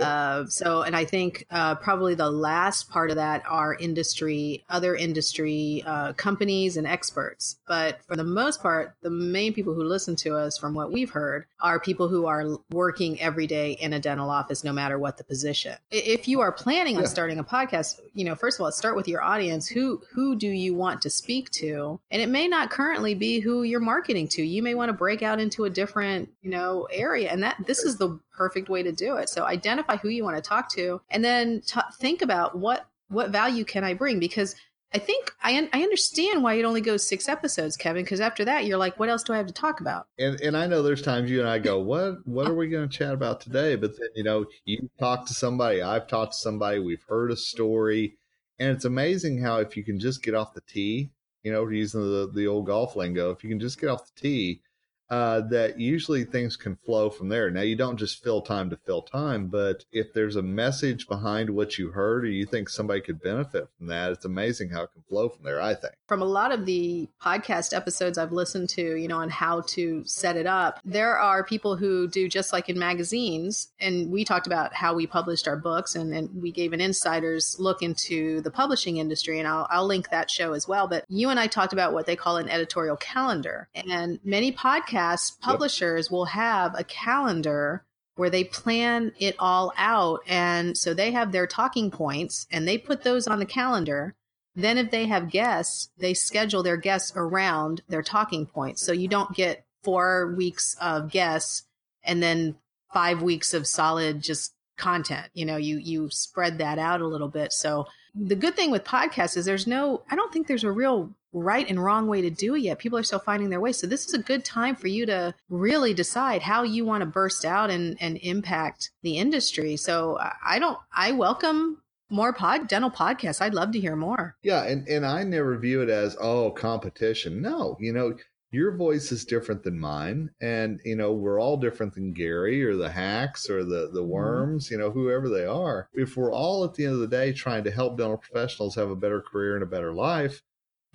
Uh, 0.00 0.46
so, 0.46 0.82
and 0.82 0.94
I 0.94 1.04
think 1.04 1.46
uh, 1.50 1.74
probably 1.76 2.14
the 2.14 2.30
last 2.30 2.90
part 2.90 3.10
of 3.10 3.16
that 3.16 3.42
are 3.48 3.74
industry, 3.74 4.64
other 4.68 4.94
industry 4.94 5.82
uh, 5.86 6.12
companies 6.14 6.76
and 6.76 6.86
experts. 6.86 7.56
But 7.66 8.00
for 8.06 8.16
the 8.16 8.24
most 8.24 8.62
part, 8.62 8.94
the 9.02 9.10
main 9.10 9.52
people 9.52 9.74
who 9.74 9.84
listen 9.84 10.16
to 10.16 10.36
us, 10.36 10.58
from 10.58 10.74
what 10.74 10.92
we've 10.92 11.10
heard, 11.10 11.46
are 11.60 11.80
people 11.80 12.08
who 12.08 12.26
are 12.26 12.58
working 12.70 13.20
every 13.20 13.46
day 13.46 13.72
in 13.72 13.92
a 13.92 14.00
dental 14.00 14.30
office, 14.30 14.64
no 14.64 14.72
matter 14.72 14.98
what 14.98 15.16
the 15.16 15.24
position. 15.24 15.76
If 15.90 16.28
you 16.28 16.40
are 16.40 16.52
planning 16.52 16.96
on 16.96 17.02
yeah. 17.02 17.08
starting 17.08 17.38
a 17.38 17.44
podcast, 17.44 18.00
you 18.14 18.24
know, 18.24 18.34
first 18.34 18.58
of 18.58 18.64
all, 18.64 18.72
start 18.72 18.96
with 18.96 19.08
your 19.08 19.22
audience. 19.22 19.66
Who 19.66 20.02
who 20.12 20.36
do 20.36 20.48
you 20.48 20.74
want 20.74 21.02
to 21.02 21.10
speak 21.10 21.50
to? 21.52 21.98
And 22.10 22.20
it 22.20 22.28
may 22.28 22.48
not 22.48 22.70
currently 22.70 23.14
be 23.14 23.40
who 23.40 23.62
you're 23.62 23.80
marketing 23.80 24.28
to. 24.28 24.42
You 24.42 24.62
may 24.62 24.74
want 24.74 24.90
to 24.90 24.92
break 24.92 25.22
out 25.22 25.40
into 25.40 25.64
a 25.64 25.70
different, 25.70 26.28
you 26.42 26.50
know, 26.50 26.86
area, 26.90 27.30
and 27.30 27.42
that 27.42 27.56
this 27.66 27.80
is 27.80 27.96
the 27.96 28.18
perfect 28.36 28.68
way 28.68 28.82
to 28.82 28.92
do 28.92 29.16
it. 29.16 29.28
So 29.28 29.44
identify 29.44 29.96
who 29.96 30.08
you 30.08 30.24
want 30.24 30.36
to 30.36 30.42
talk 30.42 30.70
to 30.74 31.00
and 31.10 31.24
then 31.24 31.62
t- 31.66 31.80
think 31.98 32.22
about 32.22 32.56
what 32.58 32.86
what 33.08 33.30
value 33.30 33.64
can 33.64 33.84
I 33.84 33.94
bring 33.94 34.18
because 34.18 34.56
I 34.94 34.98
think 34.98 35.32
I 35.42 35.56
un- 35.56 35.68
I 35.72 35.82
understand 35.82 36.42
why 36.42 36.54
it 36.54 36.64
only 36.64 36.80
goes 36.80 37.06
six 37.06 37.28
episodes, 37.28 37.76
Kevin. 37.76 38.04
Because 38.04 38.20
after 38.20 38.44
that, 38.44 38.64
you're 38.64 38.78
like, 38.78 38.98
what 38.98 39.08
else 39.08 39.22
do 39.22 39.32
I 39.32 39.36
have 39.36 39.46
to 39.46 39.52
talk 39.52 39.80
about? 39.80 40.06
And 40.18 40.40
and 40.40 40.56
I 40.56 40.66
know 40.66 40.82
there's 40.82 41.02
times 41.02 41.30
you 41.30 41.40
and 41.40 41.48
I 41.48 41.58
go, 41.58 41.78
what 41.78 42.26
what 42.26 42.46
are 42.46 42.54
we 42.54 42.68
going 42.68 42.88
to 42.88 42.96
chat 42.96 43.12
about 43.12 43.40
today? 43.40 43.76
But 43.76 43.98
then 43.98 44.08
you 44.14 44.22
know, 44.22 44.46
you 44.64 44.88
talk 44.98 45.26
to 45.26 45.34
somebody, 45.34 45.82
I've 45.82 46.06
talked 46.06 46.32
to 46.32 46.38
somebody, 46.38 46.78
we've 46.78 47.04
heard 47.08 47.30
a 47.30 47.36
story, 47.36 48.16
and 48.58 48.70
it's 48.70 48.84
amazing 48.84 49.42
how 49.42 49.58
if 49.58 49.76
you 49.76 49.84
can 49.84 49.98
just 49.98 50.22
get 50.22 50.34
off 50.34 50.54
the 50.54 50.62
tee, 50.62 51.10
you 51.42 51.52
know, 51.52 51.68
using 51.68 52.00
the 52.00 52.30
the 52.32 52.46
old 52.46 52.66
golf 52.66 52.96
lingo, 52.96 53.30
if 53.30 53.42
you 53.42 53.50
can 53.50 53.60
just 53.60 53.80
get 53.80 53.90
off 53.90 54.06
the 54.06 54.20
tee, 54.20 54.62
uh, 55.08 55.40
that 55.42 55.78
usually 55.78 56.24
things 56.24 56.56
can 56.56 56.76
flow 56.84 57.10
from 57.10 57.28
there. 57.28 57.50
Now, 57.50 57.60
you 57.60 57.76
don't 57.76 57.96
just 57.96 58.22
fill 58.24 58.42
time 58.42 58.70
to 58.70 58.76
fill 58.76 59.02
time, 59.02 59.46
but 59.46 59.84
if 59.92 60.12
there's 60.12 60.36
a 60.36 60.42
message 60.42 61.06
behind 61.06 61.50
what 61.50 61.78
you 61.78 61.90
heard 61.92 62.24
or 62.24 62.28
you 62.28 62.44
think 62.44 62.68
somebody 62.68 63.00
could 63.00 63.22
benefit 63.22 63.68
from 63.78 63.86
that, 63.86 64.12
it's 64.12 64.24
amazing 64.24 64.70
how 64.70 64.82
it 64.82 64.92
can 64.92 65.02
flow 65.08 65.28
from 65.28 65.44
there, 65.44 65.60
I 65.60 65.74
think. 65.74 65.94
From 66.08 66.22
a 66.22 66.26
lot 66.26 66.52
of 66.52 66.66
the 66.66 67.08
podcast 67.22 67.76
episodes 67.76 68.18
I've 68.18 68.32
listened 68.32 68.68
to, 68.70 68.96
you 68.96 69.06
know, 69.06 69.18
on 69.18 69.30
how 69.30 69.60
to 69.68 70.02
set 70.04 70.36
it 70.36 70.46
up, 70.46 70.80
there 70.84 71.16
are 71.18 71.44
people 71.44 71.76
who 71.76 72.08
do 72.08 72.28
just 72.28 72.52
like 72.52 72.68
in 72.68 72.78
magazines. 72.78 73.68
And 73.78 74.10
we 74.10 74.24
talked 74.24 74.48
about 74.48 74.74
how 74.74 74.94
we 74.94 75.06
published 75.06 75.46
our 75.46 75.56
books 75.56 75.94
and, 75.94 76.12
and 76.12 76.42
we 76.42 76.50
gave 76.50 76.72
an 76.72 76.80
insider's 76.80 77.58
look 77.60 77.82
into 77.82 78.40
the 78.40 78.50
publishing 78.50 78.96
industry. 78.96 79.38
And 79.38 79.46
I'll, 79.46 79.68
I'll 79.70 79.86
link 79.86 80.10
that 80.10 80.30
show 80.30 80.52
as 80.52 80.66
well. 80.66 80.88
But 80.88 81.04
you 81.08 81.30
and 81.30 81.38
I 81.38 81.46
talked 81.46 81.72
about 81.72 81.92
what 81.92 82.06
they 82.06 82.16
call 82.16 82.38
an 82.38 82.48
editorial 82.48 82.96
calendar. 82.96 83.68
And 83.74 84.18
many 84.24 84.50
podcasts 84.50 84.95
publishers 85.40 86.06
yep. 86.06 86.12
will 86.12 86.24
have 86.26 86.74
a 86.78 86.84
calendar 86.84 87.84
where 88.16 88.30
they 88.30 88.44
plan 88.44 89.12
it 89.18 89.36
all 89.38 89.72
out. 89.76 90.20
And 90.26 90.76
so 90.76 90.94
they 90.94 91.12
have 91.12 91.32
their 91.32 91.46
talking 91.46 91.90
points 91.90 92.46
and 92.50 92.66
they 92.66 92.78
put 92.78 93.02
those 93.02 93.26
on 93.26 93.38
the 93.38 93.46
calendar. 93.46 94.14
Then, 94.58 94.78
if 94.78 94.90
they 94.90 95.06
have 95.06 95.30
guests, 95.30 95.90
they 95.98 96.14
schedule 96.14 96.62
their 96.62 96.78
guests 96.78 97.12
around 97.14 97.82
their 97.90 98.02
talking 98.02 98.46
points. 98.46 98.80
So 98.80 98.92
you 98.92 99.06
don't 99.06 99.34
get 99.34 99.66
four 99.84 100.34
weeks 100.34 100.74
of 100.80 101.10
guests 101.10 101.64
and 102.02 102.22
then 102.22 102.56
five 102.92 103.20
weeks 103.20 103.52
of 103.52 103.66
solid 103.66 104.22
just 104.22 104.54
content. 104.78 105.28
You 105.34 105.44
know, 105.44 105.58
you 105.58 105.76
you 105.76 106.08
spread 106.10 106.58
that 106.58 106.78
out 106.78 107.02
a 107.02 107.06
little 107.06 107.28
bit. 107.28 107.52
So 107.52 107.86
the 108.14 108.34
good 108.34 108.56
thing 108.56 108.70
with 108.70 108.84
podcasts 108.84 109.36
is 109.36 109.44
there's 109.44 109.66
no 109.66 110.02
I 110.10 110.16
don't 110.16 110.32
think 110.32 110.46
there's 110.46 110.64
a 110.64 110.72
real 110.72 111.12
right 111.36 111.68
and 111.68 111.82
wrong 111.82 112.08
way 112.08 112.22
to 112.22 112.30
do 112.30 112.54
it 112.54 112.60
yet. 112.60 112.78
People 112.78 112.98
are 112.98 113.02
still 113.02 113.18
finding 113.18 113.50
their 113.50 113.60
way. 113.60 113.72
So 113.72 113.86
this 113.86 114.06
is 114.06 114.14
a 114.14 114.18
good 114.18 114.44
time 114.44 114.74
for 114.74 114.88
you 114.88 115.04
to 115.06 115.34
really 115.50 115.92
decide 115.92 116.42
how 116.42 116.62
you 116.62 116.84
want 116.84 117.02
to 117.02 117.06
burst 117.06 117.44
out 117.44 117.70
and, 117.70 117.96
and 118.00 118.16
impact 118.22 118.90
the 119.02 119.18
industry. 119.18 119.76
So 119.76 120.18
I 120.44 120.58
don't, 120.58 120.78
I 120.94 121.12
welcome 121.12 121.82
more 122.08 122.32
pod 122.32 122.68
dental 122.68 122.90
podcasts. 122.90 123.42
I'd 123.42 123.54
love 123.54 123.72
to 123.72 123.80
hear 123.80 123.96
more. 123.96 124.36
Yeah. 124.42 124.64
And, 124.64 124.88
and 124.88 125.04
I 125.04 125.24
never 125.24 125.58
view 125.58 125.82
it 125.82 125.90
as, 125.90 126.16
oh, 126.20 126.50
competition. 126.52 127.42
No, 127.42 127.76
you 127.80 127.92
know, 127.92 128.14
your 128.52 128.76
voice 128.76 129.12
is 129.12 129.24
different 129.24 129.64
than 129.64 129.78
mine. 129.78 130.30
And, 130.40 130.80
you 130.84 130.96
know, 130.96 131.12
we're 131.12 131.40
all 131.40 131.56
different 131.56 131.94
than 131.94 132.14
Gary 132.14 132.64
or 132.64 132.76
the 132.76 132.88
hacks 132.88 133.50
or 133.50 133.64
the, 133.64 133.90
the 133.92 134.00
mm-hmm. 134.00 134.08
worms, 134.08 134.70
you 134.70 134.78
know, 134.78 134.90
whoever 134.90 135.28
they 135.28 135.44
are. 135.44 135.88
If 135.92 136.16
we're 136.16 136.32
all 136.32 136.64
at 136.64 136.74
the 136.74 136.84
end 136.84 136.94
of 136.94 137.00
the 137.00 137.08
day 137.08 137.32
trying 137.32 137.64
to 137.64 137.70
help 137.70 137.98
dental 137.98 138.16
professionals 138.16 138.76
have 138.76 138.90
a 138.90 138.96
better 138.96 139.20
career 139.20 139.54
and 139.54 139.62
a 139.62 139.66
better 139.66 139.92
life, 139.92 140.42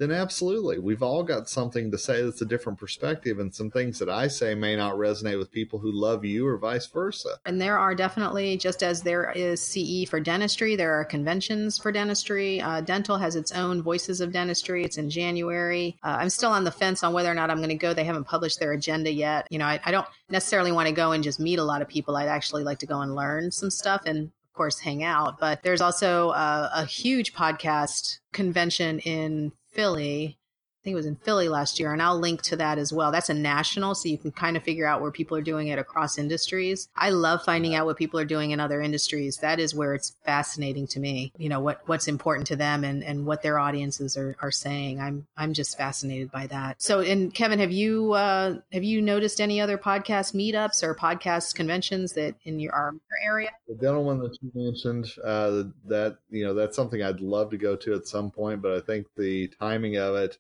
then 0.02 0.12
absolutely. 0.12 0.80
We've 0.80 1.04
all 1.04 1.22
got 1.22 1.47
something 1.47 1.91
to 1.91 1.97
say 1.97 2.24
that's 2.24 2.41
a 2.41 2.45
different 2.45 2.80
perspective, 2.80 3.38
and 3.38 3.54
some 3.54 3.70
things 3.70 3.99
that 3.99 4.10
I 4.10 4.30
say 4.30 4.56
may 4.56 4.76
not 4.76 4.95
resonate 4.95 5.38
with 5.38 5.52
people 5.52 5.78
who 5.78 5.91
love 5.91 6.26
you 6.26 6.47
or 6.47 6.58
vice 6.58 6.88
versa. 6.88 7.38
And 7.45 7.62
there 7.62 7.78
are 7.78 7.93
definitely, 7.93 8.58
just 8.58 8.82
as 8.82 9.04
there 9.04 9.32
is 9.36 9.62
CE 9.62 10.10
for 10.10 10.20
dentistry, 10.20 10.76
there 10.76 10.99
are 10.99 11.06
conventions 11.06 11.78
for 11.78 11.91
dentistry. 11.91 12.60
Uh, 12.60 12.82
dental 12.82 13.20
has 13.20 13.36
its 13.36 13.52
own 13.52 13.84
Voices 13.84 14.22
of 14.22 14.34
Dentistry. 14.34 14.84
It's 14.84 14.97
in 14.97 15.08
January. 15.08 15.99
Uh, 16.04 16.18
I'm 16.20 16.32
still 16.32 16.49
on 16.49 16.64
the 16.64 16.72
fence 16.72 17.04
on 17.04 17.14
whether 17.14 17.30
or 17.30 17.36
not 17.36 17.52
I'm 17.52 17.58
going 17.58 17.70
to 17.70 17.76
go. 17.76 17.93
They 17.93 18.04
haven't 18.04 18.24
published 18.24 18.60
their 18.60 18.72
agenda 18.72 19.14
yet. 19.14 19.45
You 19.52 19.60
know, 19.60 19.66
I, 19.66 19.80
I 19.86 19.91
don't 19.91 20.08
necessarily 20.32 20.72
want 20.72 20.88
to 20.88 20.95
go 20.95 21.12
and 21.12 21.24
just 21.24 21.39
meet 21.39 21.60
a 21.60 21.64
lot 21.64 21.84
of 21.84 21.88
people. 21.88 22.16
I'd 22.16 22.28
actually 22.28 22.64
like 22.64 22.80
to 22.80 22.88
go 22.88 23.02
and 23.02 23.14
learn 23.14 23.52
some 23.52 23.70
stuff 23.70 24.02
and 24.08 24.32
of 24.52 24.54
course 24.54 24.80
hang 24.80 25.02
out 25.02 25.39
but 25.39 25.64
there's 25.64 25.80
also 25.80 26.32
a, 26.32 26.70
a 26.76 26.86
huge 26.86 27.34
podcast 27.34 28.20
convention 28.34 28.99
in 28.99 29.52
Philly 29.72 30.38
think 30.84 30.94
it 30.94 30.96
was 30.96 31.06
in 31.06 31.16
Philly 31.18 31.48
last 31.48 31.80
year, 31.80 31.94
and 31.94 32.02
I'll 32.02 32.20
link 32.20 32.42
to 32.44 32.56
that 32.56 32.78
as 32.78 32.92
well. 32.92 33.12
That's 33.12 33.30
a 33.30 33.34
national, 33.34 33.96
so 33.96 34.10
you 34.10 34.18
can 34.18 34.32
kind 34.32 34.58
of 34.58 34.64
figure 34.64 34.88
out 34.88 35.02
where 35.02 35.12
people 35.12 35.38
are 35.38 35.42
doing 35.42 35.68
it 35.68 35.78
across 35.78 36.18
industries. 36.18 36.90
I 36.96 37.12
love 37.12 37.44
finding 37.44 37.76
out 37.76 37.86
what 37.86 37.98
people 37.98 38.20
are 38.20 38.26
doing 38.26 38.52
in 38.52 38.60
other 38.60 38.82
industries. 38.82 39.38
That 39.38 39.60
is 39.60 39.76
where 39.76 39.94
it's 39.94 40.16
fascinating 40.26 40.88
to 40.88 41.00
me. 41.00 41.34
You 41.38 41.50
know 41.50 41.60
what 41.60 41.82
what's 41.86 42.08
important 42.08 42.48
to 42.48 42.56
them 42.56 42.84
and 42.84 43.04
and 43.04 43.26
what 43.26 43.44
their 43.44 43.60
audiences 43.60 44.18
are, 44.18 44.36
are 44.42 44.52
saying. 44.52 45.00
I'm 45.00 45.28
I'm 45.38 45.54
just 45.54 45.78
fascinated 45.78 46.32
by 46.32 46.48
that. 46.48 46.82
So, 46.82 47.02
and 47.02 47.34
Kevin, 47.34 47.60
have 47.60 47.72
you 47.72 48.14
uh, 48.14 48.56
have 48.72 48.84
you 48.84 49.02
noticed 49.02 49.40
any 49.40 49.62
other 49.62 49.78
podcast 49.78 50.34
meetups 50.34 50.84
or 50.84 50.96
podcast 50.96 51.54
conventions 51.56 52.14
that 52.14 52.36
in 52.44 52.60
your, 52.60 52.74
our 52.74 52.96
area? 53.26 53.50
The 53.68 53.76
dental 53.76 54.04
one 54.04 54.20
that 54.20 54.38
you 54.42 54.52
mentioned, 54.56 55.12
uh, 55.24 55.64
that 55.86 56.18
you 56.30 56.44
know 56.44 56.54
that's 56.56 56.76
something 56.76 57.04
I'd 57.04 57.22
love 57.22 57.52
to 57.52 57.58
go 57.58 57.76
to 57.76 57.94
at 57.94 58.08
some 58.08 58.32
point, 58.32 58.62
but 58.62 58.72
I 58.72 58.80
think 58.80 59.06
the 59.16 59.48
timing 59.60 59.98
of 59.98 60.16
it 60.16 60.40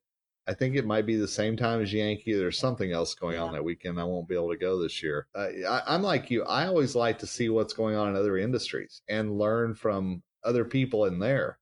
I 0.51 0.53
think 0.53 0.75
it 0.75 0.85
might 0.85 1.05
be 1.05 1.15
the 1.15 1.29
same 1.29 1.55
time 1.55 1.81
as 1.81 1.93
Yankee. 1.93 2.33
There's 2.33 2.59
something 2.59 2.91
else 2.91 3.15
going 3.15 3.39
on 3.39 3.53
that 3.53 3.63
weekend. 3.63 3.97
I 3.97 4.03
won't 4.03 4.27
be 4.27 4.35
able 4.35 4.49
to 4.49 4.57
go 4.57 4.81
this 4.81 5.01
year. 5.01 5.25
Uh, 5.33 5.47
I, 5.65 5.95
am 5.95 6.03
like 6.03 6.29
you. 6.29 6.43
I 6.43 6.67
always 6.67 6.93
like 6.93 7.19
to 7.19 7.25
see 7.27 7.47
what's 7.47 7.71
going 7.71 7.95
on 7.95 8.09
in 8.09 8.17
other 8.17 8.37
industries 8.37 9.01
and 9.07 9.37
learn 9.37 9.75
from 9.75 10.23
other 10.43 10.65
people 10.65 11.05
in 11.05 11.19
there. 11.19 11.57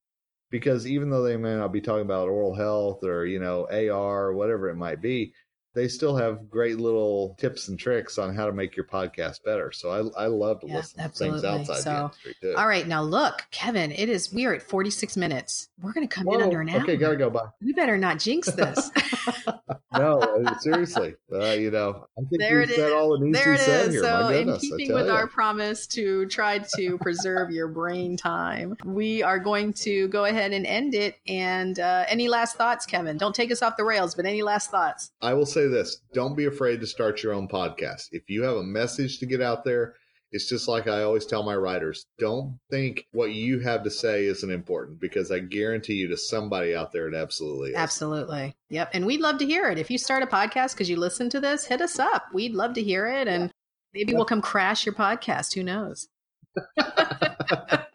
Because 0.49 0.87
even 0.87 1.11
though 1.11 1.21
they 1.21 1.37
may 1.37 1.55
not 1.55 1.71
be 1.71 1.81
talking 1.81 2.01
about 2.01 2.29
oral 2.29 2.55
health 2.55 3.03
or, 3.03 3.27
you 3.27 3.37
know, 3.37 3.67
AR 3.69 4.25
or 4.25 4.33
whatever 4.33 4.69
it 4.69 4.75
might 4.75 5.03
be, 5.03 5.33
they 5.79 5.87
still 5.87 6.17
have 6.17 6.49
great 6.49 6.77
little 6.77 7.35
tips 7.39 7.69
and 7.69 7.79
tricks 7.79 8.17
on 8.17 8.35
how 8.35 8.45
to 8.45 8.51
make 8.51 8.75
your 8.75 8.85
podcast 8.85 9.43
better. 9.45 9.71
So 9.71 9.89
I, 9.89 10.25
I 10.25 10.27
love 10.27 10.59
to 10.59 10.67
yeah, 10.67 10.75
listen 10.75 10.99
absolutely. 10.99 11.41
to 11.41 11.47
things 11.47 11.69
outside 11.69 11.83
so, 11.83 11.89
the 11.89 11.99
industry 12.01 12.35
too. 12.41 12.53
All 12.57 12.67
right, 12.67 12.85
now 12.85 13.01
look, 13.01 13.47
Kevin, 13.51 13.93
it 13.93 14.09
is 14.09 14.33
we 14.33 14.45
are 14.45 14.53
at 14.53 14.61
46 14.61 15.15
minutes. 15.15 15.69
We're 15.81 15.93
going 15.93 16.05
to 16.05 16.13
come 16.13 16.25
Whoa, 16.25 16.35
in 16.35 16.41
under 16.41 16.59
an 16.59 16.69
hour. 16.69 16.81
Okay, 16.81 16.97
gotta 16.97 17.15
go. 17.15 17.29
Bye. 17.29 17.47
We 17.61 17.71
better 17.71 17.97
not 17.97 18.19
jinx 18.19 18.51
this. 18.51 18.91
no, 19.93 20.19
uh, 20.19 20.57
seriously. 20.59 21.15
Uh, 21.31 21.51
you 21.51 21.71
know, 21.71 22.05
I 22.17 22.21
think 22.21 22.41
there 22.41 22.61
it 22.61 22.69
is. 22.69 22.91
all 22.91 23.17
the 23.17 23.31
there 23.31 23.53
it 23.53 23.61
is. 23.61 23.93
Here. 23.93 24.03
So, 24.03 24.27
goodness, 24.29 24.63
in 24.63 24.77
keeping 24.77 24.93
with 24.93 25.07
you. 25.07 25.11
our 25.11 25.27
promise 25.27 25.87
to 25.87 26.25
try 26.27 26.59
to 26.75 26.97
preserve 26.97 27.51
your 27.51 27.67
brain 27.67 28.17
time, 28.17 28.75
we 28.85 29.23
are 29.23 29.39
going 29.39 29.73
to 29.73 30.07
go 30.09 30.25
ahead 30.25 30.51
and 30.51 30.65
end 30.65 30.93
it. 30.93 31.15
And 31.27 31.79
uh, 31.79 32.05
any 32.07 32.27
last 32.27 32.57
thoughts, 32.57 32.85
Kevin? 32.85 33.17
Don't 33.17 33.35
take 33.35 33.51
us 33.51 33.61
off 33.61 33.77
the 33.77 33.83
rails, 33.83 34.15
but 34.15 34.25
any 34.25 34.41
last 34.41 34.71
thoughts? 34.71 35.11
I 35.21 35.33
will 35.33 35.45
say 35.45 35.67
this: 35.69 36.01
Don't 36.13 36.35
be 36.35 36.45
afraid 36.45 36.81
to 36.81 36.87
start 36.87 37.23
your 37.23 37.33
own 37.33 37.47
podcast. 37.47 38.09
If 38.11 38.29
you 38.29 38.43
have 38.43 38.57
a 38.57 38.63
message 38.63 39.19
to 39.19 39.25
get 39.25 39.41
out 39.41 39.63
there 39.63 39.95
it's 40.31 40.47
just 40.47 40.67
like 40.67 40.87
I 40.87 41.03
always 41.03 41.25
tell 41.25 41.43
my 41.43 41.55
writers 41.55 42.05
don't 42.19 42.59
think 42.69 43.05
what 43.11 43.31
you 43.31 43.59
have 43.59 43.83
to 43.83 43.89
say 43.89 44.25
isn't 44.25 44.51
important 44.51 44.99
because 44.99 45.31
I 45.31 45.39
guarantee 45.39 45.95
you 45.95 46.07
to 46.09 46.17
somebody 46.17 46.75
out 46.75 46.91
there 46.91 47.07
it 47.07 47.15
absolutely 47.15 47.71
is. 47.71 47.75
Absolutely. 47.75 48.55
Yep. 48.69 48.91
And 48.93 49.05
we'd 49.05 49.21
love 49.21 49.39
to 49.39 49.45
hear 49.45 49.69
it. 49.69 49.79
If 49.79 49.89
you 49.89 49.97
start 49.97 50.23
a 50.23 50.27
podcast 50.27 50.73
because 50.73 50.89
you 50.89 50.97
listen 50.97 51.29
to 51.31 51.39
this, 51.39 51.65
hit 51.65 51.81
us 51.81 51.97
up. 51.97 52.27
We'd 52.33 52.53
love 52.53 52.73
to 52.75 52.83
hear 52.83 53.07
it. 53.07 53.27
And 53.27 53.51
maybe 53.93 54.13
we'll 54.13 54.25
come 54.25 54.41
crash 54.41 54.85
your 54.85 54.95
podcast. 54.95 55.55
Who 55.55 55.63
knows? 55.63 56.07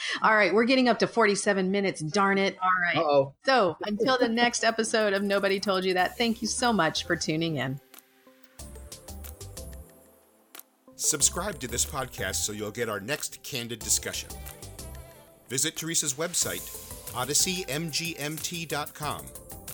All 0.22 0.34
right, 0.34 0.52
we're 0.52 0.64
getting 0.64 0.88
up 0.88 0.98
to 1.00 1.06
47 1.06 1.70
minutes. 1.70 2.00
Darn 2.00 2.38
it. 2.38 2.56
All 2.62 2.70
right. 2.82 2.96
Uh-oh. 2.96 3.34
So 3.44 3.76
until 3.86 4.18
the 4.18 4.28
next 4.28 4.64
episode 4.64 5.12
of 5.12 5.22
Nobody 5.22 5.60
Told 5.60 5.84
You 5.84 5.94
That, 5.94 6.18
thank 6.18 6.42
you 6.42 6.48
so 6.48 6.72
much 6.72 7.06
for 7.06 7.14
tuning 7.16 7.56
in. 7.56 7.80
Subscribe 10.96 11.60
to 11.60 11.68
this 11.68 11.86
podcast 11.86 12.36
so 12.36 12.52
you'll 12.52 12.72
get 12.72 12.88
our 12.88 12.98
next 12.98 13.40
candid 13.44 13.78
discussion. 13.78 14.30
Visit 15.48 15.76
Teresa's 15.76 16.14
website, 16.14 16.62
odysseymgmt.com. 17.12 19.26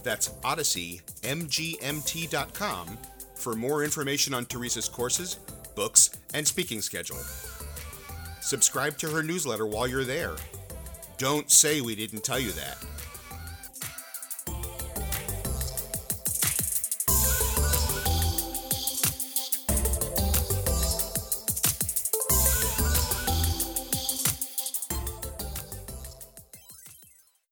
That's 0.03 0.29
odysseymgmt.com 0.29 2.99
for 3.35 3.55
more 3.55 3.83
information 3.83 4.35
on 4.35 4.45
Teresa's 4.45 4.89
courses, 4.89 5.37
books, 5.75 6.11
and 6.35 6.47
speaking 6.47 6.83
schedule. 6.83 7.19
Subscribe 8.45 8.99
to 8.99 9.09
her 9.09 9.23
newsletter 9.23 9.65
while 9.65 9.89
you're 9.89 10.05
there. 10.05 10.37
Don't 11.17 11.51
say 11.51 11.81
we 11.81 11.97
didn't 11.97 12.25
tell 12.25 12.39
you 12.39 12.53
that. 12.53 12.77